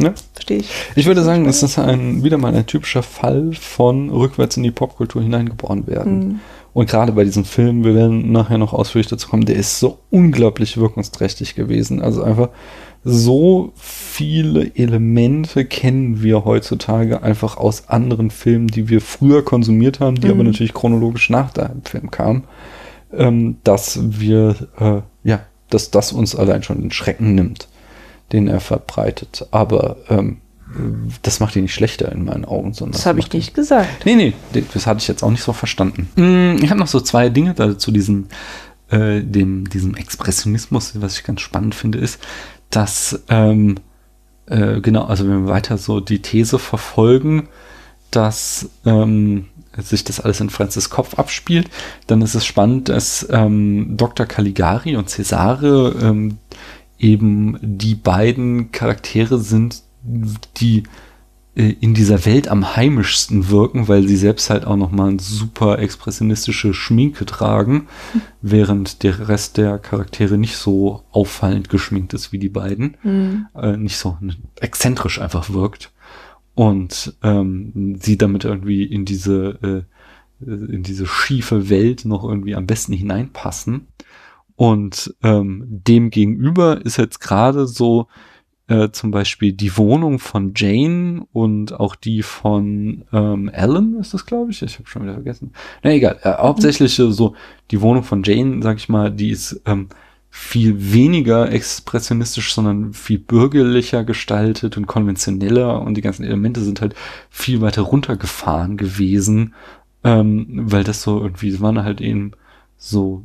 [0.00, 0.12] ja.
[0.32, 0.70] Verstehe ich.
[0.96, 4.72] Ich würde sagen, es ist ein, wieder mal ein typischer Fall von rückwärts in die
[4.72, 6.18] Popkultur hineingeboren werden.
[6.18, 6.40] Mhm.
[6.72, 9.98] Und gerade bei diesem Film, wir werden nachher noch ausführlich dazu kommen, der ist so
[10.10, 12.02] unglaublich wirkungsträchtig gewesen.
[12.02, 12.48] Also einfach
[13.04, 20.16] so viele Elemente kennen wir heutzutage einfach aus anderen Filmen, die wir früher konsumiert haben,
[20.16, 20.32] die mhm.
[20.32, 22.44] aber natürlich chronologisch nach dem Film kamen,
[23.12, 25.02] ähm, dass wir, äh,
[25.70, 27.68] dass das uns allein schon den Schrecken nimmt,
[28.32, 29.46] den er verbreitet.
[29.50, 30.38] Aber ähm,
[31.22, 32.74] das macht ihn nicht schlechter in meinen Augen.
[32.74, 34.04] Sondern das habe ich nicht ihn, gesagt.
[34.04, 34.32] Nee, nee,
[34.72, 36.08] das hatte ich jetzt auch nicht so verstanden.
[36.16, 38.26] Mm, ich habe noch so zwei Dinge zu diesem,
[38.90, 42.18] äh, dem, diesem Expressionismus, was ich ganz spannend finde, ist,
[42.70, 43.76] dass, ähm,
[44.46, 47.48] äh, genau, also wenn wir weiter so die These verfolgen,
[48.10, 49.46] dass ähm,
[49.78, 51.68] sich das alles in Francis Kopf abspielt,
[52.06, 54.26] dann ist es spannend, dass ähm, Dr.
[54.26, 56.38] Caligari und Cesare ähm,
[56.98, 59.82] eben die beiden Charaktere sind,
[60.56, 60.84] die
[61.56, 65.78] äh, in dieser Welt am heimischsten wirken, weil sie selbst halt auch nochmal eine super
[65.78, 68.20] expressionistische Schminke tragen, mhm.
[68.42, 72.96] während der Rest der Charaktere nicht so auffallend geschminkt ist wie die beiden.
[73.02, 73.46] Mhm.
[73.54, 74.18] Äh, nicht so
[74.60, 75.92] exzentrisch einfach wirkt.
[76.54, 79.84] Und ähm, sie damit irgendwie in diese,
[80.40, 83.88] äh, in diese schiefe Welt noch irgendwie am besten hineinpassen.
[84.56, 88.06] Und ähm, dem gegenüber ist jetzt gerade so
[88.66, 94.24] äh, zum Beispiel die Wohnung von Jane und auch die von ähm, Alan ist das,
[94.24, 94.62] glaube ich.
[94.62, 95.52] Ich habe schon wieder vergessen.
[95.82, 96.18] Na egal.
[96.22, 97.12] Äh, hauptsächlich mhm.
[97.12, 97.34] so
[97.70, 99.88] die Wohnung von Jane, sag ich mal, die ist ähm,
[100.36, 106.96] viel weniger expressionistisch, sondern viel bürgerlicher gestaltet und konventioneller und die ganzen Elemente sind halt
[107.30, 109.54] viel weiter runtergefahren gewesen,
[110.02, 112.32] ähm, weil das so irgendwie, es waren halt eben
[112.76, 113.22] so,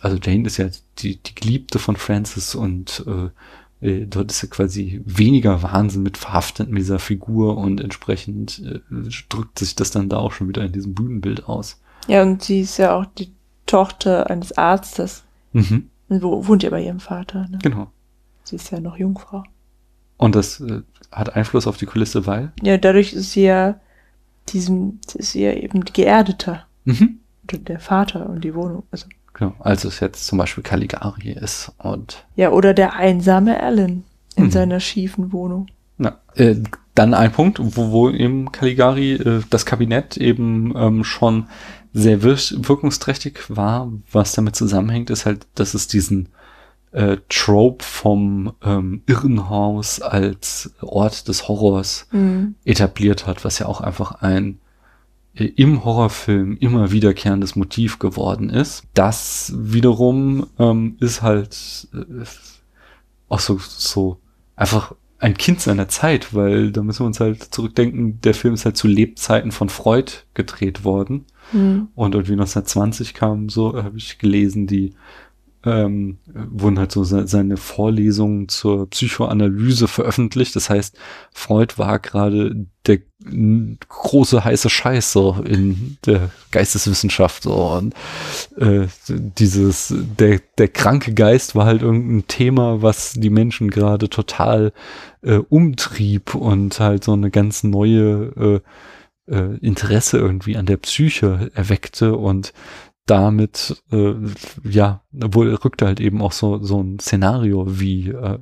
[0.00, 0.70] also Jane ist ja
[1.00, 6.16] die, die Geliebte von Francis und äh, äh dort ist ja quasi weniger Wahnsinn mit
[6.16, 8.80] verhaftet in dieser Figur und entsprechend äh,
[9.28, 11.82] drückt sich das dann da auch schon wieder in diesem Bühnenbild aus.
[12.08, 13.30] Ja, und sie ist ja auch die
[13.66, 15.22] Tochter eines Arztes.
[15.52, 15.89] Mhm.
[16.10, 17.46] Wo wohnt ja bei ihrem Vater.
[17.48, 17.58] Ne?
[17.62, 17.90] Genau.
[18.42, 19.44] Sie ist ja noch Jungfrau.
[20.16, 20.82] Und das äh,
[21.12, 22.52] hat Einfluss auf die Kulisse, weil?
[22.62, 23.80] Ja, dadurch ist sie ja
[24.48, 26.66] diesem, ist sie ja eben geerdeter.
[26.84, 27.20] Mhm.
[27.52, 28.84] Der Vater und die Wohnung.
[28.90, 29.06] Also.
[29.34, 32.24] Genau, als es jetzt zum Beispiel Caligari ist und.
[32.36, 34.04] Ja, oder der einsame Alan
[34.36, 34.50] in mhm.
[34.50, 35.66] seiner schiefen Wohnung.
[35.96, 36.56] Na, äh,
[36.94, 41.46] dann ein Punkt, wo, wo eben Caligari äh, das Kabinett eben ähm, schon
[41.92, 43.92] sehr wir wirkungsträchtig war.
[44.12, 46.28] Was damit zusammenhängt, ist halt, dass es diesen
[46.92, 52.56] äh, Trope vom ähm, Irrenhaus als Ort des Horrors mhm.
[52.64, 54.58] etabliert hat, was ja auch einfach ein
[55.34, 58.84] äh, im Horrorfilm immer wiederkehrendes Motiv geworden ist.
[58.94, 62.24] Das wiederum ähm, ist halt äh,
[63.28, 64.18] auch so, so
[64.56, 68.64] einfach ein Kind seiner Zeit, weil da müssen wir uns halt zurückdenken, der Film ist
[68.64, 71.26] halt zu Lebzeiten von Freud gedreht worden.
[71.52, 71.88] Mhm.
[71.94, 74.94] Und irgendwie 1920 kam so, habe ich gelesen, die
[75.64, 80.56] ähm, wurden halt so seine Vorlesungen zur Psychoanalyse veröffentlicht.
[80.56, 80.96] Das heißt,
[81.32, 83.00] Freud war gerade der
[83.88, 87.94] große heiße Scheiß so in der Geisteswissenschaft so und
[88.56, 94.72] äh, dieses der der kranke Geist war halt irgendein Thema, was die Menschen gerade total
[95.20, 98.62] äh, umtrieb und halt so eine ganz neue
[99.28, 102.54] äh, äh, Interesse irgendwie an der Psyche erweckte und
[103.06, 104.14] damit, äh,
[104.62, 108.38] ja, wohl rückte halt eben auch so, so ein Szenario wie äh,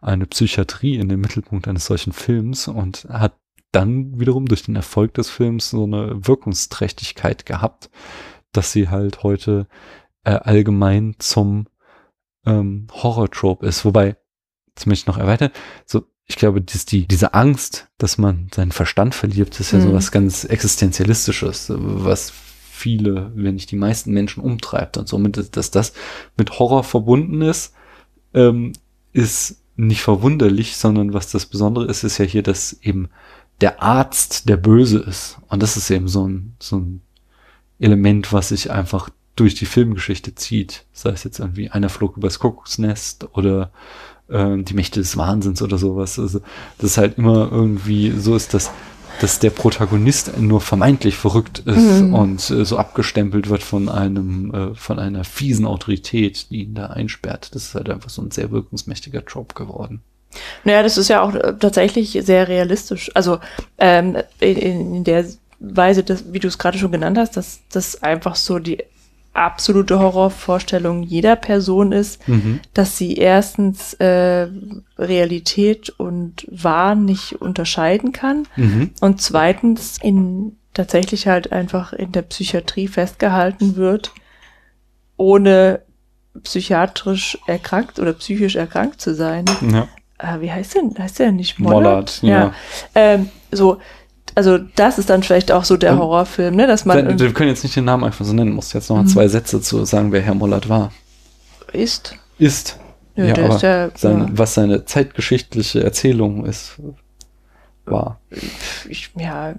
[0.00, 3.38] eine Psychiatrie in den Mittelpunkt eines solchen Films und hat
[3.72, 7.90] dann wiederum durch den Erfolg des Films so eine Wirkungsträchtigkeit gehabt,
[8.52, 9.68] dass sie halt heute
[10.24, 11.66] äh, allgemein zum
[12.44, 13.84] ähm, Horror-Trope ist.
[13.84, 14.16] Wobei,
[14.68, 15.50] jetzt möchte ich noch erweitern,
[15.86, 19.82] so ich glaube, dies, die, diese Angst, dass man seinen Verstand verliert, ist ja mhm.
[19.82, 22.32] so was ganz Existenzialistisches, was
[22.80, 25.92] viele, wenn nicht die meisten Menschen umtreibt und somit, dass das
[26.36, 27.74] mit Horror verbunden ist,
[28.34, 28.72] ähm,
[29.12, 33.08] ist nicht verwunderlich, sondern was das Besondere ist, ist ja hier, dass eben
[33.60, 35.38] der Arzt der Böse ist.
[35.48, 37.02] Und das ist eben so ein, so ein
[37.78, 40.84] Element, was sich einfach durch die Filmgeschichte zieht.
[40.92, 43.70] Sei es jetzt irgendwie einer flog übers Kuckucksnest oder
[44.28, 46.18] äh, die Mächte des Wahnsinns oder sowas.
[46.18, 46.40] Also
[46.78, 48.70] das ist halt immer irgendwie so ist, dass
[49.20, 52.14] dass der Protagonist nur vermeintlich verrückt ist mhm.
[52.14, 56.86] und äh, so abgestempelt wird von einem, äh, von einer fiesen Autorität, die ihn da
[56.86, 57.54] einsperrt.
[57.54, 60.00] Das ist halt einfach so ein sehr wirkungsmächtiger Trope geworden.
[60.64, 63.10] Naja, das ist ja auch äh, tatsächlich sehr realistisch.
[63.14, 63.38] Also
[63.78, 65.26] ähm, in, in der
[65.58, 68.82] Weise, dass, wie du es gerade schon genannt hast, dass das einfach so die
[69.32, 72.60] absolute Horrorvorstellung jeder Person ist, mhm.
[72.74, 74.48] dass sie erstens äh,
[74.98, 78.90] Realität und Wahn nicht unterscheiden kann mhm.
[79.00, 84.12] und zweitens in tatsächlich halt einfach in der Psychiatrie festgehalten wird,
[85.16, 85.82] ohne
[86.42, 89.44] psychiatrisch erkrankt oder psychisch erkrankt zu sein.
[89.60, 89.88] Ja.
[90.18, 90.94] Äh, wie heißt denn?
[90.96, 91.82] Heißt der nicht Mollard?
[91.82, 92.38] Mollard ja.
[92.38, 92.54] ja.
[92.94, 93.78] Ähm, so,
[94.34, 96.66] also das ist dann vielleicht auch so der Horrorfilm, ne?
[96.66, 97.18] Dass man.
[97.18, 99.08] Wir können jetzt nicht den Namen einfach so nennen, musst jetzt noch mhm.
[99.08, 100.92] zwei Sätze zu sagen, wer Herr Mollert war.
[101.72, 102.16] Ist.
[102.38, 102.78] Ist.
[103.16, 104.30] Ja, ja aber der, seine, ja.
[104.32, 106.76] was seine zeitgeschichtliche Erzählung ist,
[107.84, 108.20] war.
[108.88, 109.54] Ich, ja,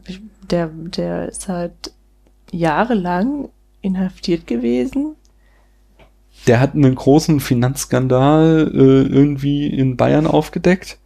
[0.49, 1.91] der, der ist halt
[2.52, 3.49] jahrelang
[3.81, 5.15] inhaftiert gewesen.
[6.48, 10.98] Der hat einen großen Finanzskandal äh, irgendwie in Bayern aufgedeckt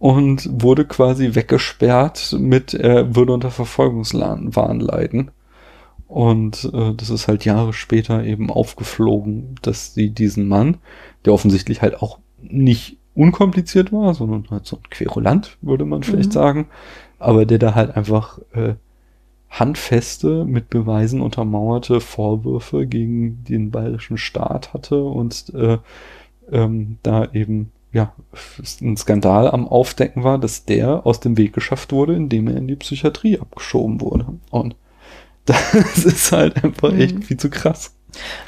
[0.00, 5.30] und wurde quasi weggesperrt mit, er würde unter Verfolgungswahn leiden.
[6.08, 10.78] Und äh, das ist halt Jahre später eben aufgeflogen, dass sie diesen Mann,
[11.24, 16.30] der offensichtlich halt auch nicht unkompliziert war, sondern halt so ein Querulant, würde man vielleicht
[16.30, 16.34] mhm.
[16.34, 16.66] sagen,
[17.18, 18.74] aber der da halt einfach äh,
[19.50, 25.76] handfeste, mit Beweisen untermauerte Vorwürfe gegen den bayerischen Staat hatte und äh,
[26.50, 28.12] ähm, da eben ja,
[28.80, 32.68] ein Skandal am Aufdecken war, dass der aus dem Weg geschafft wurde, indem er in
[32.68, 34.26] die Psychiatrie abgeschoben wurde.
[34.50, 34.76] Und
[35.44, 37.22] das ist halt einfach echt mhm.
[37.22, 37.94] viel zu krass.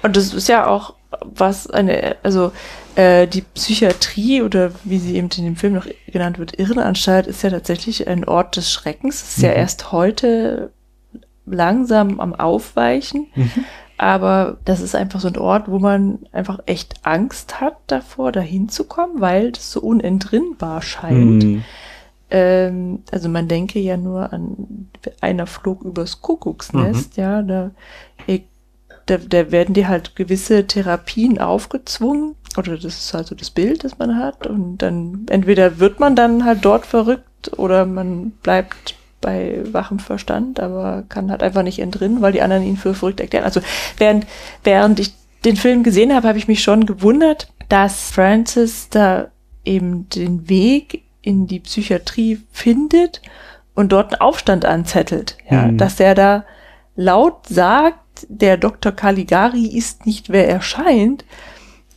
[0.03, 2.53] Und das ist ja auch was eine, also
[2.95, 7.43] äh, die Psychiatrie oder wie sie eben in dem Film noch genannt wird, Irrenanstalt, ist
[7.43, 9.23] ja tatsächlich ein Ort des Schreckens.
[9.23, 9.45] Ist mhm.
[9.45, 10.73] ja erst heute
[11.47, 13.29] langsam am Aufweichen.
[13.35, 13.51] Mhm.
[14.03, 18.69] Aber das ist einfach so ein Ort, wo man einfach echt Angst hat davor, dahin
[18.69, 21.45] zu kommen, weil das so unentrinnbar scheint.
[21.45, 21.65] Mhm.
[22.29, 24.89] Ähm, also man denke ja nur an
[25.21, 27.23] einer flog übers Kuckucksnest, mhm.
[27.23, 27.71] ja, da,
[29.07, 33.85] da, da werden dir halt gewisse Therapien aufgezwungen, oder das ist halt so das Bild,
[33.85, 38.97] das man hat, und dann entweder wird man dann halt dort verrückt oder man bleibt
[39.23, 43.21] bei wachem Verstand, aber kann halt einfach nicht entrinnen, weil die anderen ihn für verrückt
[43.21, 43.45] erklären.
[43.45, 43.63] Also
[43.97, 44.27] während,
[44.65, 45.15] während ich
[45.47, 49.29] den Film gesehen habe, habe ich mich schon gewundert, dass Francis da
[49.65, 53.23] eben den Weg in die Psychiatrie findet
[53.75, 55.39] und dort einen Aufstand anzettelt.
[55.51, 55.79] Ja, mhm.
[55.79, 56.45] dass er da
[56.97, 58.93] laut sagt, der Dr.
[58.93, 61.25] Caligari ist nicht, wer er scheint.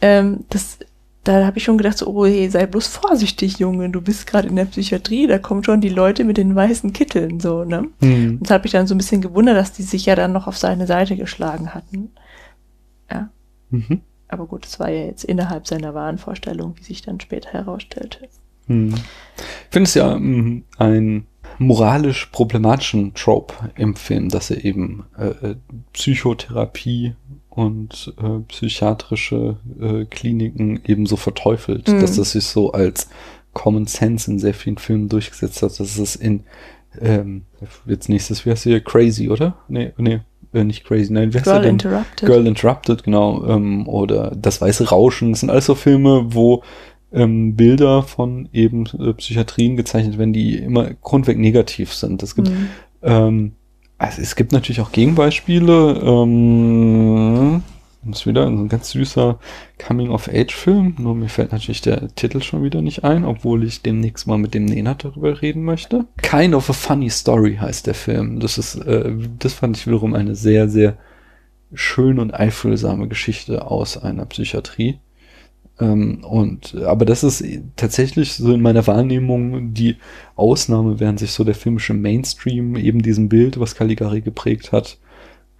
[0.01, 0.79] Ähm, das
[1.25, 4.47] da habe ich schon gedacht, so, oh hey, sei bloß vorsichtig, Junge, du bist gerade
[4.47, 7.87] in der Psychiatrie, da kommen schon die Leute mit den weißen Kitteln, so, ne?
[7.99, 8.37] Mhm.
[8.37, 10.47] Und das habe ich dann so ein bisschen gewundert, dass die sich ja dann noch
[10.47, 12.11] auf seine Seite geschlagen hatten.
[13.11, 13.29] Ja.
[13.71, 14.01] Mhm.
[14.27, 18.27] Aber gut, es war ja jetzt innerhalb seiner Wahnvorstellung, wie sich dann später herausstellte.
[18.67, 18.93] Mhm.
[19.37, 21.25] Ich finde es ja mh, ein
[21.57, 25.55] moralisch problematischen Trope im Film, dass er eben äh, äh
[25.93, 27.15] Psychotherapie
[27.55, 32.01] und äh, psychiatrische äh, Kliniken ebenso verteufelt, mhm.
[32.01, 33.09] dass das sich so als
[33.53, 36.43] Common Sense in sehr vielen Filmen durchgesetzt hat, dass es in
[37.01, 37.43] ähm,
[37.85, 39.55] jetzt nächstes, wie heißt hier, Crazy, oder?
[39.67, 40.19] Nee, nee,
[40.53, 41.71] äh, nicht Crazy, nein, wie heißt Girl denn?
[41.71, 42.27] Interrupted.
[42.27, 46.63] Girl Interrupted, genau, ähm, oder Das Weiße Rauschen, das sind alles so Filme, wo
[47.13, 52.21] ähm, Bilder von eben äh, Psychiatrien gezeichnet werden, die immer grundweg negativ sind.
[52.23, 52.67] Es gibt mhm.
[53.01, 53.51] ähm,
[53.97, 56.01] also es gibt natürlich auch Gegenbeispiele.
[56.03, 57.63] Ähm,
[58.03, 59.39] das ist wieder ein ganz süßer
[59.85, 60.95] Coming-of-Age-Film.
[60.99, 64.53] Nur mir fällt natürlich der Titel schon wieder nicht ein, obwohl ich demnächst mal mit
[64.53, 66.05] dem Nenad darüber reden möchte.
[66.17, 68.39] Kind of a Funny Story heißt der Film.
[68.39, 70.97] Das ist, äh, das fand ich wiederum eine sehr, sehr
[71.73, 74.99] schöne und einfühlsame Geschichte aus einer Psychiatrie.
[75.79, 77.43] Ähm, und, aber das ist
[77.75, 79.97] tatsächlich so in meiner Wahrnehmung die
[80.35, 84.97] Ausnahme, während sich so der filmische Mainstream eben diesem Bild, was Caligari geprägt hat,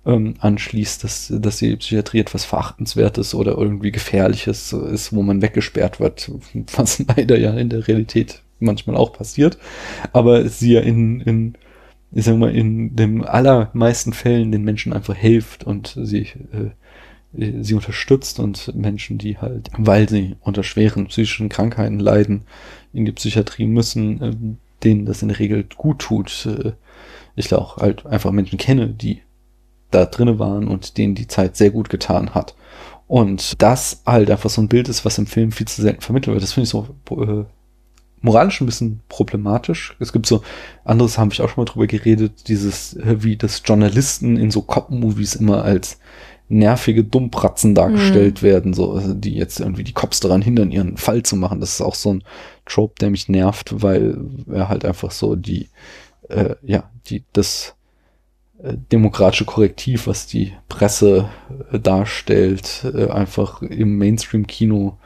[0.06, 6.00] ähm, anschließt, dass, dass die Psychiatrie etwas Verachtenswertes oder irgendwie Gefährliches ist, wo man weggesperrt
[6.00, 6.32] wird,
[6.76, 9.58] was leider ja in der Realität manchmal auch passiert,
[10.14, 11.58] aber sie ja in, in
[12.16, 16.22] ich sag mal, in den allermeisten Fällen den Menschen einfach hilft und sie
[16.54, 16.72] äh,
[17.62, 22.44] sie unterstützt und Menschen, die halt, weil sie unter schweren psychischen Krankheiten leiden,
[22.94, 24.34] in die Psychiatrie müssen, äh,
[24.84, 26.46] denen das in der Regel gut tut.
[26.46, 26.74] Äh,
[27.36, 29.22] ich auch halt einfach Menschen kenne, die
[29.92, 32.56] da drinnen waren und denen die Zeit sehr gut getan hat.
[33.08, 36.34] Und das halt einfach so ein Bild ist, was im Film viel zu selten vermittelt
[36.34, 36.44] wird.
[36.44, 37.46] Das finde ich so äh,
[38.22, 39.96] moralisch ein bisschen problematisch.
[40.00, 40.42] Es gibt so,
[40.84, 45.36] anderes habe ich auch schon mal drüber geredet, dieses, wie das Journalisten in so Cop-Movies
[45.36, 46.00] immer als
[46.48, 48.46] nervige Dummpratzen dargestellt mhm.
[48.46, 51.60] werden, so, also die jetzt irgendwie die Cops daran hindern, ihren Fall zu machen.
[51.60, 52.24] Das ist auch so ein
[52.66, 54.18] Trope, der mich nervt, weil
[54.52, 55.70] er halt einfach so die,
[56.30, 57.76] äh, ja, die, das
[58.62, 61.30] äh, demokratische Korrektiv, was die Presse
[61.72, 64.98] äh, darstellt, äh, einfach im Mainstream-Kino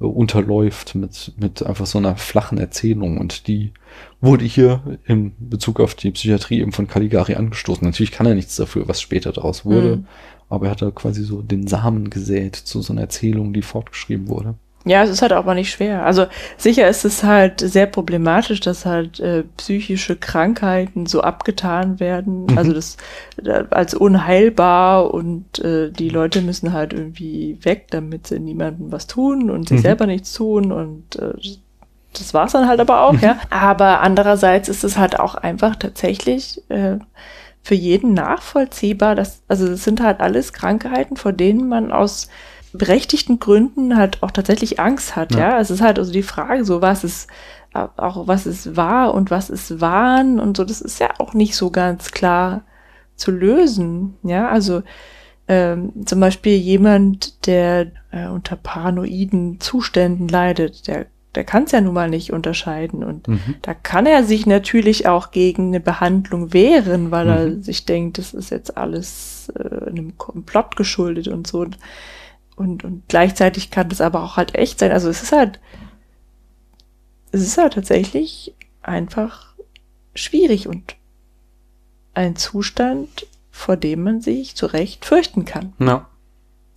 [0.00, 3.18] äh, unterläuft mit, mit einfach so einer flachen Erzählung.
[3.18, 3.72] Und die
[4.20, 7.84] wurde hier im Bezug auf die Psychiatrie eben von Caligari angestoßen.
[7.84, 9.96] Natürlich kann er nichts dafür, was später daraus wurde.
[9.96, 10.06] Mhm
[10.54, 14.28] aber er hat da quasi so den Samen gesät zu so einer Erzählung, die fortgeschrieben
[14.28, 14.54] wurde.
[14.86, 16.04] Ja, es ist halt auch mal nicht schwer.
[16.04, 16.26] Also
[16.58, 22.58] sicher ist es halt sehr problematisch, dass halt äh, psychische Krankheiten so abgetan werden, mhm.
[22.58, 22.98] also das
[23.42, 29.06] äh, als unheilbar und äh, die Leute müssen halt irgendwie weg, damit sie niemandem was
[29.06, 29.82] tun und sich mhm.
[29.82, 31.32] selber nichts tun und äh,
[32.12, 33.20] das war's dann halt aber auch, mhm.
[33.20, 33.38] ja.
[33.48, 36.98] Aber andererseits ist es halt auch einfach tatsächlich äh,
[37.64, 39.16] für jeden nachvollziehbar.
[39.16, 42.28] Dass, also es sind halt alles Krankheiten, vor denen man aus
[42.74, 45.34] berechtigten Gründen halt auch tatsächlich Angst hat.
[45.34, 45.60] Ja, ja?
[45.60, 47.28] es ist halt also die Frage, so was ist
[47.72, 50.64] auch was ist wahr und was ist Wahn und so.
[50.64, 52.62] Das ist ja auch nicht so ganz klar
[53.16, 54.14] zu lösen.
[54.22, 54.82] Ja, also
[55.48, 61.80] ähm, zum Beispiel jemand, der äh, unter paranoiden Zuständen leidet, der der kann es ja
[61.80, 63.02] nun mal nicht unterscheiden.
[63.02, 63.56] Und mhm.
[63.62, 67.30] da kann er sich natürlich auch gegen eine Behandlung wehren, weil mhm.
[67.30, 71.66] er sich denkt, das ist jetzt alles äh, einem Komplott geschuldet und so.
[72.56, 74.92] Und, und gleichzeitig kann das aber auch halt echt sein.
[74.92, 75.60] Also es ist halt,
[77.32, 79.54] es ist halt tatsächlich einfach
[80.14, 80.94] schwierig und
[82.14, 85.72] ein Zustand, vor dem man sich zu Recht fürchten kann.
[85.78, 86.08] Ja.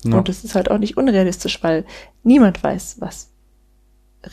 [0.03, 0.17] No.
[0.17, 1.85] Und das ist halt auch nicht unrealistisch, weil
[2.23, 3.29] niemand weiß, was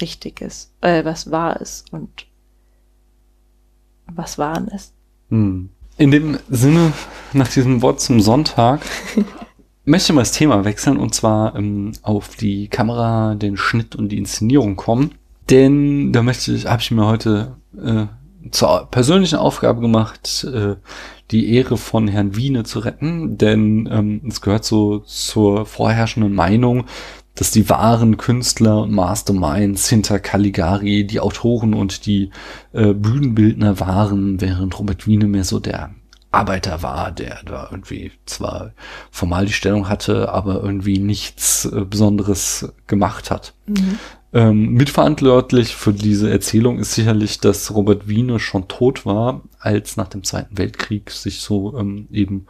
[0.00, 2.26] richtig ist, äh, was wahr ist und
[4.06, 4.92] was wahren ist.
[5.30, 5.70] Hm.
[5.96, 6.92] In dem Sinne,
[7.32, 8.80] nach diesem Wort zum Sonntag,
[9.84, 14.18] möchte mal das Thema wechseln und zwar ähm, auf die Kamera, den Schnitt und die
[14.18, 15.12] Inszenierung kommen.
[15.50, 18.06] Denn da möchte ich, habe ich mir heute äh,
[18.50, 20.76] zur persönlichen Aufgabe gemacht, äh,
[21.30, 26.84] die Ehre von Herrn Wiene zu retten, denn ähm, es gehört so zur vorherrschenden Meinung,
[27.34, 32.30] dass die wahren Künstler und Masterminds hinter Caligari die Autoren und die
[32.72, 35.94] äh, Bühnenbildner waren, während Robert Wiene mehr so der
[36.30, 38.72] Arbeiter war, der da irgendwie zwar
[39.10, 43.54] formal die Stellung hatte, aber irgendwie nichts äh, Besonderes gemacht hat.
[43.66, 43.98] Mhm.
[44.32, 50.08] Ähm, mitverantwortlich für diese Erzählung ist sicherlich, dass Robert Wiene schon tot war, als nach
[50.08, 52.46] dem Zweiten Weltkrieg sich so ähm, eben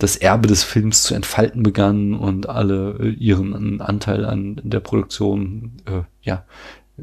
[0.00, 5.72] das Erbe des Films zu entfalten begann und alle äh, ihren Anteil an der Produktion
[5.86, 6.44] äh, ja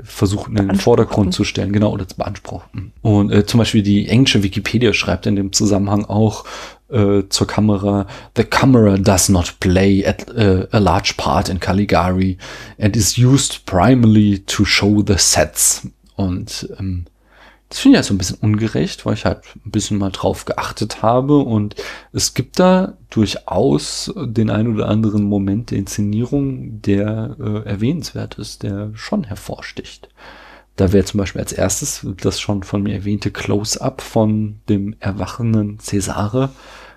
[0.03, 2.91] versuchen in den Vordergrund zu stellen, genau, oder zu beanspruchen.
[3.02, 6.45] Und äh, zum Beispiel die englische Wikipedia schreibt in dem Zusammenhang auch
[6.90, 12.38] äh, zur Kamera, The camera does not play at, uh, a large part in Caligari
[12.80, 15.88] and is used primarily to show the sets.
[16.15, 17.06] Und ähm,
[17.69, 20.45] das finde ich halt so ein bisschen ungerecht, weil ich halt ein bisschen mal drauf
[20.45, 21.76] geachtet habe und
[22.14, 28.64] es gibt da durchaus den ein oder anderen Moment der Inszenierung, der äh, erwähnenswert ist,
[28.64, 30.07] der schon hervorsticht.
[30.77, 35.80] Da wäre zum Beispiel als erstes das schon von mir erwähnte Close-up von dem erwachenden
[35.80, 36.49] Cesare,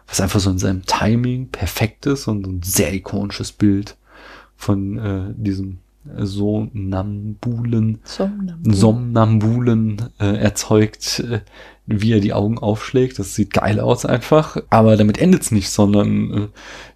[0.06, 3.97] was einfach so in seinem Timing perfekt ist und ein sehr ikonisches Bild
[4.55, 5.78] von äh, diesem
[6.16, 11.40] Somnambulen, Somnambulen, Somnambulen äh, erzeugt, äh,
[11.86, 13.18] wie er die Augen aufschlägt.
[13.18, 14.56] Das sieht geil aus einfach.
[14.70, 16.48] Aber damit endet's nicht, sondern äh,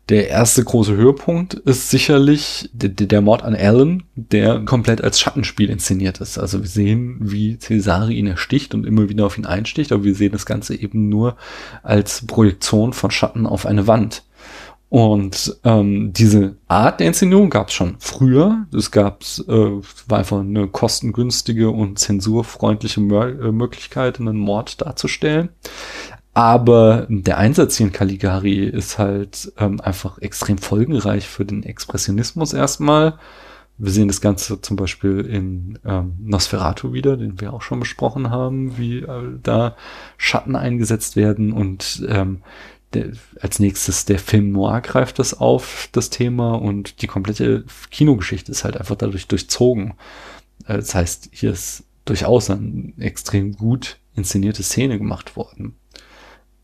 [0.09, 5.71] der erste große Höhepunkt ist sicherlich der, der Mord an Alan, der komplett als Schattenspiel
[5.71, 6.39] inszeniert ist.
[6.39, 10.15] Also wir sehen, wie Cesare ihn ersticht und immer wieder auf ihn einsticht, aber wir
[10.15, 11.37] sehen das Ganze eben nur
[11.83, 14.25] als Projektion von Schatten auf eine Wand.
[14.95, 18.65] Und ähm, diese Art der Inszenierung gab es schon früher.
[18.73, 25.49] Es gab äh, war einfach eine kostengünstige und zensurfreundliche Mör äh, Möglichkeit, einen Mord darzustellen.
[26.33, 32.53] Aber der Einsatz hier in Caligari ist halt ähm, einfach extrem folgenreich für den Expressionismus
[32.53, 33.19] erstmal.
[33.77, 38.31] Wir sehen das Ganze zum Beispiel in ähm, Nosferatu wieder, den wir auch schon besprochen
[38.31, 39.75] haben, wie äh, da
[40.17, 42.43] Schatten eingesetzt werden und ähm,
[42.95, 48.53] der, als nächstes der Film Noir greift das auf, das Thema, und die komplette Kinogeschichte
[48.53, 49.95] ist halt einfach dadurch durchzogen.
[50.67, 55.77] Äh, das heißt, hier ist durchaus eine extrem gut inszenierte Szene gemacht worden.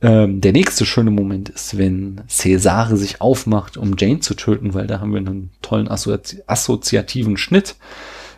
[0.03, 4.87] Ähm, der nächste schöne Moment ist, wenn Cesare sich aufmacht, um Jane zu töten, weil
[4.87, 7.77] da haben wir einen tollen assozi assoziativen Schnitt.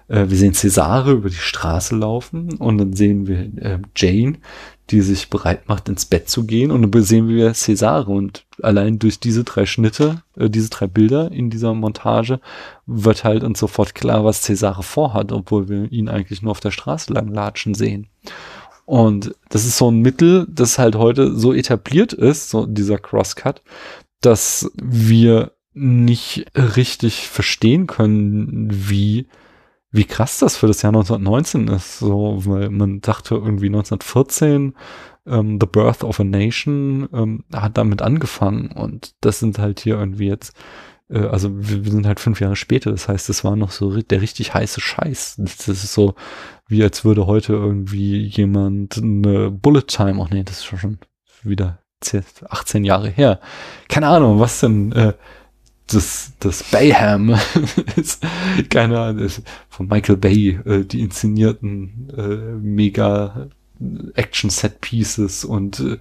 [0.09, 4.39] Äh, wir sehen Cesare über die Straße laufen und dann sehen wir äh, Jane,
[4.93, 6.71] die sich bereit macht, ins Bett zu gehen.
[6.71, 8.11] Und dann sehen wir Cesare.
[8.11, 12.41] Und allein durch diese drei Schnitte, äh, diese drei Bilder in dieser Montage,
[12.87, 16.71] wird halt uns sofort klar, was Cesare vorhat, obwohl wir ihn eigentlich nur auf der
[16.71, 18.09] Straße lang latschen sehen.
[18.85, 23.63] Und das ist so ein Mittel, das halt heute so etabliert ist, so dieser Crosscut,
[24.21, 29.27] dass wir nicht richtig verstehen können, wie
[29.93, 34.75] wie krass das für das Jahr 1919 ist, so, weil man dachte irgendwie 1914,
[35.27, 39.99] ähm, The Birth of a Nation ähm, hat damit angefangen und das sind halt hier
[39.99, 40.57] irgendwie jetzt,
[41.11, 44.01] äh, also wir, wir, sind halt fünf Jahre später, das heißt, das war noch so
[44.01, 45.37] der richtig heiße Scheiß.
[45.37, 46.15] Das, ist so,
[46.67, 50.99] wie als würde heute irgendwie jemand eine Bullet Time, ach nee, das ist schon
[51.43, 51.79] wieder
[52.49, 53.41] 18 Jahre her.
[53.89, 55.13] Keine Ahnung, was denn, äh,
[55.87, 57.31] das, das Bayham
[57.97, 58.25] ist,
[58.71, 59.29] keine Ahnung,
[59.69, 63.49] von Michael Bay, äh, die inszenierten äh, mega
[64.15, 65.99] Action-Set-Pieces und äh,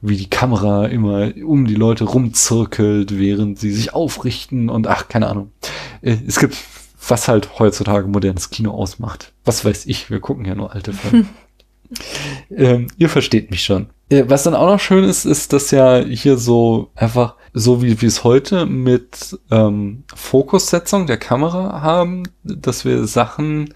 [0.00, 5.28] wie die Kamera immer um die Leute rumzirkelt, während sie sich aufrichten und ach, keine
[5.28, 5.52] Ahnung.
[6.02, 6.56] Äh, es gibt,
[7.08, 9.32] was halt heutzutage modernes Kino ausmacht.
[9.44, 11.26] Was weiß ich, wir gucken ja nur alte Filme.
[12.50, 13.88] ähm, ihr versteht mich schon.
[14.08, 18.00] Äh, was dann auch noch schön ist, ist, dass ja hier so einfach so wie
[18.00, 23.74] wir es heute mit ähm, Fokussetzung der Kamera haben, dass wir Sachen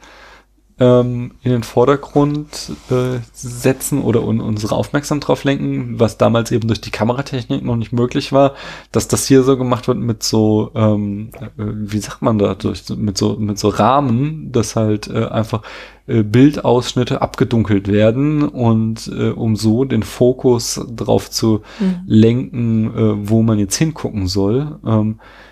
[0.79, 6.69] ähm, in den Vordergrund äh, setzen oder un unsere Aufmerksamkeit drauf lenken, was damals eben
[6.69, 8.55] durch die Kameratechnik noch nicht möglich war,
[8.93, 12.85] dass das hier so gemacht wird mit so, ähm, äh, wie sagt man da, durch,
[12.91, 15.63] mit so mit so Rahmen, dass halt äh, einfach
[16.07, 22.01] äh, Bildausschnitte abgedunkelt werden und äh, um so den Fokus drauf zu mhm.
[22.07, 24.79] lenken, äh, wo man jetzt hingucken soll.
[24.87, 25.46] Ähm, äh,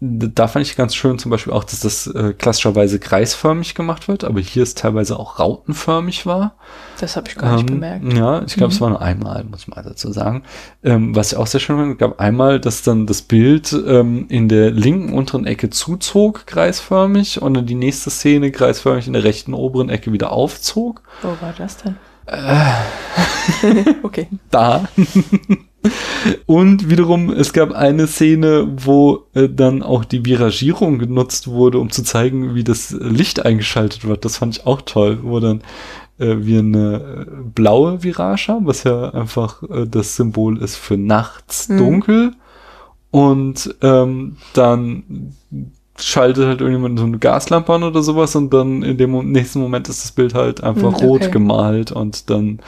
[0.00, 4.24] da fand ich ganz schön zum Beispiel auch, dass das äh, klassischerweise kreisförmig gemacht wird,
[4.24, 6.54] aber hier es teilweise auch rautenförmig war.
[7.00, 8.12] Das habe ich gar nicht Ähm, bemerkt.
[8.12, 8.74] Ja, ich glaube, Mhm.
[8.74, 10.42] es war nur einmal, muss man dazu sagen.
[10.84, 14.50] Ähm, was ich auch sehr schön fand, gab einmal, dass dann das Bild ähm, in
[14.50, 19.54] der linken unteren Ecke zuzog, kreisförmig, und dann die nächste Szene kreisförmig in der rechten
[19.54, 21.02] oberen Ecke wieder aufzog.
[21.22, 21.96] Wo war das denn?
[22.26, 23.84] Äh.
[24.02, 24.28] okay.
[24.50, 24.84] Da.
[26.46, 31.90] Und wiederum, es gab eine Szene, wo äh, dann auch die Viragierung genutzt wurde, um
[31.90, 34.24] zu zeigen, wie das Licht eingeschaltet wird.
[34.24, 35.62] Das fand ich auch toll, wo dann
[36.18, 40.96] äh, wir eine äh, blaue Virage haben, was ja einfach äh, das Symbol ist für
[40.96, 41.78] nachts Mhm.
[41.78, 42.32] dunkel.
[43.10, 45.34] Und ähm, dann
[46.04, 49.88] schaltet halt irgendjemand so eine Gaslampe an oder sowas und dann in dem nächsten Moment
[49.88, 51.30] ist das Bild halt einfach Hm, rot okay.
[51.30, 52.60] gemalt und dann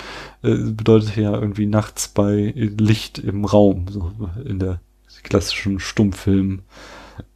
[0.42, 4.12] äh, bedeutet ja irgendwie nachts bei Licht im Raum, so
[4.44, 4.80] in der
[5.22, 6.62] klassischen Stummfilm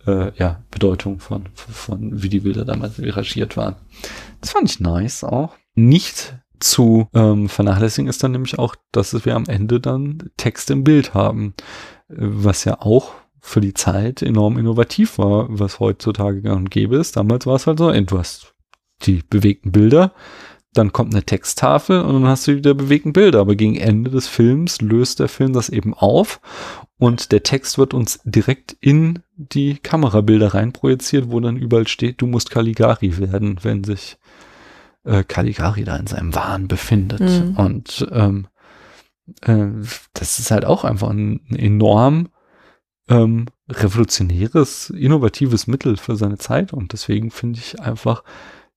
[0.07, 3.77] äh, ja, Bedeutung von, von wie die Bilder damals viragiert waren.
[4.41, 5.55] Das fand ich nice auch.
[5.75, 10.85] Nicht zu ähm, vernachlässigen ist dann nämlich auch, dass wir am Ende dann Text im
[10.85, 11.55] Bild haben,
[12.09, 16.97] äh, was ja auch für die Zeit enorm innovativ war, was heutzutage gang und gäbe
[16.97, 17.17] ist.
[17.17, 18.55] Damals war es halt so, ey, du hast
[19.03, 20.13] die bewegten Bilder,
[20.75, 23.41] dann kommt eine Texttafel und dann hast du wieder bewegten Bilder.
[23.41, 26.41] Aber gegen Ende des Films löst der Film das eben auf
[26.99, 32.27] und der Text wird uns direkt in die Kamerabilder reinprojiziert, wo dann überall steht, du
[32.27, 34.19] musst Caligari werden, wenn sich
[35.05, 37.21] äh, Caligari da in seinem Wahn befindet.
[37.21, 37.57] Mhm.
[37.57, 38.49] Und ähm,
[39.43, 39.67] äh,
[40.13, 42.29] das ist halt auch einfach ein, ein enorm
[43.09, 46.73] ähm, revolutionäres, innovatives Mittel für seine Zeit.
[46.73, 48.25] Und deswegen finde ich einfach,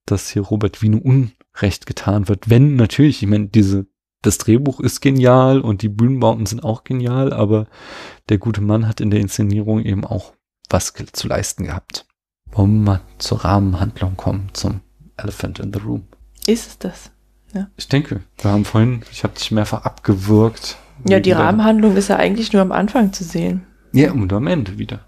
[0.06, 2.50] dass hier Robert Wiener Unrecht getan wird.
[2.50, 3.86] Wenn natürlich, ich meine, diese,
[4.22, 7.66] das Drehbuch ist genial und die Bühnenbauten sind auch genial, aber
[8.28, 10.32] der gute Mann hat in der Inszenierung eben auch
[10.68, 12.06] was zu leisten gehabt.
[12.50, 14.80] Wollen wir mal zur Rahmenhandlung kommen, zum
[15.16, 16.04] Elephant in the Room.
[16.46, 17.10] Ist es das?
[17.76, 20.78] Ich denke, wir haben vorhin, ich habe dich mehrfach abgewürgt.
[21.06, 23.66] Ja, die Rahmenhandlung ist ja eigentlich nur am Anfang zu sehen.
[23.92, 25.00] Ja, und am Ende wieder.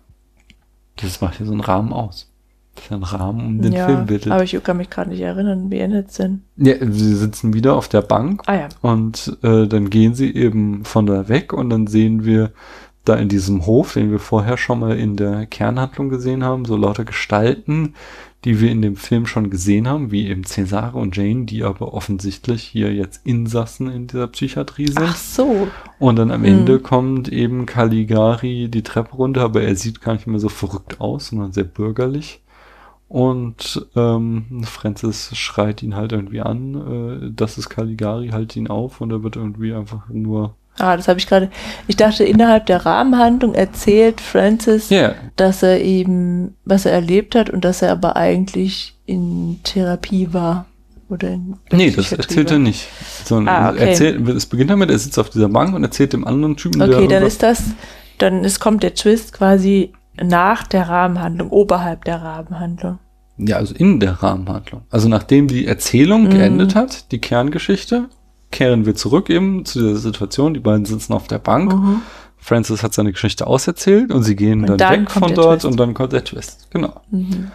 [0.96, 2.30] Das macht hier so einen Rahmen aus.
[2.74, 4.32] Das ist ein Rahmen um den ja, Film bildet.
[4.32, 6.42] aber ich kann mich gerade nicht erinnern, wie endet es denn?
[6.56, 8.68] Ja, sie sitzen wieder auf der Bank Ah ja.
[8.82, 12.52] und äh, dann gehen sie eben von da weg und dann sehen wir
[13.04, 16.76] da in diesem Hof, den wir vorher schon mal in der Kernhandlung gesehen haben, so
[16.76, 17.94] lauter Gestalten,
[18.44, 21.94] die wir in dem Film schon gesehen haben, wie eben Cesare und Jane, die aber
[21.94, 25.00] offensichtlich hier jetzt Insassen in dieser Psychiatrie sind.
[25.02, 25.68] Ach so.
[25.98, 26.46] Und dann am Mhm.
[26.46, 31.00] Ende kommt eben Caligari die Treppe runter, aber er sieht gar nicht mehr so verrückt
[31.00, 32.40] aus, sondern sehr bürgerlich.
[33.08, 39.00] Und ähm, Francis schreit ihn halt irgendwie an, äh, das ist Caligari, halt ihn auf
[39.00, 40.54] und er wird irgendwie einfach nur.
[40.78, 41.50] Ah, das habe ich gerade.
[41.86, 47.48] Ich dachte, innerhalb der Rahmenhandlung erzählt Francis, Ja, dass er eben, was er erlebt hat
[47.50, 50.66] und dass er aber eigentlich in Therapie war.
[51.10, 52.88] Oder in nee, das erzählt er nicht.
[53.24, 53.90] Sondern Ah, okay.
[53.90, 57.06] erzählt, es beginnt damit, er sitzt auf dieser Bank und erzählt dem anderen Typen, Okay,
[57.06, 57.62] dann ist das,
[58.18, 62.98] dann ist, kommt der Twist quasi nach der Rahmenhandlung, oberhalb der Rahmenhandlung.
[63.36, 64.82] Ja, also in der Rahmenhandlung.
[64.90, 66.30] Also nachdem die Erzählung Mhm.
[66.30, 68.08] geendet hat, die Kerngeschichte,
[68.50, 70.54] kehren wir zurück eben zu dieser Situation.
[70.54, 71.72] Die beiden sitzen auf der Bank.
[71.74, 72.02] Mhm.
[72.38, 75.64] Francis hat seine Geschichte auserzählt und sie gehen Und dann, dann weg von dort Twist.
[75.64, 76.68] und dann kommt der Twist.
[76.70, 77.00] Genau.
[77.10, 77.50] Mhm.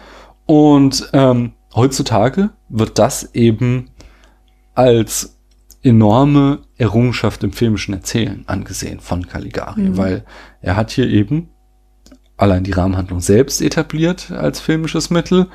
[0.46, 3.90] Und ähm, heutzutage wird das eben
[4.74, 5.36] als
[5.82, 9.96] enorme Errungenschaft im filmischen Erzählen angesehen von Caligari, Mhm.
[9.96, 10.24] weil
[10.60, 11.48] er hat hier eben
[12.36, 15.46] allein die Rahmenhandlung selbst etabliert als filmisches Mittel,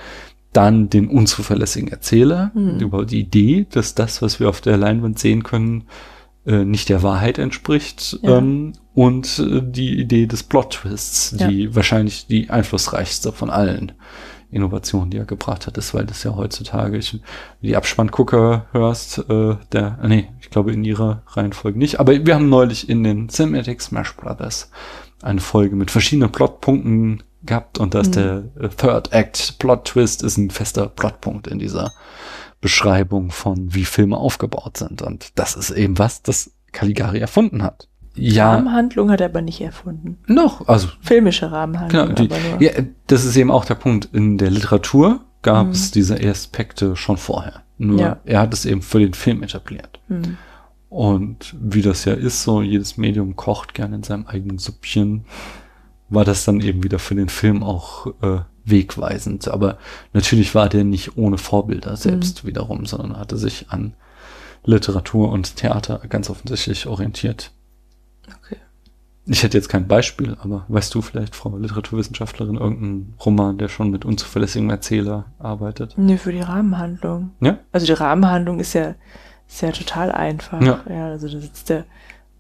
[0.56, 2.80] dann den unzuverlässigen Erzähler Mhm.
[2.80, 5.84] über die Idee, dass das, was wir auf der Leinwand sehen können,
[6.46, 8.38] äh, nicht der Wahrheit entspricht Ja.
[8.38, 13.92] ähm, und äh, die Idee des Plot-Twists, die wahrscheinlich die einflussreichste von allen
[14.52, 17.20] Innovationen, die er gebracht hat, ist, weil das ja heutzutage, ich,
[17.62, 22.36] die Abspanngucker hörst, äh, der, äh, nee, ich glaube in ihrer Reihenfolge nicht, aber wir
[22.36, 24.70] haben neulich in den Cinematic Smash Brothers
[25.22, 28.22] eine Folge mit verschiedenen Plotpunkten gehabt und da ist Mhm.
[28.22, 31.92] der äh, Third Act Plot Twist ist ein fester Plotpunkt in dieser
[32.62, 37.88] Beschreibung von wie Filme aufgebaut sind und das ist eben was, das Caligari erfunden hat.
[38.16, 40.18] Ja, Rahmenhandlung hat er aber nicht erfunden.
[40.28, 42.16] noch, also Filmische Rahmenhandlung.
[42.16, 42.72] Genau, die, ja,
[43.08, 44.10] das ist eben auch der Punkt.
[44.14, 45.72] In der Literatur gab Mhm.
[45.74, 47.64] es diese Aspekte schon vorher.
[47.78, 48.18] Nur Ja.
[48.24, 50.00] er hat es eben für den Film etabliert.
[50.08, 50.38] Hm.
[50.88, 55.26] Und wie das ja ist, so jedes Medium kocht gerne in seinem eigenen Süppchen,
[56.16, 59.48] war das dann eben wieder für den Film auch äh, wegweisend.
[59.48, 59.78] Aber
[60.14, 63.94] natürlich war der nicht ohne Vorbilder selbst wiederum, sondern hatte sich an
[64.64, 67.52] Literatur und Theater ganz offensichtlich orientiert.
[68.28, 68.58] Okay.
[69.28, 73.90] Ich hätte jetzt kein Beispiel, aber weißt du vielleicht, Frau Literaturwissenschaftlerin, irgendeinen Roman, der schon
[73.90, 75.96] mit unzuverlässigem Erzähler arbeitet?
[75.98, 77.32] Nee, für die Rahmenhandlung.
[77.42, 77.60] Ja?
[77.72, 78.96] Also die Rahmenhandlung ist ja,
[79.48, 80.62] ist ja total einfach.
[80.62, 80.84] Ja.
[80.90, 81.86] ja also da sitzt der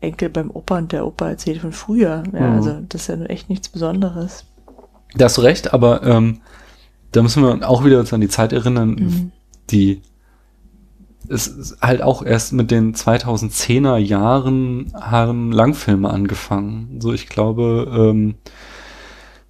[0.05, 2.23] Enkel beim Opa und der Opa erzählt von früher.
[2.33, 2.55] Ja, Mhm.
[2.55, 4.45] also das ist ja nur echt nichts Besonderes.
[5.15, 6.41] Da hast du recht, aber ähm,
[7.11, 9.31] da müssen wir auch wieder uns an die Zeit erinnern, Mhm.
[9.69, 10.01] die
[11.27, 16.99] es ist halt auch erst mit den 2010er Jahren haben Langfilme angefangen.
[17.01, 18.35] So, ich glaube, ähm,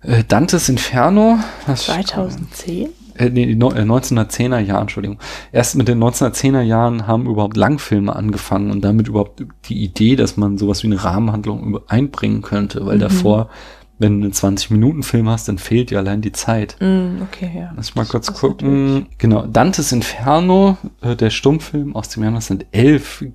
[0.01, 1.37] äh, Dantes Inferno.
[1.67, 2.89] was- 2010?
[3.17, 5.19] Äh, nee, die no- äh, 1910er Jahren, Entschuldigung.
[5.51, 10.37] Erst mit den 1910er Jahren haben überhaupt Langfilme angefangen und damit überhaupt die Idee, dass
[10.37, 13.01] man sowas wie eine Rahmenhandlung einbringen könnte, weil Mhm.
[13.01, 13.49] davor,
[13.97, 16.75] wenn du einen 20-Minuten-Film hast, dann fehlt dir allein die Zeit.
[16.81, 17.71] Mm, okay, ja.
[17.77, 19.05] Lass mal kurz gucken.
[19.17, 23.25] Genau, Dantes Inferno, äh, der Stummfilm aus dem Jahr 1911,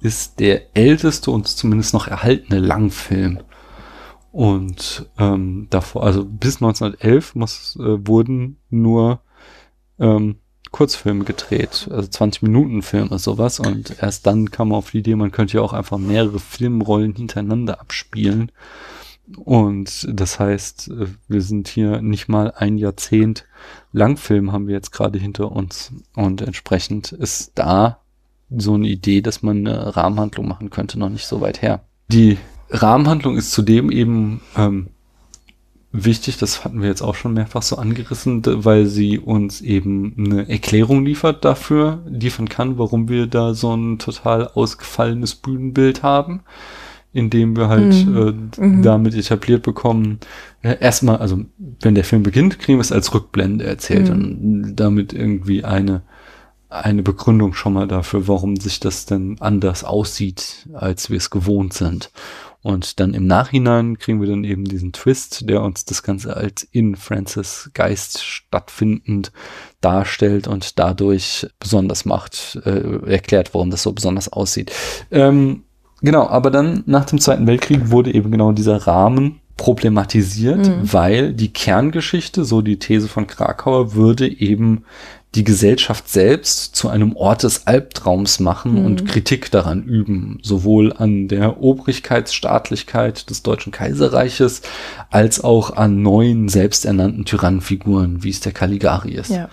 [0.00, 3.40] ist der älteste und zumindest noch erhaltene Langfilm.
[4.38, 9.18] Und ähm, davor, also bis 1911 muss, äh, wurden nur
[9.98, 10.36] ähm,
[10.70, 13.58] Kurzfilme gedreht, also 20 Minuten Filme, sowas.
[13.58, 17.16] Und erst dann kam man auf die Idee, man könnte ja auch einfach mehrere Filmrollen
[17.16, 18.52] hintereinander abspielen.
[19.36, 23.44] Und das heißt, äh, wir sind hier nicht mal ein Jahrzehnt
[23.90, 25.92] Langfilm haben wir jetzt gerade hinter uns.
[26.14, 27.98] Und entsprechend ist da
[28.56, 31.80] so eine Idee, dass man eine Rahmenhandlung machen könnte, noch nicht so weit her.
[32.06, 32.38] Die
[32.70, 34.88] Rahmenhandlung ist zudem eben ähm,
[35.92, 40.48] wichtig, das hatten wir jetzt auch schon mehrfach so angerissen, weil sie uns eben eine
[40.48, 46.42] Erklärung liefert dafür, liefern kann, warum wir da so ein total ausgefallenes Bühnenbild haben,
[47.14, 48.48] indem wir halt Mhm.
[48.60, 48.82] äh, Mhm.
[48.82, 50.18] damit etabliert bekommen,
[50.62, 51.40] äh, erstmal, also
[51.80, 54.14] wenn der Film beginnt, kriegen wir es als Rückblende erzählt Mhm.
[54.14, 56.02] und damit irgendwie eine
[56.70, 61.72] eine Begründung schon mal dafür, warum sich das denn anders aussieht, als wir es gewohnt
[61.72, 62.10] sind.
[62.62, 66.64] Und dann im Nachhinein kriegen wir dann eben diesen Twist, der uns das Ganze als
[66.72, 69.30] in Francis Geist stattfindend
[69.80, 74.72] darstellt und dadurch besonders macht, äh, erklärt, warum das so besonders aussieht.
[75.12, 75.62] Ähm,
[76.02, 80.92] genau, aber dann nach dem Zweiten Weltkrieg wurde eben genau dieser Rahmen problematisiert, Mhm.
[80.92, 84.84] weil die Kerngeschichte, so die These von Krakauer, würde eben
[85.34, 88.84] die Gesellschaft selbst zu einem Ort des Albtraums machen Mhm.
[88.86, 94.62] und Kritik daran üben, sowohl an der Obrigkeitsstaatlichkeit des Deutschen Kaiserreiches
[95.10, 99.30] als auch an neuen selbsternannten Tyrannenfiguren, wie es der Caligari ist.
[99.30, 99.48] Ja.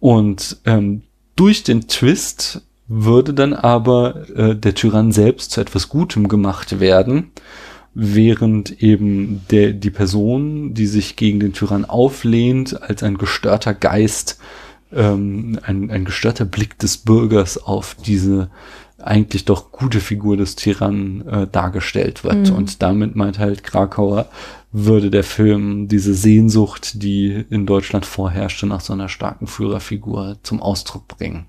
[0.00, 1.02] Und ähm,
[1.36, 7.32] durch den Twist würde dann aber äh, der Tyrann selbst zu etwas Gutem gemacht werden,
[7.94, 14.38] während eben der, die Person, die sich gegen den Tyrann auflehnt, als ein gestörter Geist,
[14.92, 18.50] ähm, ein, ein gestörter Blick des Bürgers auf diese
[19.00, 22.50] eigentlich doch gute Figur des Tyrannen äh, dargestellt wird.
[22.50, 22.56] Mhm.
[22.56, 24.28] Und damit meint halt Krakauer,
[24.72, 30.60] würde der Film diese Sehnsucht, die in Deutschland vorherrschte, nach so einer starken Führerfigur zum
[30.60, 31.46] Ausdruck bringen.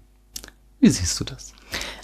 [0.79, 1.53] Wie siehst du das?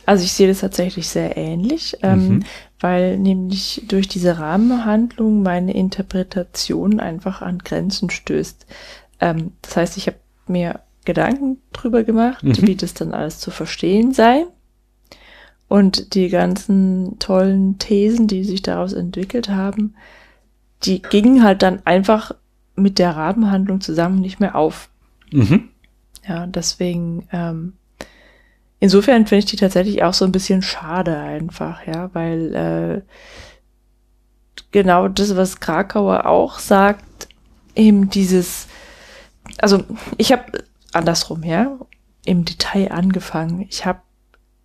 [0.06, 2.44] Also ich sehe das tatsächlich sehr ähnlich, ähm, Mhm.
[2.80, 8.66] weil nämlich durch diese Rahmenhandlung meine Interpretation einfach an Grenzen stößt.
[9.22, 10.18] Ähm, das heißt, ich habe
[10.48, 12.68] mir Gedanken drüber gemacht, Mhm.
[12.68, 14.45] wie das dann alles zu verstehen sei.
[15.68, 19.95] Und die ganzen tollen Thesen, die sich daraus entwickelt haben,
[20.84, 22.32] die gingen halt dann einfach
[22.76, 24.90] mit der Rahmenhandlung zusammen nicht mehr auf.
[25.32, 25.69] Mhm.
[26.27, 27.73] Ja, deswegen, ähm,
[28.80, 33.02] insofern finde ich die tatsächlich auch so ein bisschen schade einfach, ja, weil äh,
[34.72, 37.27] genau das, was Krakauer auch sagt,
[37.76, 38.68] eben dieses,
[39.60, 39.84] also
[40.18, 40.44] ich habe
[40.95, 41.77] andersrum, ja,
[42.26, 43.65] im Detail angefangen.
[43.69, 43.99] Ich habe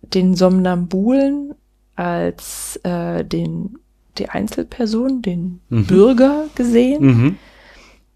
[0.01, 1.53] den Somnambulen
[1.95, 3.77] als äh, den
[4.17, 5.85] die Einzelperson, den Mhm.
[5.85, 7.37] Bürger gesehen Mhm.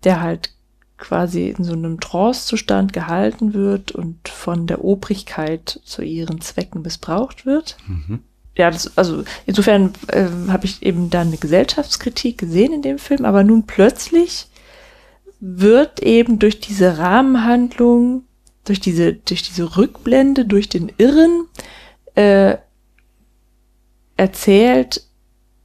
[0.03, 0.51] der halt
[0.97, 7.45] quasi in so einem Trancezustand gehalten wird und von der Obrigkeit zu ihren Zwecken missbraucht
[7.45, 7.77] wird.
[7.87, 8.19] Mhm.
[8.57, 13.25] Ja, das, also insofern ähm, habe ich eben dann eine Gesellschaftskritik gesehen in dem Film,
[13.25, 14.47] aber nun plötzlich
[15.39, 18.23] wird eben durch diese Rahmenhandlung,
[18.63, 21.45] durch diese, durch diese Rückblende, durch den Irren
[22.15, 22.57] äh,
[24.17, 25.03] erzählt,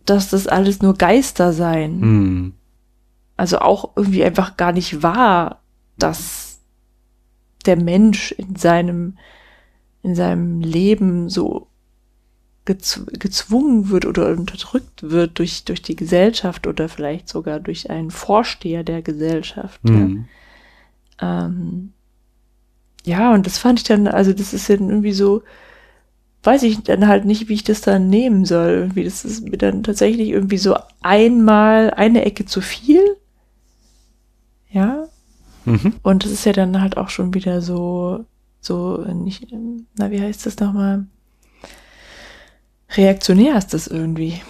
[0.05, 2.55] dass das alles nur Geister seien Mhm.
[3.36, 5.62] also auch irgendwie einfach gar nicht wahr,
[5.98, 6.60] dass
[7.64, 9.16] der Mensch in seinem,
[10.02, 11.69] in seinem Leben so
[12.65, 18.85] gezwungen wird oder unterdrückt wird durch, durch die Gesellschaft oder vielleicht sogar durch einen Vorsteher
[18.85, 19.82] der Gesellschaft.
[19.85, 20.27] Mhm.
[21.20, 21.47] Ja.
[21.47, 21.93] Ähm,
[23.05, 25.43] ja, und das fand ich dann, also das ist dann irgendwie so,
[26.43, 28.70] weiß ich dann halt nicht, wie ich das dann nehmen soll.
[28.70, 33.16] Irgendwie, das ist mir dann tatsächlich irgendwie so einmal eine Ecke zu viel.
[34.70, 35.09] Ja.
[35.65, 35.95] Mhm.
[36.03, 38.24] Und das ist ja dann halt auch schon wieder so,
[38.61, 39.47] so, nicht,
[39.97, 41.07] na, wie heißt das nochmal?
[42.97, 44.41] Reaktionär ist das irgendwie.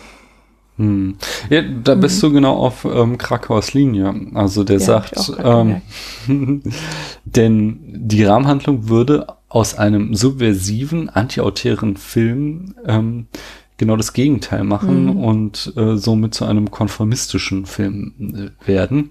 [0.77, 1.17] Hm.
[1.51, 2.01] Ja, da hm.
[2.01, 4.15] bist du genau auf ähm, Krakauers Linie.
[4.35, 5.83] Also der ja, sagt, ähm,
[7.25, 13.27] denn die Rahmenhandlung würde aus einem subversiven, antiautären Film ähm,
[13.77, 15.17] genau das Gegenteil machen mhm.
[15.17, 19.11] und äh, somit zu einem konformistischen Film äh, werden.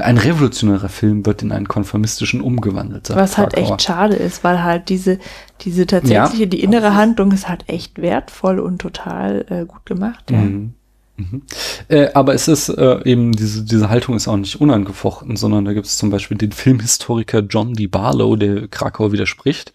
[0.00, 3.10] Ein revolutionärer Film wird in einen konformistischen umgewandelt.
[3.10, 5.18] Was halt echt schade ist, weil halt diese,
[5.60, 6.48] diese tatsächliche, ja.
[6.48, 10.30] die innere Handlung ist halt echt wertvoll und total äh, gut gemacht.
[10.30, 10.38] Ja.
[10.38, 10.74] Mhm.
[11.16, 11.42] Mhm.
[11.88, 15.72] Äh, aber es ist äh, eben, diese, diese Haltung ist auch nicht unangefochten, sondern da
[15.72, 17.86] gibt es zum Beispiel den Filmhistoriker John D.
[17.86, 19.72] Barlow, der Krakau widerspricht.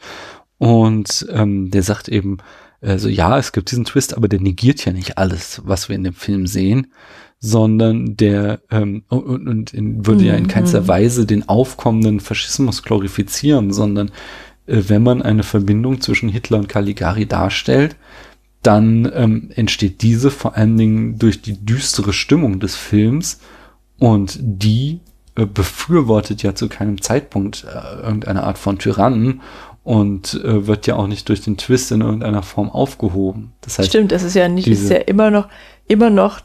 [0.58, 2.40] Und ähm, der sagt eben,
[2.82, 6.04] also ja, es gibt diesen Twist, aber der negiert ja nicht alles, was wir in
[6.04, 6.88] dem Film sehen,
[7.40, 10.28] sondern der ähm, und, und in, würde mhm.
[10.28, 10.50] ja in mhm.
[10.50, 14.10] keinster Weise den aufkommenden Faschismus glorifizieren, sondern
[14.68, 17.96] äh, wenn man eine Verbindung zwischen Hitler und Caligari darstellt,
[18.62, 23.40] dann ähm, entsteht diese vor allen Dingen durch die düstere Stimmung des Films
[24.00, 25.00] und die
[25.36, 29.42] äh, befürwortet ja zu keinem Zeitpunkt äh, irgendeine Art von Tyrannen
[29.84, 33.54] und äh, wird ja auch nicht durch den Twist in irgendeiner Form aufgehoben.
[33.62, 35.48] Das heißt, Stimmt, es ist ja nicht, ist ja immer noch,
[35.88, 36.42] immer noch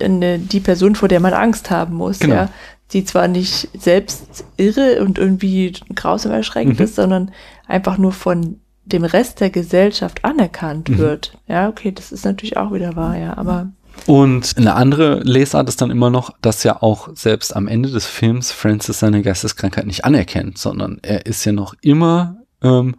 [0.00, 2.34] eine, die Person, vor der man Angst haben muss, genau.
[2.34, 2.50] ja.
[2.92, 6.84] Die zwar nicht selbst irre und irgendwie grausam erschreckend mhm.
[6.84, 7.32] ist, sondern
[7.66, 10.98] einfach nur von dem Rest der Gesellschaft anerkannt mhm.
[10.98, 11.38] wird.
[11.46, 13.70] Ja, okay, das ist natürlich auch wieder wahr, ja, aber.
[14.06, 18.06] Und eine andere Lesart ist dann immer noch, dass ja auch selbst am Ende des
[18.06, 22.96] Films Francis seine Geisteskrankheit nicht anerkennt, sondern er ist ja noch immer ähm,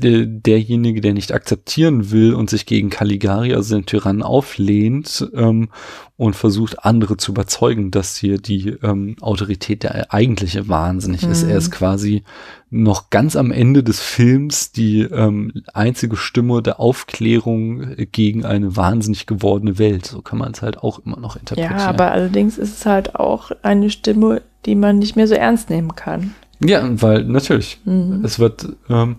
[0.00, 5.68] derjenige, der nicht akzeptieren will und sich gegen Caligari, also den Tyrannen, auflehnt ähm,
[6.16, 11.32] und versucht, andere zu überzeugen, dass hier die ähm, Autorität der eigentliche wahnsinnig mhm.
[11.32, 11.42] ist.
[11.42, 12.22] Er ist quasi
[12.70, 19.26] noch ganz am Ende des Films die ähm, einzige Stimme der Aufklärung gegen eine wahnsinnig
[19.26, 20.06] gewordene Welt.
[20.06, 21.78] So kann man es halt auch immer noch interpretieren.
[21.78, 25.70] Ja, aber allerdings ist es halt auch eine Stimme, die man nicht mehr so ernst
[25.70, 26.34] nehmen kann.
[26.60, 28.22] Ja, weil natürlich, mhm.
[28.24, 29.16] es wird ähm,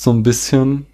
[0.00, 0.86] so ein bisschen,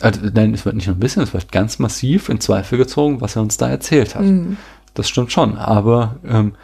[0.00, 3.20] also, nein, es wird nicht nur ein bisschen, es wird ganz massiv in Zweifel gezogen,
[3.20, 4.22] was er uns da erzählt hat.
[4.22, 4.56] Mhm.
[4.94, 6.54] Das stimmt schon, aber ähm,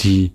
[0.00, 0.32] die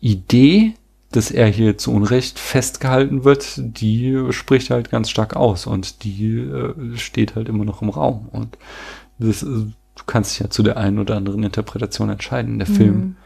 [0.00, 0.74] Idee,
[1.10, 6.38] dass er hier zu Unrecht festgehalten wird, die spricht halt ganz stark aus und die
[6.38, 8.30] äh, steht halt immer noch im Raum.
[8.32, 8.56] Und
[9.18, 12.58] das, äh, du kannst dich ja zu der einen oder anderen Interpretation entscheiden.
[12.58, 12.74] Der mhm.
[12.74, 13.16] Film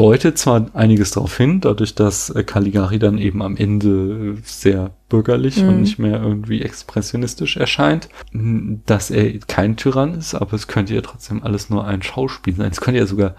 [0.00, 4.92] deutet zwar einiges darauf hin, dadurch, dass äh, Caligari dann eben am Ende äh, sehr
[5.10, 5.68] bürgerlich mhm.
[5.68, 11.02] und nicht mehr irgendwie expressionistisch erscheint, dass er kein Tyrann ist, aber es könnte ja
[11.02, 12.70] trotzdem alles nur ein Schauspiel sein.
[12.70, 13.34] Es könnte ja sogar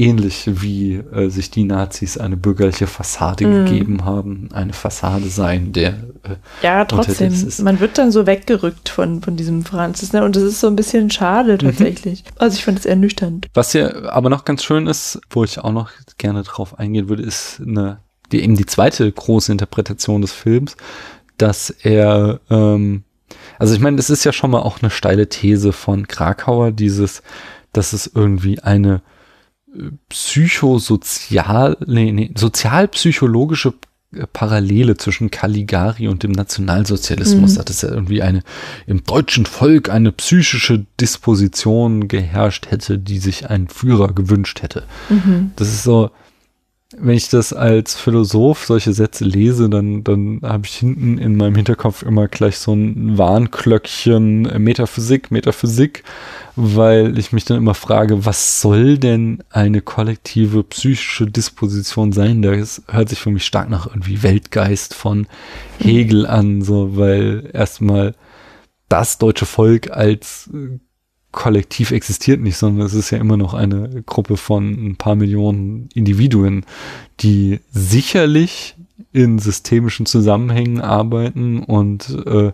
[0.00, 3.64] ähnlich wie äh, sich die Nazis eine bürgerliche Fassade mm.
[3.64, 5.90] gegeben haben, eine Fassade sein, der
[6.22, 7.32] äh, ja trotzdem,
[7.62, 10.24] man wird dann so weggerückt von, von diesem Franzis, ne?
[10.24, 11.58] Und das ist so ein bisschen schade mhm.
[11.58, 12.24] tatsächlich.
[12.24, 12.30] Mhm.
[12.38, 13.46] Also ich fand es ernüchternd.
[13.54, 17.22] Was ja aber noch ganz schön ist, wo ich auch noch gerne drauf eingehen würde,
[17.22, 17.98] ist eine,
[18.32, 20.76] die, eben die zweite große Interpretation des Films,
[21.36, 23.04] dass er ähm,
[23.58, 27.22] also ich meine, das ist ja schon mal auch eine steile These von Krakauer, dieses,
[27.72, 29.02] dass es irgendwie eine
[30.08, 33.74] psychosozial, nee, nee, sozialpsychologische
[34.32, 37.54] Parallele zwischen Caligari und dem Nationalsozialismus.
[37.54, 37.58] Mhm.
[37.58, 38.42] Hat es ja irgendwie eine
[38.86, 44.84] im deutschen Volk eine psychische Disposition geherrscht hätte, die sich ein Führer gewünscht hätte.
[45.08, 45.52] Mhm.
[45.54, 46.10] Das ist so,
[47.02, 51.54] wenn ich das als Philosoph solche Sätze lese, dann, dann habe ich hinten in meinem
[51.54, 56.04] Hinterkopf immer gleich so ein Warnklöckchen äh, Metaphysik, Metaphysik,
[56.56, 62.42] weil ich mich dann immer frage, was soll denn eine kollektive psychische Disposition sein?
[62.42, 65.26] Das hört sich für mich stark nach irgendwie Weltgeist von
[65.78, 68.14] Hegel an, so, weil erstmal
[68.88, 70.78] das deutsche Volk als äh,
[71.32, 75.88] kollektiv existiert nicht, sondern es ist ja immer noch eine Gruppe von ein paar Millionen
[75.94, 76.64] Individuen,
[77.20, 78.74] die sicherlich
[79.12, 82.52] in systemischen Zusammenhängen arbeiten und äh,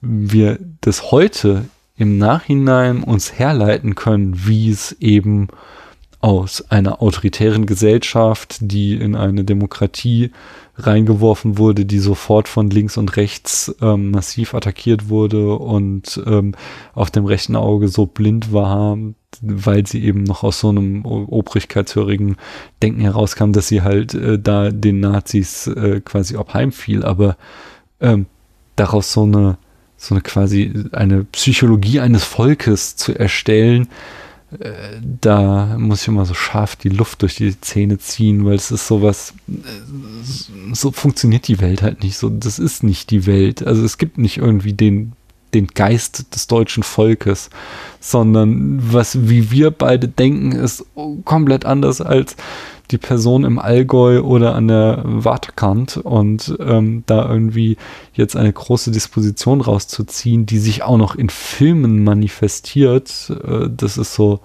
[0.00, 1.66] wir das heute
[1.96, 5.48] im Nachhinein uns herleiten können, wie es eben
[6.20, 10.32] aus einer autoritären Gesellschaft, die in eine Demokratie
[10.78, 16.54] reingeworfen wurde, die sofort von links und rechts ähm, massiv attackiert wurde und ähm,
[16.94, 18.98] auf dem rechten Auge so blind war,
[19.40, 22.36] weil sie eben noch aus so einem obrigkeitshörigen
[22.82, 27.36] Denken herauskam, dass sie halt äh, da den Nazis äh, quasi obheimfiel, aber
[28.00, 28.26] ähm,
[28.76, 29.58] daraus so eine
[29.98, 33.88] so eine quasi eine Psychologie eines Volkes zu erstellen,
[35.20, 38.86] da muss ich immer so scharf die Luft durch die Zähne ziehen, weil es ist
[38.86, 42.28] sowas, äh, so funktioniert die Welt halt nicht so.
[42.28, 43.66] Das ist nicht die Welt.
[43.66, 45.12] Also es gibt nicht irgendwie den,
[45.52, 47.50] den Geist des deutschen Volkes,
[47.98, 50.84] sondern was, wie wir beide denken, ist
[51.24, 52.36] komplett anders als
[52.90, 57.76] die Person im Allgäu oder an der Wartekant und ähm, da irgendwie
[58.14, 64.14] jetzt eine große Disposition rauszuziehen, die sich auch noch in Filmen manifestiert, äh, das ist
[64.14, 64.40] so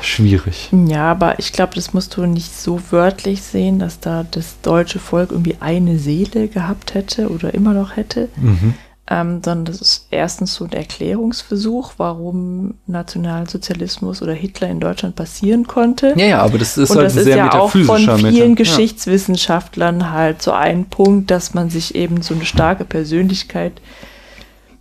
[0.00, 0.70] schwierig.
[0.86, 5.00] Ja, aber ich glaube, das musst du nicht so wörtlich sehen, dass da das deutsche
[5.00, 8.28] Volk irgendwie eine Seele gehabt hätte oder immer noch hätte.
[8.36, 8.74] Mhm
[9.10, 15.66] ähm, sondern das ist erstens so ein Erklärungsversuch, warum Nationalsozialismus oder Hitler in Deutschland passieren
[15.66, 16.14] konnte.
[16.16, 18.54] Ja, ja, aber das ist Und halt das ist sehr ja auch von vielen Meta-
[18.54, 23.80] Geschichtswissenschaftlern halt so ein Punkt, dass man sich eben so eine starke Persönlichkeit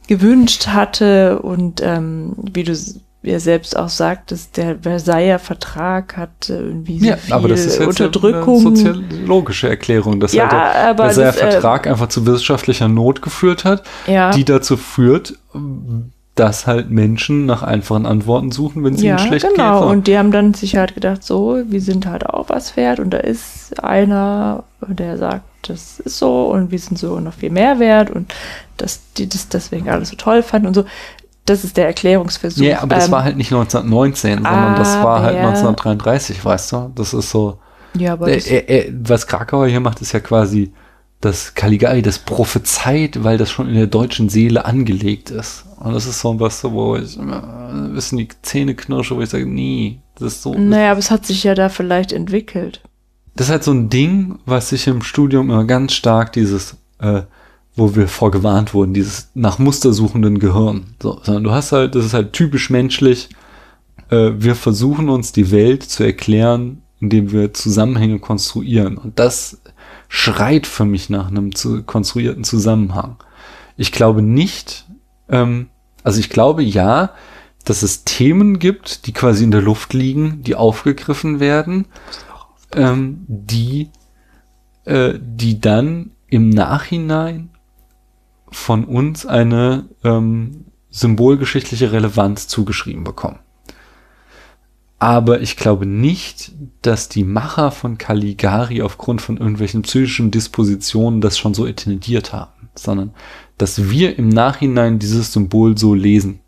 [0.07, 2.75] gewünscht hatte und ähm, wie du
[3.23, 7.47] s- ja selbst auch sagtest, der Versailler Vertrag hat äh, irgendwie so Ja, viel aber
[7.47, 8.65] das ist jetzt Unterdrückung.
[8.67, 13.21] eine soziologische Erklärung, dass Ja, halt der Versailler das, äh, Vertrag einfach zu wissenschaftlicher Not
[13.21, 14.31] geführt hat, ja.
[14.31, 15.35] die dazu führt,
[16.35, 19.73] dass halt Menschen nach einfachen Antworten suchen, wenn sie Ja, ihnen schlecht genau.
[19.79, 19.83] geht.
[19.83, 19.89] So.
[19.91, 23.11] Und die haben dann sich halt gedacht, so, wir sind halt auch was wert und
[23.11, 27.79] da ist einer, der sagt, das ist so und wir sind so noch viel mehr
[27.79, 28.33] wert und
[28.77, 30.85] dass die das deswegen alles so toll fanden und so.
[31.45, 32.63] Das ist der Erklärungsversuch.
[32.63, 36.71] Ja, aber das Ähm, war halt nicht 1919, sondern das war halt aber- 1933, weißt
[36.71, 36.91] du?
[36.95, 37.59] Das ist so.
[37.95, 40.71] Ja, aber Äh, äh, äh, was Krakauer hier macht, ist ja quasi
[41.21, 45.65] das Caligari, das prophezeit, weil das schon in der deutschen Seele angelegt ist.
[45.79, 49.45] Und das ist so was, wo ich ein bisschen die Zähne knirsche, wo ich sage,
[49.45, 50.53] nee, das ist so.
[50.53, 52.81] naja, aber es hat sich ja da vielleicht entwickelt.
[53.35, 57.21] Das ist halt so ein Ding, was sich im Studium immer ganz stark dieses, äh,
[57.75, 60.95] wo wir vorgewarnt wurden, dieses nach Muster suchenden Gehirn.
[61.01, 63.29] So, sondern du hast halt, das ist halt typisch menschlich.
[64.09, 68.97] Äh, wir versuchen uns die Welt zu erklären, indem wir Zusammenhänge konstruieren.
[68.97, 69.61] Und das
[70.07, 73.17] schreit für mich nach einem zu konstruierten Zusammenhang.
[73.75, 74.85] Ich glaube nicht,
[75.29, 75.69] ähm,
[76.03, 77.11] also ich glaube ja,
[77.65, 81.85] dass es Themen gibt, die quasi in der Luft liegen, die aufgegriffen werden,
[82.75, 83.89] ähm, die,
[84.85, 87.49] äh, die dann im Nachhinein
[88.53, 93.39] von uns eine ähm, symbolgeschichtliche Relevanz zugeschrieben bekommen.
[94.99, 101.38] Aber ich glaube nicht, dass die Macher von Caligari aufgrund von irgendwelchen psychischen Dispositionen das
[101.38, 103.13] schon so intendiert haben, sondern
[103.57, 106.39] dass wir im Nachhinein dieses Symbol so lesen.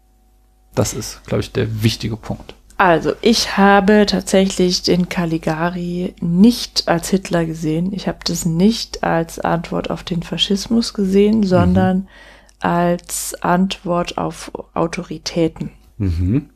[0.73, 2.56] Das ist, glaube ich, der wichtige Punkt.
[2.77, 7.93] Also, ich habe tatsächlich den Caligari nicht als Hitler gesehen.
[7.93, 12.10] Ich habe das nicht als Antwort auf den Faschismus gesehen, sondern
[12.60, 15.72] als Antwort auf Autoritäten.
[15.97, 16.49] Mhm.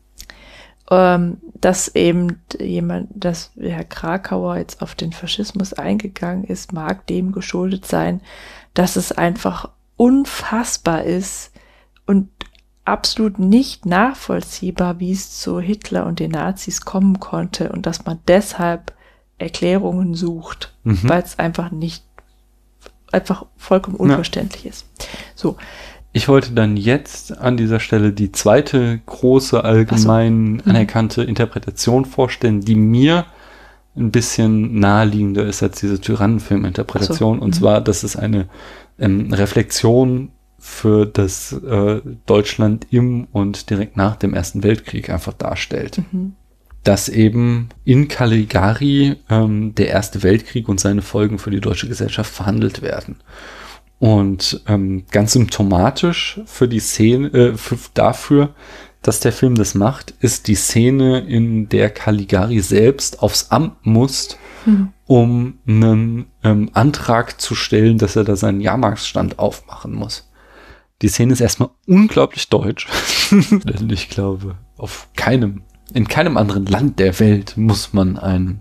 [0.91, 7.31] Ähm, dass eben jemand, dass Herr Krakauer jetzt auf den Faschismus eingegangen ist, mag dem
[7.31, 8.21] geschuldet sein,
[8.73, 11.51] dass es einfach unfassbar ist
[12.05, 12.29] und
[12.89, 18.19] absolut nicht nachvollziehbar, wie es zu Hitler und den Nazis kommen konnte und dass man
[18.27, 18.93] deshalb
[19.37, 20.99] Erklärungen sucht, Mhm.
[21.09, 22.03] weil es einfach nicht,
[23.11, 24.85] einfach vollkommen unverständlich ist.
[25.35, 25.55] So,
[26.11, 30.61] Ich wollte dann jetzt an dieser Stelle die zweite große allgemein Mhm.
[30.65, 33.25] anerkannte Interpretation vorstellen, die mir
[33.95, 37.37] ein bisschen naheliegender ist als diese Tyrannenfilm-Interpretation.
[37.37, 37.53] So, Und mhm.
[37.53, 38.49] zwar, dass es eine
[38.97, 46.01] ähm, Reflexion für das äh, Deutschland im und direkt nach dem Ersten Weltkrieg einfach darstellt.
[46.11, 46.33] mhm.
[46.83, 52.33] Dass eben in Caligari ähm, der Erste Weltkrieg und seine Folgen für die deutsche Gesellschaft
[52.33, 53.17] verhandelt werden.
[53.99, 58.55] Und ähm, ganz symptomatisch für die Szene, äh, für, dafür,
[59.01, 64.37] dass der Film das macht, ist die Szene, in der Caligari selbst aufs Amt muss,
[64.65, 64.93] Mhm.
[65.05, 70.28] um einen ähm, Antrag zu stellen, dass er da seinen Jahrmarktsstand aufmachen muss.
[71.01, 72.87] Die Szene ist erstmal unglaublich deutsch.
[73.31, 75.63] Denn ich glaube, auf keinem,
[75.93, 78.59] in keinem anderen Land der Welt muss man einen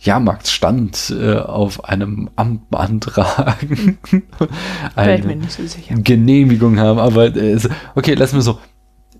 [0.00, 3.98] Jahrmarktsstand äh, auf einem Amt beantragen.
[4.94, 5.38] Eine.
[6.02, 6.98] Genehmigung haben.
[6.98, 7.58] Aber äh,
[7.94, 8.58] okay, lassen wir so.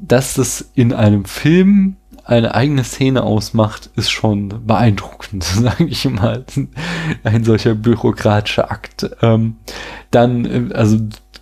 [0.00, 1.96] Dass das in einem Film
[2.28, 6.44] eine eigene Szene ausmacht, ist schon beeindruckend, sage ich mal.
[7.24, 9.10] Ein solcher bürokratischer Akt.
[9.22, 9.56] Ähm,
[10.10, 10.98] dann, äh, also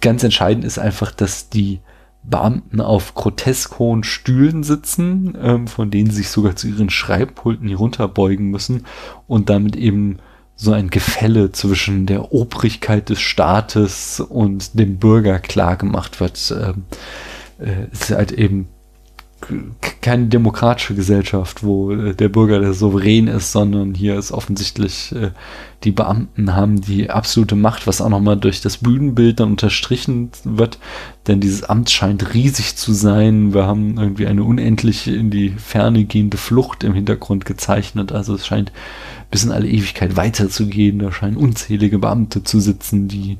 [0.06, 1.80] ganz entscheidend ist einfach, dass die
[2.22, 7.68] Beamten auf grotesk hohen Stühlen sitzen, ähm, von denen sie sich sogar zu ihren Schreibpulten
[7.68, 8.86] herunterbeugen müssen
[9.26, 10.18] und damit eben
[10.54, 16.54] so ein Gefälle zwischen der Obrigkeit des Staates und dem Bürger klar gemacht wird.
[16.56, 16.84] Ähm,
[17.58, 18.68] äh, ist halt eben
[20.00, 25.30] keine demokratische Gesellschaft, wo äh, der Bürger der Souverän ist, sondern hier ist offensichtlich äh,
[25.84, 30.78] die Beamten haben die absolute Macht, was auch nochmal durch das Bühnenbild dann unterstrichen wird,
[31.26, 33.52] denn dieses Amt scheint riesig zu sein.
[33.52, 38.46] Wir haben irgendwie eine unendlich in die Ferne gehende Flucht im Hintergrund gezeichnet, also es
[38.46, 38.72] scheint
[39.30, 40.98] bis in alle Ewigkeit weiterzugehen.
[40.98, 43.38] Da scheinen unzählige Beamte zu sitzen, die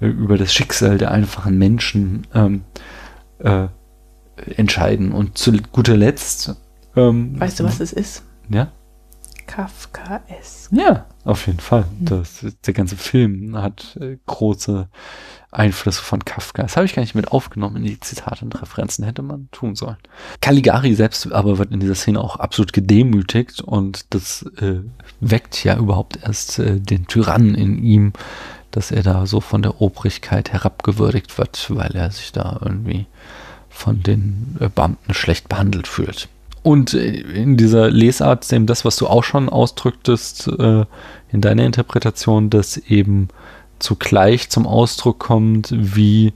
[0.00, 2.62] äh, über das Schicksal der einfachen Menschen ähm,
[3.38, 3.68] äh,
[4.56, 5.12] entscheiden.
[5.12, 6.54] Und zu guter Letzt.
[6.94, 8.22] Ähm, weißt du, was es ist?
[8.48, 8.72] Ja.
[9.46, 10.72] Kafkaesk.
[10.72, 11.86] Ja, auf jeden Fall.
[12.00, 14.88] Das, der ganze Film hat äh, große
[15.50, 16.62] Einflüsse von Kafka.
[16.62, 19.76] Das habe ich gar nicht mit aufgenommen in die Zitate und Referenzen, hätte man tun
[19.76, 19.96] sollen.
[20.40, 24.80] Caligari selbst aber wird in dieser Szene auch absolut gedemütigt und das äh,
[25.20, 28.12] weckt ja überhaupt erst äh, den Tyrannen in ihm,
[28.70, 33.06] dass er da so von der Obrigkeit herabgewürdigt wird, weil er sich da irgendwie
[33.76, 36.28] von den äh, Beamten schlecht behandelt fühlt.
[36.62, 40.84] Und äh, in dieser Lesart, dem das, was du auch schon ausdrücktest, äh,
[41.30, 43.28] in deiner Interpretation, dass eben
[43.78, 46.32] zugleich zum Ausdruck kommt, wie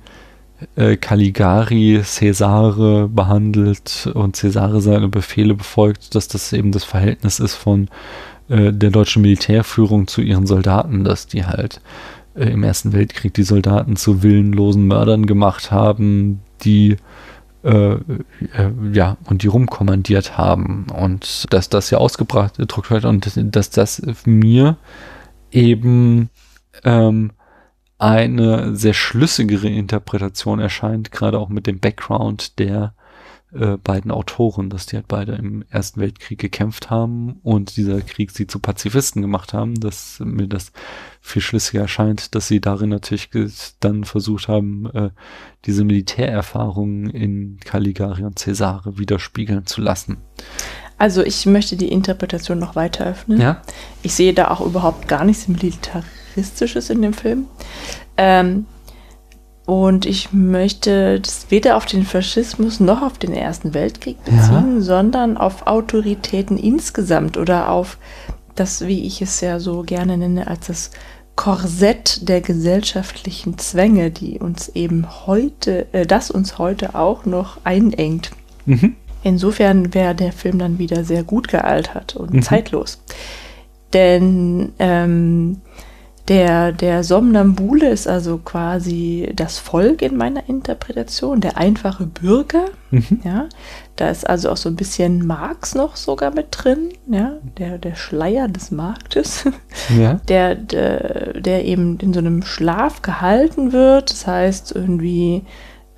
[0.76, 7.88] Caligari Cäsare behandelt und Cäsare seine Befehle befolgt, dass das eben das Verhältnis ist von
[8.48, 11.80] der deutschen Militärführung zu ihren Soldaten, dass die halt
[12.34, 16.96] im Ersten Weltkrieg die Soldaten zu willenlosen Mördern gemacht haben, die
[17.62, 17.98] äh, äh,
[18.92, 20.86] ja, und die rumkommandiert haben.
[20.94, 24.76] Und dass das ja ausgebracht gedruckt wird und dass das mir
[25.50, 26.30] eben
[26.84, 27.32] ähm,
[27.98, 32.94] eine sehr schlüssigere Interpretation erscheint, gerade auch mit dem Background der
[33.52, 38.30] äh, beiden Autoren, dass die halt beide im Ersten Weltkrieg gekämpft haben und dieser Krieg
[38.30, 40.72] sie zu Pazifisten gemacht haben, dass mir das
[41.20, 43.28] viel schlüssiger erscheint, dass sie darin natürlich
[43.80, 45.10] dann versucht haben, äh,
[45.64, 50.18] diese Militärerfahrungen in Caligari und Cäsare widerspiegeln zu lassen.
[50.96, 53.40] Also ich möchte die Interpretation noch weiter öffnen.
[53.40, 53.62] Ja?
[54.02, 57.46] Ich sehe da auch überhaupt gar nichts Militaristisches in dem Film.
[58.16, 58.66] Ähm,
[59.66, 64.80] und ich möchte das weder auf den Faschismus noch auf den Ersten Weltkrieg beziehen, ja.
[64.80, 67.98] sondern auf Autoritäten insgesamt oder auf
[68.54, 70.90] das, wie ich es ja so gerne nenne, als das
[71.36, 78.32] Korsett der gesellschaftlichen Zwänge, die uns eben heute, äh, das uns heute auch noch einengt.
[78.66, 78.96] Mhm.
[79.22, 82.42] Insofern wäre der Film dann wieder sehr gut gealtert und mhm.
[82.42, 83.02] zeitlos.
[83.92, 85.60] Denn ähm,
[86.30, 92.66] der, der Somnambule ist also quasi das Volk in meiner Interpretation, der einfache Bürger.
[92.92, 93.20] Mhm.
[93.24, 93.48] Ja,
[93.96, 97.96] da ist also auch so ein bisschen Marx noch sogar mit drin, ja, der, der
[97.96, 99.44] Schleier des Marktes,
[99.98, 100.20] ja.
[100.28, 104.12] der, der, der eben in so einem Schlaf gehalten wird.
[104.12, 105.42] Das heißt irgendwie,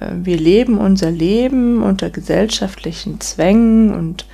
[0.00, 4.24] äh, wir leben unser Leben unter gesellschaftlichen Zwängen und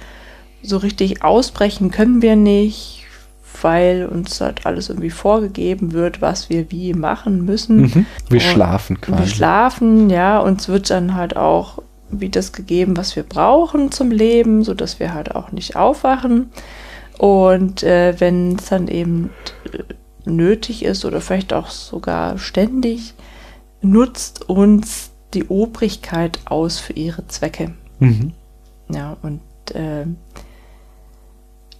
[0.62, 3.07] so richtig ausbrechen können wir nicht
[3.62, 7.82] weil uns halt alles irgendwie vorgegeben wird, was wir wie machen müssen.
[7.82, 8.06] Mhm.
[8.28, 9.22] Wir und schlafen quasi.
[9.22, 14.10] Wir schlafen, ja, uns wird dann halt auch wie das gegeben, was wir brauchen zum
[14.10, 16.50] Leben, sodass wir halt auch nicht aufwachen.
[17.18, 19.30] Und äh, wenn es dann eben
[19.72, 19.82] äh,
[20.24, 23.14] nötig ist oder vielleicht auch sogar ständig,
[23.82, 27.74] nutzt uns die Obrigkeit aus für ihre Zwecke.
[27.98, 28.32] Mhm.
[28.90, 29.40] Ja, und
[29.74, 30.06] äh,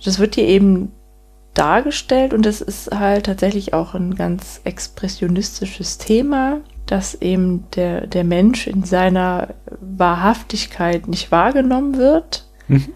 [0.05, 0.93] das wird hier eben
[1.59, 8.25] dargestellt und es ist halt tatsächlich auch ein ganz expressionistisches Thema, dass eben der, der
[8.25, 12.93] Mensch in seiner Wahrhaftigkeit nicht wahrgenommen wird mhm.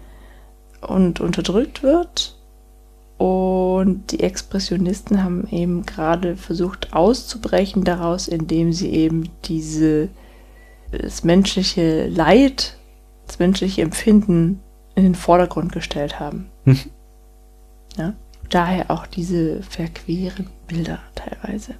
[0.81, 2.37] und unterdrückt wird.
[3.17, 10.09] Und die Expressionisten haben eben gerade versucht auszubrechen daraus, indem sie eben diese
[10.91, 12.77] das menschliche Leid,
[13.27, 14.59] das menschliche Empfinden
[14.95, 16.49] in den Vordergrund gestellt haben.
[16.65, 16.79] Mhm.
[17.97, 18.13] Ja?
[18.53, 21.75] Daher auch diese verqueren Bilder teilweise.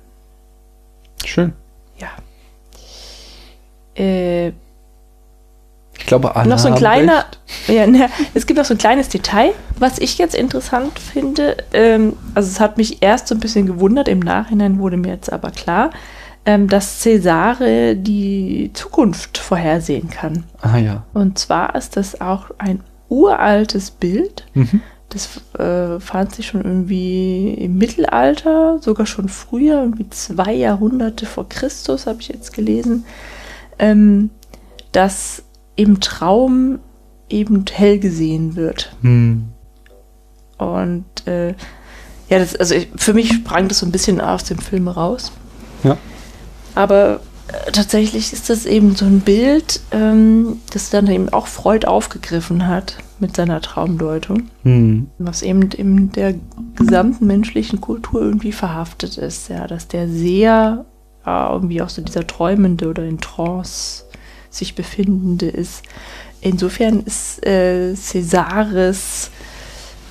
[1.26, 1.54] Schön.
[1.98, 2.10] Ja.
[3.96, 4.54] Äh,
[5.98, 7.26] ich glaube, alle noch so ein kleiner,
[7.68, 11.58] ja, ne, es gibt noch so ein kleines Detail, was ich jetzt interessant finde.
[11.72, 15.32] Ähm, also es hat mich erst so ein bisschen gewundert, im Nachhinein wurde mir jetzt
[15.32, 15.92] aber klar,
[16.46, 20.44] ähm, dass Cesare die Zukunft vorhersehen kann.
[20.62, 21.04] Ah ja.
[21.14, 24.46] Und zwar ist das auch ein uraltes Bild.
[24.54, 24.82] Mhm.
[25.14, 31.48] Das äh, fand sich schon irgendwie im Mittelalter, sogar schon früher, irgendwie zwei Jahrhunderte vor
[31.48, 33.06] Christus, habe ich jetzt gelesen,
[33.78, 34.32] ähm,
[34.92, 35.44] dass
[35.76, 36.80] im Traum
[37.30, 38.96] eben hell gesehen wird.
[39.02, 39.50] Hm.
[40.58, 41.54] Und äh,
[42.30, 45.32] Ja, das, also ich, für mich sprang das so ein bisschen aus dem Film raus.
[45.84, 45.98] Ja.
[46.74, 47.20] Aber
[47.50, 52.68] äh, tatsächlich ist das eben so ein Bild, ähm, das dann eben auch Freud aufgegriffen
[52.68, 55.08] hat mit seiner Traumdeutung, Hm.
[55.18, 56.36] was eben in der
[56.76, 60.86] gesamten menschlichen Kultur irgendwie verhaftet ist, ja, dass der sehr
[61.26, 64.04] ja, irgendwie auch so dieser Träumende oder in Trance
[64.50, 65.84] sich befindende ist.
[66.42, 69.32] Insofern ist äh, Cäsares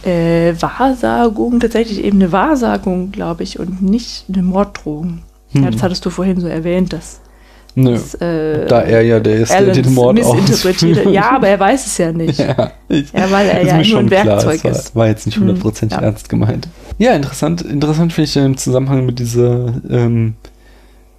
[0.05, 5.23] äh, Wahrsagung tatsächlich eben eine Wahrsagung, glaube ich, und nicht eine Morddrohung.
[5.53, 7.20] Ja, das hattest du vorhin so erwähnt, dass,
[7.74, 7.93] Nö.
[7.93, 11.12] dass äh, da er ja der ist, der Alan den das Mord missinterpretiert hat.
[11.12, 12.39] Ja, aber er weiß es ja nicht.
[12.43, 14.94] Ja, ich, Ja, weil er ja nur schon ein klar, Werkzeug war, ist.
[14.97, 16.05] war jetzt nicht Hm, hundertprozentig ja.
[16.05, 16.69] ernst gemeint.
[16.99, 20.35] Ja, interessant, interessant finde ich im Zusammenhang mit dieser ähm,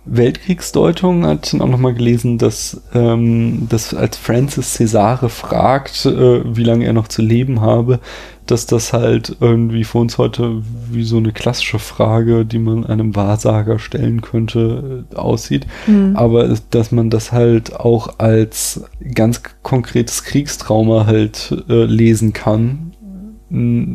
[0.06, 6.42] Weltkriegsdeutung, hatte ich dann auch nochmal gelesen, dass, ähm, dass als Francis Cesare fragt, äh,
[6.56, 8.00] wie lange er noch zu leben habe,
[8.46, 10.62] dass das halt irgendwie für uns heute
[10.92, 15.66] wie so eine klassische Frage, die man einem Wahrsager stellen könnte, äh, aussieht.
[15.86, 16.16] Hm.
[16.16, 18.84] Aber dass man das halt auch als
[19.14, 22.90] ganz konkretes Kriegstrauma halt äh, lesen kann.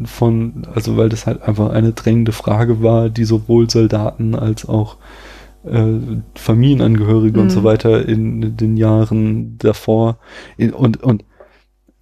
[0.04, 4.98] Von, also weil das halt einfach eine drängende Frage war, die sowohl Soldaten als auch
[5.64, 5.98] äh,
[6.36, 7.50] Familienangehörige und Mhm.
[7.50, 10.18] so weiter in den Jahren davor
[10.56, 11.24] in, und, und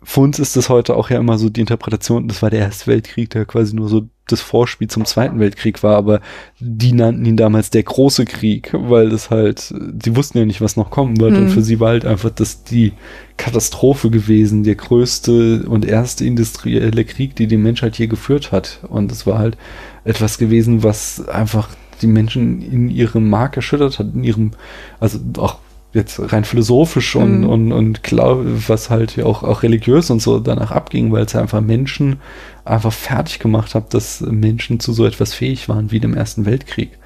[0.09, 2.87] für uns ist das heute auch ja immer so die Interpretation, das war der Erste
[2.87, 6.21] Weltkrieg, der quasi nur so das Vorspiel zum Zweiten Weltkrieg war, aber
[6.61, 10.77] die nannten ihn damals der große Krieg, weil das halt, sie wussten ja nicht, was
[10.77, 11.49] noch kommen wird und Mhm.
[11.49, 12.93] für sie war halt einfach das die
[13.37, 19.11] Katastrophe gewesen, der größte und erste industrielle Krieg, die die Menschheit je geführt hat und
[19.11, 19.57] es war halt
[20.05, 21.69] etwas gewesen, was einfach
[22.01, 24.53] die Menschen in ihrem Mark erschüttert hat, in ihrem,
[25.01, 25.59] also auch
[25.97, 27.49] jetzt rein philosophisch und, Mhm.
[27.49, 31.35] und, und klar, was halt ja auch, auch religiös und so danach abging, weil es
[31.35, 32.17] einfach Menschen
[32.65, 36.99] einfach fertig gemacht hat, dass Menschen zu so etwas fähig waren wie dem Ersten Weltkrieg.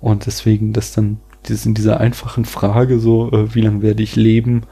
[0.00, 1.18] Und deswegen, dass dann
[1.48, 4.62] dieses, in dieser einfachen Frage so, äh, wie lange werde ich leben,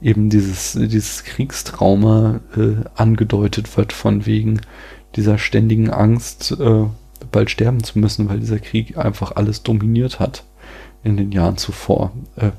[0.00, 4.60] eben dieses, dieses Kriegstrauma äh, angedeutet wird von wegen
[5.16, 6.84] dieser ständigen Angst, äh,
[7.32, 10.44] bald sterben zu müssen, weil dieser Krieg einfach alles dominiert hat
[11.02, 12.12] in den Jahren zuvor.
[12.36, 12.50] Äh,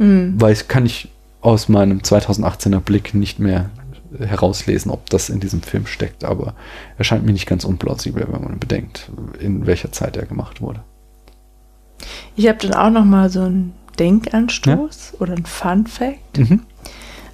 [0.00, 0.40] Hm.
[0.40, 1.08] weiß, kann ich
[1.42, 3.70] aus meinem 2018er Blick nicht mehr
[4.18, 6.54] herauslesen, ob das in diesem Film steckt, aber
[6.98, 10.80] er scheint mir nicht ganz unplausibel, wenn man bedenkt, in welcher Zeit er gemacht wurde.
[12.34, 16.38] Ich habe dann auch noch mal so einen Denkanstoß oder ein Fun Fact.
[16.38, 16.60] Mhm.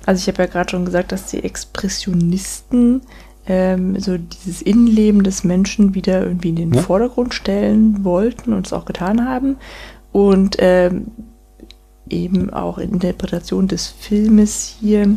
[0.05, 3.03] Also ich habe ja gerade schon gesagt, dass die Expressionisten
[3.47, 6.83] ähm, so dieses Innenleben des Menschen wieder irgendwie in den Ja.
[6.83, 9.57] Vordergrund stellen wollten und es auch getan haben.
[10.13, 11.07] Und ähm,
[12.11, 15.17] eben auch in Interpretation des Filmes hier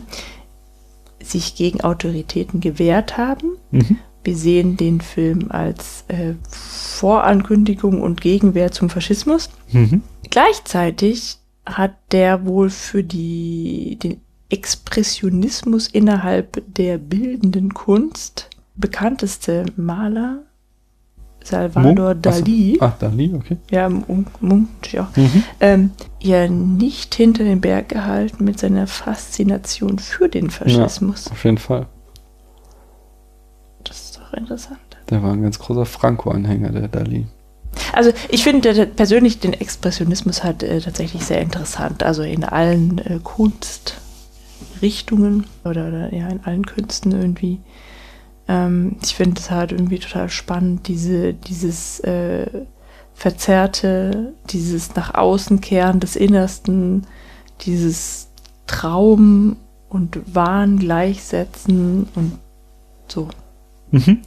[1.21, 3.57] sich gegen Autoritäten gewehrt haben.
[3.71, 3.97] Mhm.
[4.23, 9.49] Wir sehen den Film als äh, Vorankündigung und Gegenwehr zum Faschismus.
[9.71, 10.01] Mhm.
[10.29, 20.43] Gleichzeitig hat der wohl für die, den Expressionismus innerhalb der bildenden Kunst bekannteste Maler,
[21.43, 22.23] Salvador Munk?
[22.23, 23.57] Dali, Ah, Dali, okay.
[23.71, 24.41] ja, Munk,
[24.99, 25.43] auch, Mhm.
[25.59, 25.91] ähm,
[26.21, 31.29] ja nicht hinter den Berg gehalten mit seiner Faszination für den Faschismus.
[31.31, 31.85] Auf jeden Fall.
[33.83, 34.79] Das ist doch interessant.
[35.09, 37.25] Der war ein ganz großer Franco-Anhänger, der Dali.
[37.93, 42.03] Also ich finde persönlich den Expressionismus halt äh, tatsächlich sehr interessant.
[42.03, 47.59] Also in allen äh, Kunstrichtungen oder, oder ja in allen Künsten irgendwie.
[48.49, 52.47] Ähm, ich finde es halt irgendwie total spannend, diese, dieses äh,
[53.13, 57.05] Verzerrte, dieses nach außen kehren des Innersten,
[57.61, 58.30] dieses
[58.65, 59.57] Traum
[59.88, 62.39] und Wahn gleichsetzen und
[63.07, 63.30] so.
[63.91, 64.21] Mhm.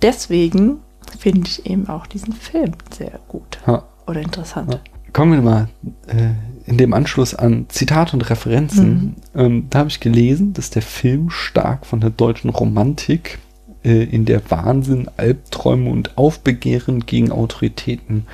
[0.00, 0.78] Deswegen
[1.18, 3.84] finde ich eben auch diesen Film sehr gut Ha.
[4.06, 4.74] oder interessant.
[4.74, 4.80] Ja.
[5.12, 5.68] Kommen wir mal
[6.06, 9.16] äh, in dem Anschluss an Zitate und Referenzen.
[9.34, 13.38] Ähm, da habe ich gelesen, dass der Film stark von der deutschen Romantik,
[13.84, 18.26] äh, in der Wahnsinn, Albträume und Aufbegehren gegen Autoritäten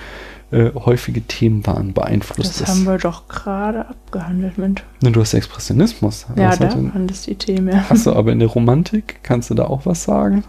[0.51, 4.83] äh, häufige Themen waren, beeinflusst Das haben wir doch gerade abgehandelt, Mensch.
[5.03, 6.27] Ne, Du hast Expressionismus.
[6.37, 7.69] Ja, da hat denn- waren das die Themen.
[7.75, 7.85] Ja.
[7.89, 10.45] Achso, aber in der Romantik kannst du da auch was sagen?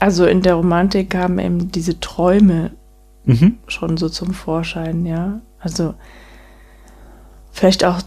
[0.00, 2.72] Also in der Romantik kamen eben diese Träume
[3.24, 3.56] Mhm.
[3.66, 5.40] schon so zum Vorschein, ja.
[5.60, 5.94] Also
[7.52, 7.98] vielleicht auch,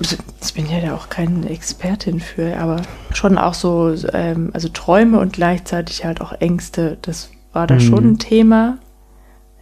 [0.00, 2.82] ich bin ja da auch keine Expertin für, aber
[3.12, 7.80] schon auch so, ähm, also Träume und gleichzeitig halt auch Ängste, das war da Mhm.
[7.80, 8.78] schon ein Thema.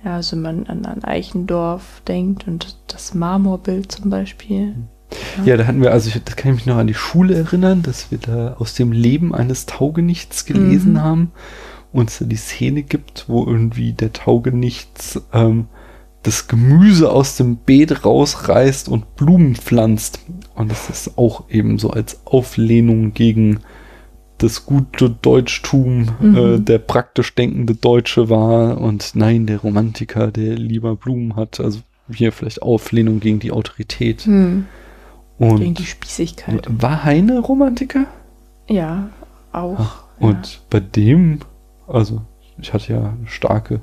[0.04, 4.74] Ja, also man an, an Eichendorf denkt und das Marmorbild zum Beispiel.
[5.44, 7.82] Ja, da hatten wir, also ich, das kann ich mich noch an die Schule erinnern,
[7.82, 11.02] dass wir da aus dem Leben eines Taugenichts gelesen Mhm.
[11.02, 11.32] haben.
[11.92, 15.66] und es die Szene gibt, wo irgendwie der Taugenichts ähm,
[16.22, 20.20] das Gemüse aus dem Beet rausreißt und Blumen pflanzt.
[20.54, 23.60] Und das ist auch eben so als Auflehnung gegen
[24.38, 26.36] das gute Deutschtum, mhm.
[26.36, 31.60] äh, der praktisch denkende Deutsche war und nein, der Romantiker, der lieber Blumen hat.
[31.60, 31.80] Also
[32.12, 34.26] hier vielleicht Auflehnung gegen die Autorität.
[34.26, 34.66] Mhm.
[35.38, 36.66] Und gegen die Spießigkeit.
[36.68, 38.06] War Heine Romantiker?
[38.68, 39.10] Ja,
[39.52, 39.76] auch.
[39.78, 40.60] Ach, und ja.
[40.68, 41.40] bei dem,
[41.86, 42.22] also
[42.58, 43.80] ich hatte ja starke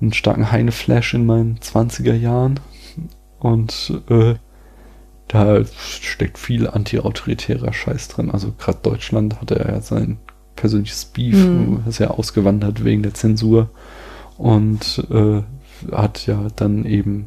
[0.00, 2.60] einen starken Heine-Flash in meinen 20er Jahren.
[3.38, 4.34] Und äh,
[5.28, 8.30] da steckt viel anti-autoritärer Scheiß drin.
[8.30, 10.18] Also gerade Deutschland hatte ja sein
[10.56, 11.82] persönliches Beef, mhm.
[11.86, 13.70] ist ja ausgewandert wegen der Zensur
[14.36, 15.42] und äh,
[15.92, 17.26] hat ja dann eben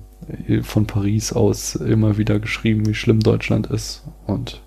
[0.64, 4.04] von Paris aus immer wieder geschrieben, wie schlimm Deutschland ist.
[4.28, 4.62] Und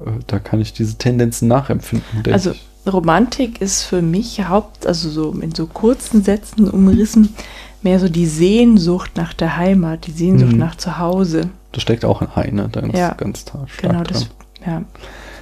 [0.00, 2.32] äh, da kann ich diese Tendenzen nachempfinden.
[2.32, 2.66] Also ich.
[2.90, 7.34] Romantik ist für mich Haupt, also so in so kurzen Sätzen umrissen,
[7.82, 10.58] mehr so die Sehnsucht nach der Heimat, die Sehnsucht mhm.
[10.58, 11.50] nach Zuhause.
[11.72, 13.14] Das steckt auch in Heine, ganz, ja.
[13.14, 14.28] ganz stark genau, das,
[14.66, 14.82] ja.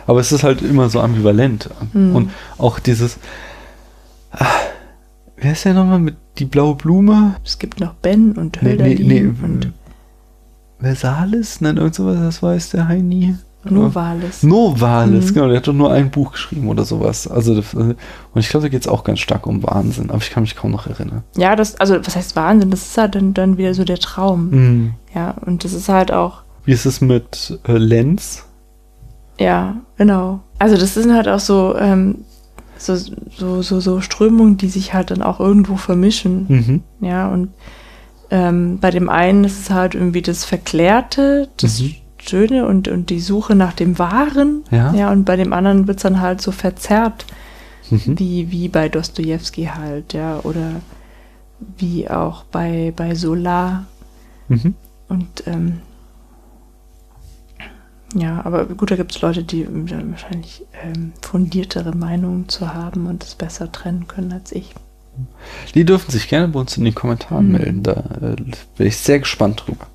[0.06, 1.68] Aber es ist halt immer so ambivalent.
[1.92, 2.14] Mhm.
[2.14, 3.18] Und auch dieses,
[4.30, 4.60] ach,
[5.36, 7.36] wer ist ja nochmal mit die blaue Blume?
[7.44, 9.72] Es gibt noch Ben und Hölderlin nee, nee, nee, und
[10.78, 11.60] Versalis?
[11.60, 13.36] Nein, irgend sowas, das weiß der Heini.
[13.74, 14.42] Novalis.
[14.42, 15.34] Novalis, mhm.
[15.34, 17.28] genau, der hat doch nur ein Buch geschrieben oder sowas.
[17.28, 17.96] Also, und
[18.34, 20.70] ich glaube, da geht es auch ganz stark um Wahnsinn, aber ich kann mich kaum
[20.70, 21.22] noch erinnern.
[21.36, 22.70] Ja, das, also, was heißt Wahnsinn?
[22.70, 24.50] Das ist halt dann, dann wieder so der Traum.
[24.50, 24.94] Mhm.
[25.14, 26.42] Ja, und das ist halt auch.
[26.64, 28.44] Wie ist es mit äh, Lenz?
[29.38, 30.40] Ja, genau.
[30.58, 32.24] Also, das sind halt auch so, ähm,
[32.78, 36.46] so, so, so, so Strömungen, die sich halt dann auch irgendwo vermischen.
[36.48, 36.82] Mhm.
[37.00, 37.50] Ja, und
[38.30, 41.94] ähm, bei dem einen ist es halt irgendwie das Verklärte, das mhm
[42.28, 44.64] Schöne und, und die Suche nach dem Wahren.
[44.70, 44.92] Ja.
[44.92, 47.26] ja und bei dem anderen wird es dann halt so verzerrt,
[47.90, 48.18] mhm.
[48.18, 50.80] wie, wie bei Dostoevsky halt, ja, oder
[51.78, 53.84] wie auch bei, bei Solar.
[54.48, 54.74] Mhm.
[55.08, 55.80] Und ähm,
[58.14, 63.24] ja, aber gut, da gibt es Leute, die wahrscheinlich ähm, fundiertere Meinungen zu haben und
[63.24, 64.74] es besser trennen können als ich.
[65.74, 67.52] Die dürfen sich gerne bei uns in den Kommentaren mhm.
[67.52, 67.82] melden.
[67.82, 68.36] Da äh,
[68.76, 69.86] bin ich sehr gespannt drüber.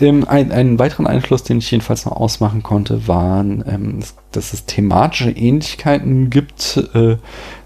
[0.00, 4.00] Ähm, ein, einen weiteren Einfluss, den ich jedenfalls noch ausmachen konnte, waren, ähm,
[4.32, 7.16] dass es thematische Ähnlichkeiten gibt äh,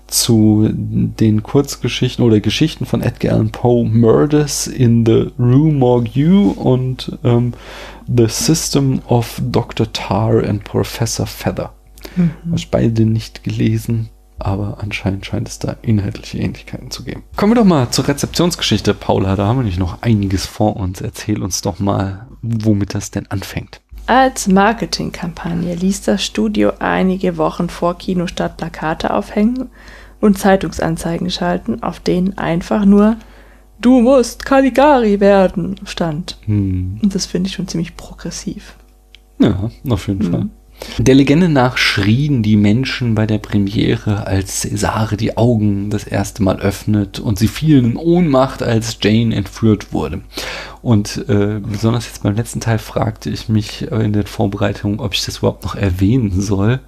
[0.07, 7.17] zu den Kurzgeschichten oder Geschichten von Edgar Allan Poe, Murders in the Rue Morgue und
[7.23, 7.53] ähm,
[8.07, 9.93] The System of Dr.
[9.93, 11.73] Tar and Professor Feather.
[12.17, 12.31] Mhm.
[12.47, 14.11] Habe ich beide nicht gelesen
[14.41, 17.23] aber anscheinend scheint es da inhaltliche Ähnlichkeiten zu geben.
[17.37, 19.37] Kommen wir doch mal zur Rezeptionsgeschichte, Paula.
[19.37, 21.01] Da haben wir nicht noch einiges vor uns.
[21.01, 23.81] Erzähl uns doch mal, womit das denn anfängt.
[24.07, 29.69] Als Marketingkampagne ließ das Studio einige Wochen vor Kinostart Plakate aufhängen
[30.21, 33.17] und Zeitungsanzeigen schalten, auf denen einfach nur
[33.81, 36.37] Du musst Caligari werden stand.
[36.45, 37.01] Hm.
[37.03, 38.77] Und das finde ich schon ziemlich progressiv.
[39.39, 40.31] Ja, auf jeden hm.
[40.31, 40.49] Fall.
[40.99, 46.43] Der Legende nach schrien die Menschen bei der Premiere, als Cesare die Augen das erste
[46.43, 50.23] Mal öffnet und sie fielen in Ohnmacht, als Jane entführt wurde.
[50.83, 55.25] Und äh, besonders jetzt beim letzten Teil fragte ich mich in der Vorbereitung, ob ich
[55.25, 56.81] das überhaupt noch erwähnen soll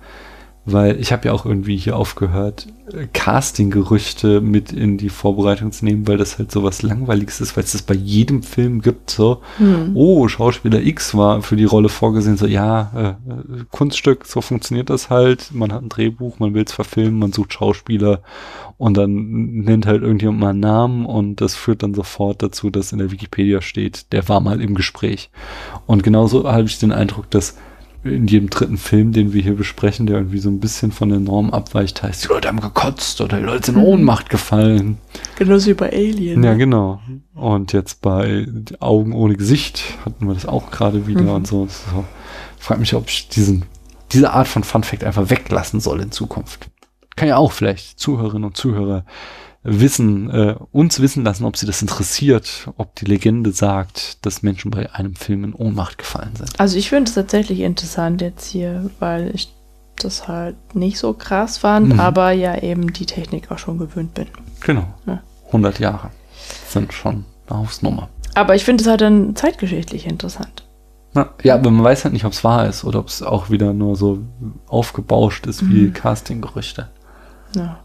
[0.65, 2.69] weil ich habe ja auch irgendwie hier aufgehört,
[3.13, 7.65] Casting-Gerüchte mit in die Vorbereitung zu nehmen, weil das halt so was Langweiliges ist, weil
[7.65, 9.93] es das bei jedem Film gibt, so, hm.
[9.95, 15.11] oh, Schauspieler X war für die Rolle vorgesehen, so, ja, äh, Kunststück, so funktioniert das
[15.11, 18.23] halt, man hat ein Drehbuch, man will es verfilmen, man sucht Schauspieler
[18.79, 22.93] und dann nennt halt irgendjemand mal einen Namen und das führt dann sofort dazu, dass
[22.93, 25.31] in der Wikipedia steht, der war mal im Gespräch.
[25.87, 27.57] Und genauso habe ich den Eindruck, dass
[28.05, 31.21] in jedem dritten Film, den wir hier besprechen, der irgendwie so ein bisschen von der
[31.21, 33.87] Norm abweicht, heißt, die Leute haben gekotzt oder die Leute sind in mhm.
[33.87, 34.99] Ohnmacht gefallen.
[35.37, 36.43] Genauso wie bei Alien.
[36.43, 37.01] Ja, genau.
[37.35, 38.47] Und jetzt bei
[38.81, 41.31] Augen ohne Gesicht hatten wir das auch gerade wieder mhm.
[41.31, 41.67] und so.
[41.67, 42.05] so.
[42.59, 43.65] Frag mich, ob ich diesen,
[44.13, 46.71] diese Art von Fun Fact einfach weglassen soll in Zukunft.
[47.15, 49.05] Kann ja auch vielleicht Zuhörerinnen und Zuhörer
[49.65, 54.71] wissen, äh, uns wissen lassen, ob sie das interessiert, ob die Legende sagt, dass Menschen
[54.71, 56.59] bei einem Film in Ohnmacht gefallen sind.
[56.59, 59.53] Also ich finde es tatsächlich interessant jetzt hier, weil ich
[59.97, 62.01] das halt nicht so krass fand, mhm.
[62.01, 64.27] aber ja eben die Technik auch schon gewöhnt bin.
[64.61, 64.95] Genau.
[65.07, 65.23] Ja.
[65.47, 66.11] 100 Jahre
[66.69, 68.09] sind schon eine Hausnummer.
[68.35, 70.65] Aber ich finde es halt dann zeitgeschichtlich interessant.
[71.43, 73.75] Ja, aber man weiß halt nicht, ob es wahr ist oder ob es auch wieder
[73.75, 74.21] nur so
[74.67, 75.93] aufgebauscht ist wie mhm.
[75.93, 76.89] Castinggerüchte.
[77.55, 77.81] Ja.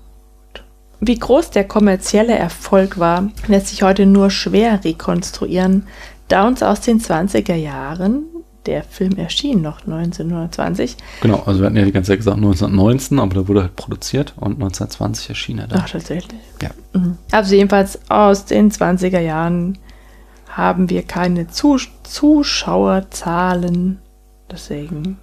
[0.99, 5.87] Wie groß der kommerzielle Erfolg war, lässt sich heute nur schwer rekonstruieren,
[6.27, 8.23] da uns aus den 20er Jahren
[8.65, 10.97] der Film erschien noch 1920.
[11.21, 14.33] Genau, also wir hatten ja die ganze Zeit gesagt 1919, aber da wurde halt produziert
[14.35, 15.81] und 1920 erschien er dann.
[15.83, 16.41] Ach, tatsächlich.
[16.61, 16.71] Ja.
[16.93, 17.17] Mhm.
[17.31, 19.77] Also jedenfalls aus den 20er Jahren
[20.49, 23.99] haben wir keine Zus Zuschauerzahlen.
[24.51, 25.17] Deswegen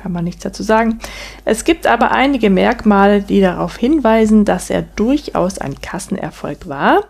[0.00, 0.98] kann man nichts dazu sagen.
[1.44, 7.04] Es gibt aber einige Merkmale, die darauf hinweisen, dass er durchaus ein Kassenerfolg war.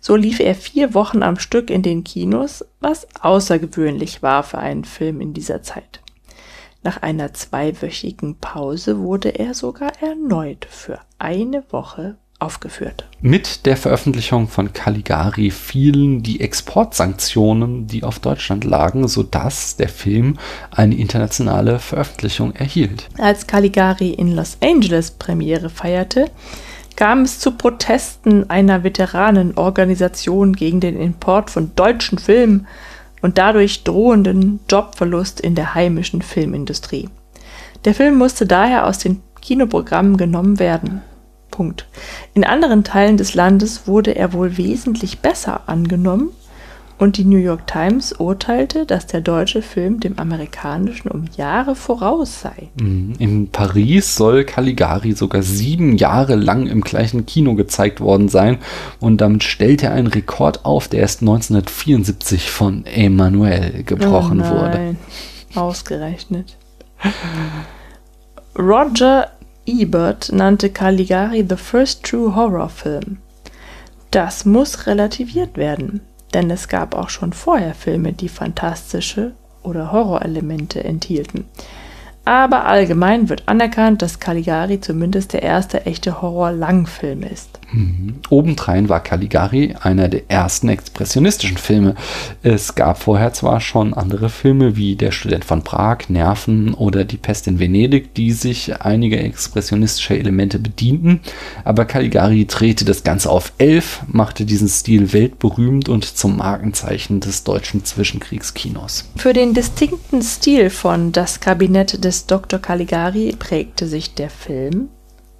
[0.00, 4.84] So lief er vier Wochen am Stück in den Kinos, was außergewöhnlich war für einen
[4.84, 6.00] Film in dieser Zeit.
[6.82, 13.04] Nach einer zweiwöchigen Pause wurde er sogar erneut für eine Woche aufgeführt.
[13.20, 20.38] Mit der Veröffentlichung von Caligari fielen die Exportsanktionen, die auf Deutschland lagen, sodass der Film
[20.70, 23.08] eine internationale Veröffentlichung erhielt.
[23.18, 26.30] Als Caligari in Los Angeles Premiere feierte,
[26.94, 32.66] kam es zu Protesten einer Veteranenorganisation gegen den Import von deutschen Filmen
[33.22, 37.08] und dadurch drohenden Jobverlust in der heimischen Filmindustrie.
[37.84, 41.02] Der Film musste daher aus den Kinoprogrammen genommen werden.
[41.56, 41.86] Punkt.
[42.34, 46.32] In anderen Teilen des Landes wurde er wohl wesentlich besser angenommen
[46.98, 52.42] und die New York Times urteilte, dass der deutsche Film dem amerikanischen um Jahre voraus
[52.42, 52.68] sei.
[52.78, 53.14] Mhm.
[53.18, 58.58] In Paris soll Caligari sogar sieben Jahre lang im gleichen Kino gezeigt worden sein
[59.00, 64.96] und damit stellt er einen Rekord auf, der erst 1974 von Emmanuel gebrochen oh wurde.
[65.54, 66.58] Ausgerechnet.
[68.58, 69.30] Roger
[69.66, 73.18] Ebert nannte Caligari the first true horror film.
[74.12, 76.00] Das muss relativiert werden,
[76.32, 79.32] denn es gab auch schon vorher Filme, die fantastische
[79.64, 81.44] oder Horrorelemente enthielten.
[82.24, 87.60] Aber allgemein wird anerkannt, dass Caligari zumindest der erste echte Horror-Langfilm ist.
[87.72, 88.16] Mhm.
[88.30, 91.94] Obendrein war Caligari einer der ersten expressionistischen Filme.
[92.42, 97.16] Es gab vorher zwar schon andere Filme wie Der Student von Prag, Nerven oder Die
[97.16, 101.20] Pest in Venedig, die sich einiger expressionistischer Elemente bedienten,
[101.64, 107.44] aber Caligari drehte das Ganze auf elf, machte diesen Stil weltberühmt und zum Markenzeichen des
[107.44, 109.10] deutschen Zwischenkriegskinos.
[109.16, 112.58] Für den distinkten Stil von Das Kabinett des Dr.
[112.58, 114.88] Caligari prägte sich der Film,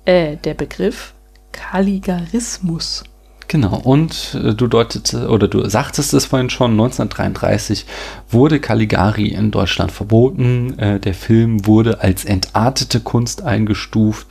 [0.04, 1.14] äh, der Begriff
[1.56, 3.04] Caligarismus.
[3.48, 7.86] Genau, und äh, du deutete oder du sagtest es vorhin schon, 1933
[8.28, 10.78] wurde Caligari in Deutschland verboten.
[10.78, 14.26] Äh, der Film wurde als entartete Kunst eingestuft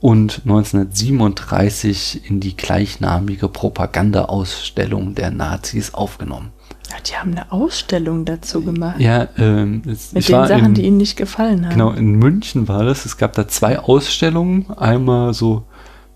[0.00, 6.52] und 1937 in die gleichnamige Propagandaausstellung der Nazis aufgenommen.
[6.90, 9.00] Ja, die haben eine Ausstellung dazu gemacht.
[9.00, 11.72] Ja, ähm, es, mit den Sachen, in, die ihnen nicht gefallen haben.
[11.72, 13.04] Genau, in München war das.
[13.04, 14.70] Es gab da zwei Ausstellungen.
[14.76, 15.64] Einmal so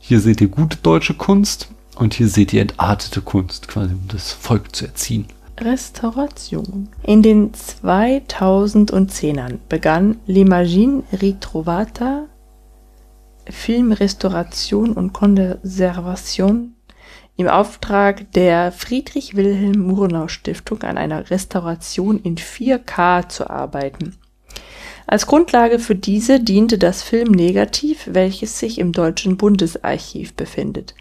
[0.05, 4.33] hier seht ihr gute deutsche Kunst und hier seht ihr entartete Kunst, quasi um das
[4.33, 5.27] Volk zu erziehen.
[5.61, 6.89] Restauration.
[7.05, 12.24] In den 2010ern begann L'Imagine Ritrovata
[13.49, 16.74] Filmrestauration und Konservation
[17.37, 24.16] im Auftrag der Friedrich Wilhelm Murnau Stiftung an einer Restauration in 4K zu arbeiten.
[25.07, 30.95] Als Grundlage für diese diente das Filmnegativ, welches sich im Deutschen Bundesarchiv befindet.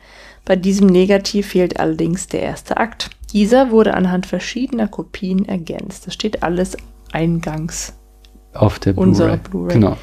[0.46, 3.10] Bei diesem Negativ fehlt allerdings der erste Akt.
[3.32, 6.08] Dieser wurde anhand verschiedener Kopien ergänzt.
[6.08, 6.76] Das steht alles
[7.12, 7.94] eingangs
[8.54, 9.74] auf der unserer Blu-ray.
[9.74, 9.98] genau.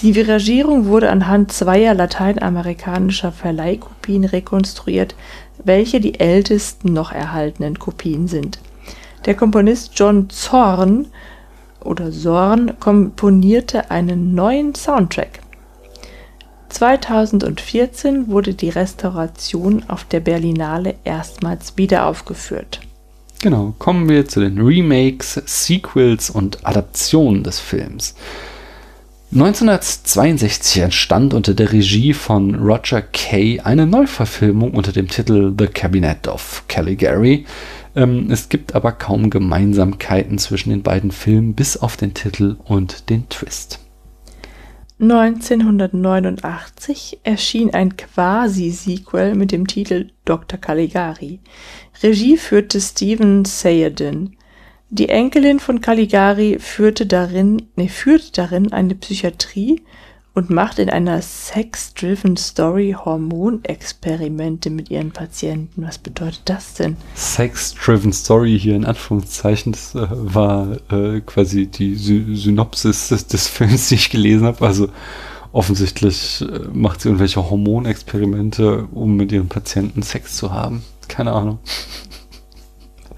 [0.00, 5.16] Die Viragierung wurde anhand zweier lateinamerikanischer Verleihkopien rekonstruiert,
[5.62, 8.60] welche die ältesten noch erhaltenen Kopien sind.
[9.26, 11.08] Der Komponist John Zorn
[11.88, 15.40] oder Sorn komponierte einen neuen Soundtrack.
[16.68, 22.80] 2014 wurde die Restauration auf der Berlinale erstmals wieder aufgeführt.
[23.40, 28.14] Genau, kommen wir zu den Remakes, Sequels und Adaptionen des Films.
[29.30, 36.26] 1962 entstand unter der Regie von Roger Kay eine Neuverfilmung unter dem Titel The Cabinet
[36.28, 37.44] of Caligari,
[37.98, 43.10] ähm, es gibt aber kaum Gemeinsamkeiten zwischen den beiden Filmen, bis auf den Titel und
[43.10, 43.80] den Twist.
[45.00, 50.58] 1989 erschien ein Quasi-Sequel mit dem Titel Dr.
[50.58, 51.40] Caligari.
[52.02, 54.36] Regie führte Steven Sayedin.
[54.90, 59.82] Die Enkelin von Caligari führte darin, nee, führt darin eine Psychiatrie
[60.38, 65.82] und macht in einer Sex-Driven Story Hormonexperimente mit ihren Patienten.
[65.82, 66.96] Was bedeutet das denn?
[67.16, 73.48] Sex-Driven Story hier in Anführungszeichen, das äh, war äh, quasi die Sy Synopsis des, des,
[73.48, 74.64] Films, die ich gelesen habe.
[74.64, 74.90] Also
[75.50, 80.84] offensichtlich äh, macht sie irgendwelche Hormonexperimente, um mit ihren Patienten Sex zu haben.
[81.08, 81.58] Keine Ahnung.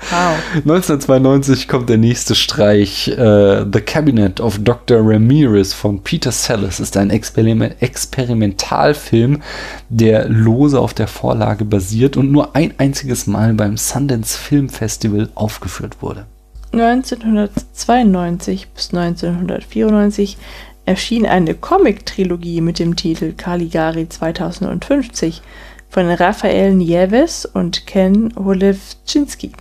[0.08, 0.38] Wow.
[0.54, 3.08] 1992 kommt der nächste Streich.
[3.12, 4.98] Uh, The Cabinet of Dr.
[5.02, 9.42] Ramirez von Peter Sellers ist ein Experiment Experimentalfilm,
[9.88, 15.28] der lose auf der Vorlage basiert und nur ein einziges Mal beim Sundance Film Festival
[15.34, 16.26] aufgeführt wurde.
[16.72, 20.38] 1992 bis 1994
[20.86, 25.42] erschien eine Comic-Trilogie mit dem Titel Caligari 2050
[25.88, 29.52] von Raphael Nieves und Ken Holewczynski.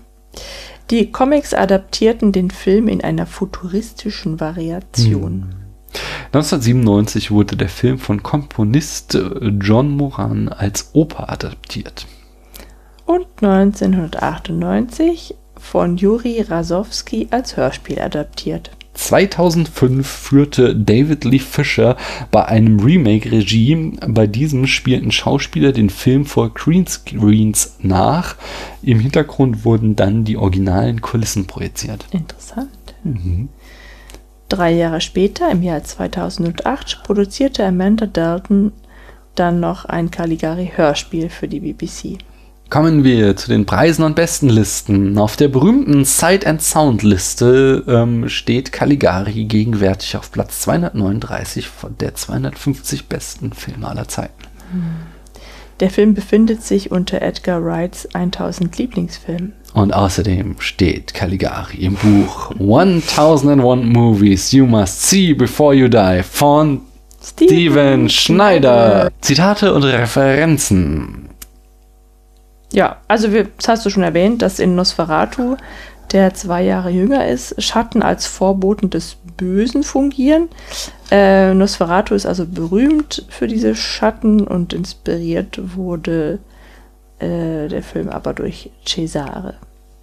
[0.90, 5.54] Die Comics adaptierten den Film in einer futuristischen Variation.
[6.32, 7.36] 1997 hm.
[7.36, 12.06] wurde der Film von Komponist äh, John Moran als Oper adaptiert.
[13.06, 18.72] Und 1998 von Juri Rasowski als Hörspiel adaptiert.
[19.00, 21.96] 2005 führte David Lee Fisher
[22.32, 23.94] bei einem Remake-Regie.
[24.08, 28.36] Bei diesem spielten Schauspieler den Film vor Greenscreens nach.
[28.84, 32.06] Im Hintergrund wurden dann die originalen Kulissen projiziert.
[32.12, 32.70] Interessant.
[33.04, 33.50] Mhm.
[34.50, 38.74] Drei Jahre später, im Jahr 2008, produzierte Amanda Dalton
[39.36, 42.18] dann noch ein Caligari-Hörspiel für die BBC.
[42.70, 45.18] Kommen wir zu den Preisen und Bestenlisten.
[45.18, 51.98] Auf der berühmten Sight and Sound Liste ähm, steht Caligari gegenwärtig auf Platz 239 von
[51.98, 54.44] der 250 besten Filme aller Zeiten.
[55.80, 59.54] Der Film befindet sich unter Edgar Wrights 1000 Lieblingsfilmen.
[59.74, 66.82] Und außerdem steht Caligari im Buch 1001 Movies You Must See Before You Die von
[67.24, 69.10] Steven Schneider.
[69.22, 71.30] Zitate und Referenzen.
[72.72, 75.58] Ja, also wir, das hast du schon erwähnt, dass in Nosferatu,
[76.12, 80.50] der zwei Jahre jünger ist, Schatten als Vorboten des Bösen fungieren.
[81.12, 86.40] Äh, Nosferatu ist also berühmt für diese Schatten und inspiriert wurde
[87.20, 89.56] äh, der Film aber durch Cesare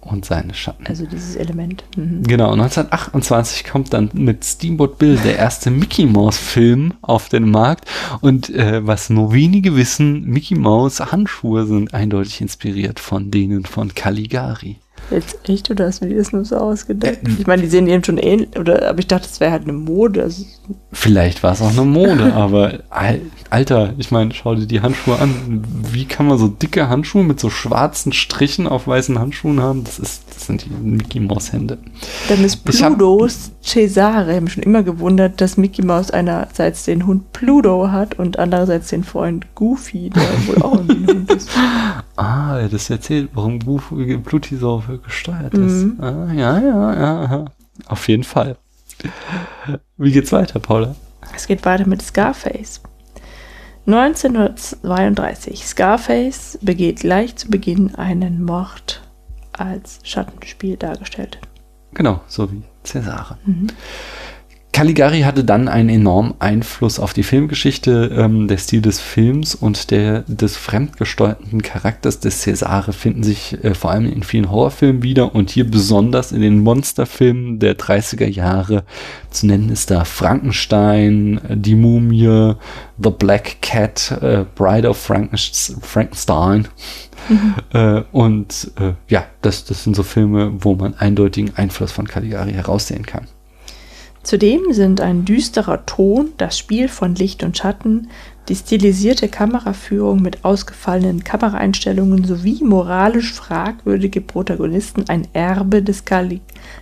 [0.07, 0.85] und seine Schatten.
[0.87, 1.83] Also dieses Element.
[1.95, 2.23] Mhm.
[2.23, 7.85] Genau, 1928 kommt dann mit Steamboat Bill der erste Mickey Mouse Film auf den Markt
[8.21, 13.93] und äh, was nur wenige wissen, Mickey Mouse Handschuhe sind eindeutig inspiriert von denen von
[13.93, 14.77] Caligari.
[15.09, 17.19] Jetzt echt oder hast du dir das nur so ausgedacht?
[17.23, 19.63] Äh, ich meine, die sehen eben schon ähnlich, oder aber ich dachte, es wäre halt
[19.63, 20.23] eine Mode.
[20.23, 20.43] Also
[20.91, 22.79] Vielleicht war es auch eine Mode, aber
[23.49, 25.63] Alter, ich meine, schau dir die Handschuhe an.
[25.91, 29.85] Wie kann man so dicke Handschuhe mit so schwarzen Strichen auf weißen Handschuhen haben?
[29.85, 31.77] Das ist, das sind die Mickey Maus Hände.
[32.27, 34.29] Dann ist Plutos Cesare.
[34.29, 38.37] Ich habe mich schon immer gewundert, dass Mickey Maus einerseits den Hund Pluto hat und
[38.39, 41.49] andererseits den Freund Goofy, der wohl auch ein Hund ist.
[42.17, 45.85] Ah, das erzählt, warum Pluti so gesteuert ist.
[45.85, 45.97] Mhm.
[46.01, 47.45] Ah, ja, ja, ja.
[47.85, 48.57] Auf jeden Fall.
[49.97, 50.95] Wie geht's weiter, Paula?
[51.35, 52.81] Es geht weiter mit Scarface.
[53.85, 55.65] 1932.
[55.65, 59.01] Scarface begeht gleich zu Beginn einen Mord
[59.53, 61.39] als Schattenspiel dargestellt.
[61.93, 63.37] Genau, so wie Cäsare.
[63.45, 63.67] Mhm.
[64.77, 68.11] Caligari hatte dann einen enormen Einfluss auf die Filmgeschichte.
[68.15, 73.73] Ähm, der Stil des Films und der des fremdgesteuerten Charakters des Cesare finden sich äh,
[73.73, 78.83] vor allem in vielen Horrorfilmen wieder und hier besonders in den Monsterfilmen der 30er Jahre.
[79.31, 82.53] Zu nennen ist da Frankenstein, äh, Die Mumie,
[82.99, 86.67] The Black Cat, äh, Bride of Frankenstein.
[87.29, 87.55] Mhm.
[87.73, 92.53] Äh, und äh, ja, das, das sind so Filme, wo man eindeutigen Einfluss von Caligari
[92.53, 93.25] heraussehen kann.
[94.27, 98.09] Zudem sind ein düsterer Ton, das Spiel von Licht und Schatten,
[98.49, 106.41] die stilisierte Kameraführung mit ausgefallenen Kameraeinstellungen sowie moralisch fragwürdige Protagonisten ein Erbe des Cali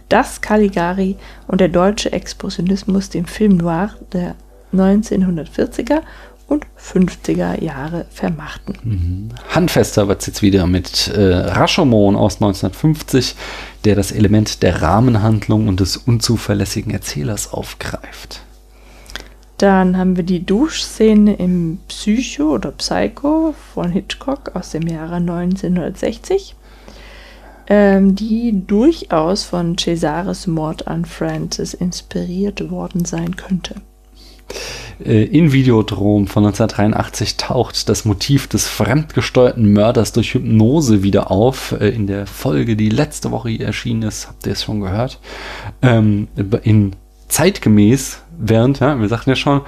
[0.09, 4.33] das Caligari und der deutsche Expressionismus dem Film Noir der
[4.73, 6.01] 1940er
[6.47, 8.77] und 50er Jahre vermachten.
[8.83, 9.29] Mhm.
[9.49, 13.35] Handfester wird es jetzt wieder mit äh, Rashomon aus 1950,
[13.83, 18.41] der das Element der Rahmenhandlung und des unzuverlässigen Erzählers aufgreift.
[19.57, 26.55] Dann haben wir die Duschszene im Psycho oder Psycho von Hitchcock aus dem Jahre 1960,
[27.67, 33.75] ähm, die durchaus von Cesares Mord an Francis inspiriert worden sein könnte.
[35.03, 41.73] Äh, in Videodrom von 1983 taucht das Motiv des fremdgesteuerten Mörders durch Hypnose wieder auf.
[41.79, 45.19] Äh, in der Folge, die letzte Woche erschienen ist, habt ihr es schon gehört.
[45.81, 46.27] Ähm,
[46.63, 46.95] in
[47.27, 49.61] zeitgemäß, während, ja, wir sagten ja schon,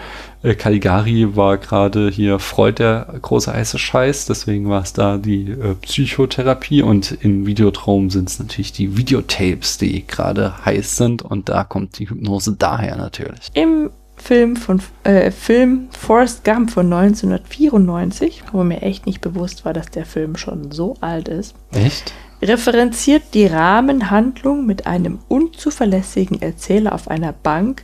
[0.44, 5.56] äh, Caligari war gerade hier Freud der große heiße Scheiß, deswegen war es da die
[5.82, 11.64] Psychotherapie und in Videodrom sind es natürlich die Videotapes, die gerade heiß sind und da
[11.64, 13.50] kommt die Hypnose daher natürlich.
[13.56, 13.90] Im
[14.28, 19.90] Film von äh, Film Forrest Gump von 1994, wo mir echt nicht bewusst war, dass
[19.90, 21.56] der Film schon so alt ist.
[21.72, 22.14] Echt?
[22.42, 27.84] referenziert die Rahmenhandlung mit einem unzuverlässigen Erzähler auf einer Bank,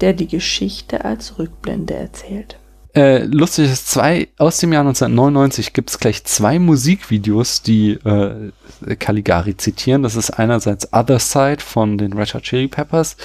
[0.00, 2.58] der die Geschichte als Rückblende erzählt.
[2.94, 8.52] Äh, lustig ist, zwei, aus dem Jahr 1999 gibt es gleich zwei Musikvideos, die äh,
[8.98, 10.02] Caligari zitieren.
[10.02, 13.16] Das ist einerseits Other Side von den Red Hot Chili Peppers,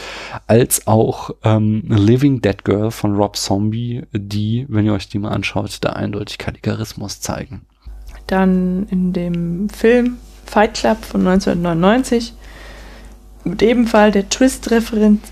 [0.48, 5.32] als auch ähm, Living Dead Girl von Rob Zombie, die, wenn ihr euch die mal
[5.32, 7.66] anschaut, da eindeutig Caligarismus zeigen.
[8.28, 12.34] Dann in dem Film Fight Club von 1999
[13.52, 14.70] wird ebenfalls der Twist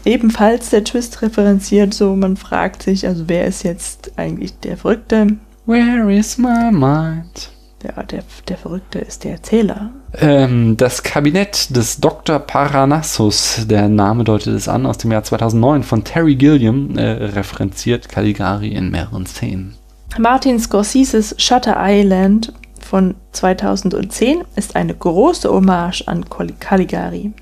[0.06, 5.38] ebenfalls der Twist referenziert, so man fragt sich, also wer ist jetzt eigentlich der Verrückte?
[5.66, 7.52] Where is my mind?
[7.84, 9.92] Ja, der, der Verrückte ist der Erzähler.
[10.20, 12.40] Ähm, das Kabinett des Dr.
[12.40, 18.10] Paranassus, der Name deutet es an, aus dem Jahr 2009 von Terry Gilliam, äh, referenziert
[18.10, 19.76] Caligari in mehreren Szenen.
[20.18, 26.26] Martin Scorseses Shutter Island von 2010 ist eine große Hommage an
[26.60, 27.34] Caligari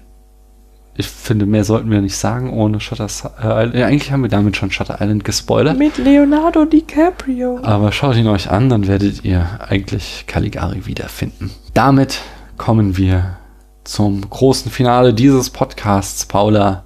[0.95, 3.76] ich finde, mehr sollten wir nicht sagen, ohne Shutter Island.
[3.76, 5.78] Äh, eigentlich haben wir damit schon Shutter Island gespoilert.
[5.78, 7.60] Mit Leonardo DiCaprio.
[7.64, 11.52] Aber schaut ihn euch an, dann werdet ihr eigentlich Caligari wiederfinden.
[11.74, 12.20] Damit
[12.57, 13.38] kommen wir
[13.84, 16.84] zum großen Finale dieses Podcasts, Paula,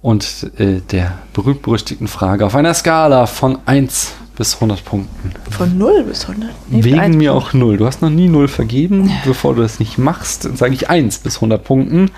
[0.00, 5.32] und äh, der berühmt-berüchtigten Frage auf einer Skala von 1 bis 100 Punkten.
[5.50, 6.50] Von 0 bis 100?
[6.68, 7.78] Nee, Wegen mir auch 0.
[7.78, 9.10] Du hast noch nie 0 vergeben.
[9.24, 12.10] Bevor du das nicht machst, sage ich 1 bis 100 Punkten.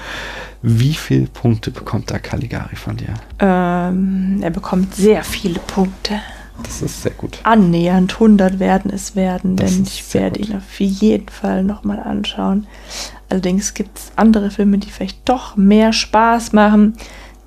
[0.69, 3.15] Wie viele Punkte bekommt da Caligari von dir?
[3.39, 6.21] Ähm, er bekommt sehr viele Punkte.
[6.61, 7.39] Das ist sehr gut.
[7.45, 10.49] Annähernd 100 werden es werden, das denn ich werde gut.
[10.49, 12.67] ihn auf jeden Fall nochmal anschauen.
[13.29, 16.97] Allerdings gibt es andere Filme, die vielleicht doch mehr Spaß machen.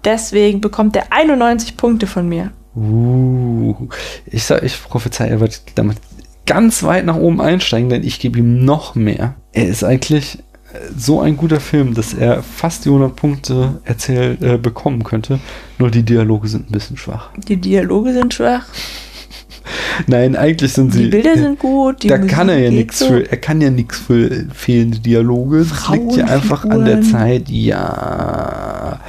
[0.06, 2.52] Deswegen bekommt er 91 Punkte von mir.
[2.74, 3.90] Uh,
[4.28, 5.98] ich sag, ich prophezei, er wird damit
[6.46, 9.36] ganz weit nach oben einsteigen, denn ich gebe ihm noch mehr.
[9.52, 10.40] Er ist eigentlich
[10.96, 15.40] so ein guter Film, dass er fast die 100 Punkte erzählt äh, bekommen könnte.
[15.78, 17.30] Nur die Dialoge sind ein bisschen schwach.
[17.48, 18.66] Die Dialoge sind schwach.
[20.08, 21.04] Nein, eigentlich sind sie.
[21.04, 22.10] Die Bilder sind gut.
[22.10, 23.08] da Musik kann er ja nichts so.
[23.08, 23.30] für.
[23.32, 25.66] Er kann ja nichts für fehlende Dialoge.
[25.70, 27.50] Das liegt ja einfach an der Zeit.
[27.50, 29.00] Ja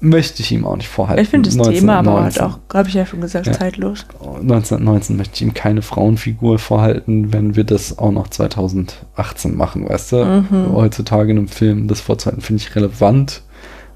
[0.00, 1.22] möchte ich ihm auch nicht vorhalten.
[1.22, 3.52] Ich finde das 19, Thema aber halt auch, habe ich ja schon gesagt, ja.
[3.52, 4.06] zeitlos.
[4.20, 10.12] 1919 möchte ich ihm keine Frauenfigur vorhalten, wenn wir das auch noch 2018 machen, weißt
[10.12, 10.24] du?
[10.24, 10.72] Mhm.
[10.72, 13.42] Heutzutage in einem Film das vorzuhalten, finde ich relevant,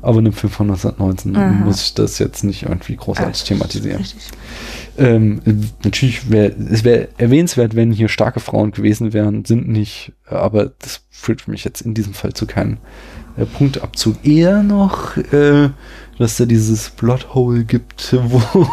[0.02, 1.64] aber in einem Film von 1919 Aha.
[1.64, 4.04] muss ich das jetzt nicht irgendwie großartig ja, thematisieren.
[4.98, 5.40] Ähm,
[5.82, 11.00] natürlich wäre es wäre erwähnenswert, wenn hier starke Frauen gewesen wären, sind nicht, aber das
[11.08, 12.76] führt für mich jetzt in diesem Fall zu keinem
[13.36, 14.24] äh, Punktabzug.
[14.24, 15.70] Eher noch, äh,
[16.18, 18.66] dass da dieses Plothole gibt, wo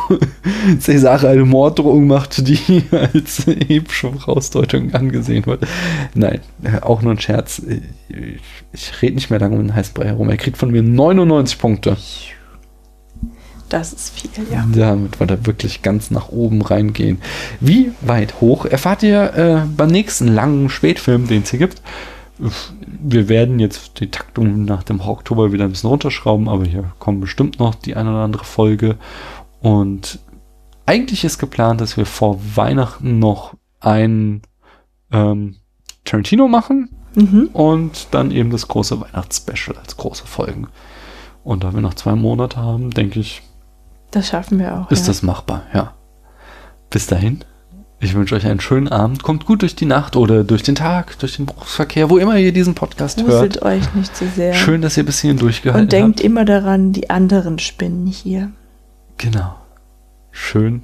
[0.79, 5.65] Cesare eine Morddrohung macht, die als epische Vorausdeutung angesehen wird.
[6.13, 7.61] Nein, äh, auch nur ein Scherz.
[8.09, 8.41] Ich,
[8.73, 10.29] ich rede nicht mehr lange um den Heißbrei herum.
[10.29, 11.97] Er kriegt von mir 99 Punkte.
[13.69, 14.67] Das ist viel, ja.
[14.75, 17.19] Damit wird er wirklich ganz nach oben reingehen.
[17.61, 21.81] Wie weit hoch erfahrt ihr äh, beim nächsten langen Spätfilm, den es hier gibt
[23.03, 27.19] wir werden jetzt die Taktung nach dem Oktober wieder ein bisschen runterschrauben, aber hier kommen
[27.19, 28.97] bestimmt noch die eine oder andere Folge.
[29.61, 30.19] Und
[30.85, 34.41] eigentlich ist geplant, dass wir vor Weihnachten noch ein
[35.11, 35.57] ähm,
[36.03, 37.49] Tarantino machen mhm.
[37.53, 40.67] und dann eben das große Weihnachtsspecial als große Folgen.
[41.43, 43.41] Und da wir noch zwei Monate haben, denke ich,
[44.11, 44.91] das schaffen wir auch.
[44.91, 45.07] Ist ja.
[45.07, 45.93] das machbar, ja.
[46.89, 47.45] Bis dahin
[48.01, 49.21] ich wünsche euch einen schönen Abend.
[49.21, 52.51] Kommt gut durch die Nacht oder durch den Tag, durch den Berufsverkehr, wo immer ihr
[52.51, 53.61] diesen Podcast Wuselt hört.
[53.61, 54.53] euch nicht zu sehr.
[54.53, 55.93] Schön, dass ihr bis hierhin durchgehalten habt.
[55.93, 56.25] Und denkt habt.
[56.25, 58.51] immer daran, die anderen spinnen hier.
[59.17, 59.55] Genau.
[60.31, 60.83] Schön,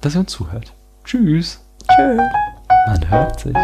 [0.00, 0.72] dass ihr uns zuhört.
[1.04, 1.60] Tschüss.
[1.88, 2.20] Tschüss.
[2.88, 3.56] Man hört sich.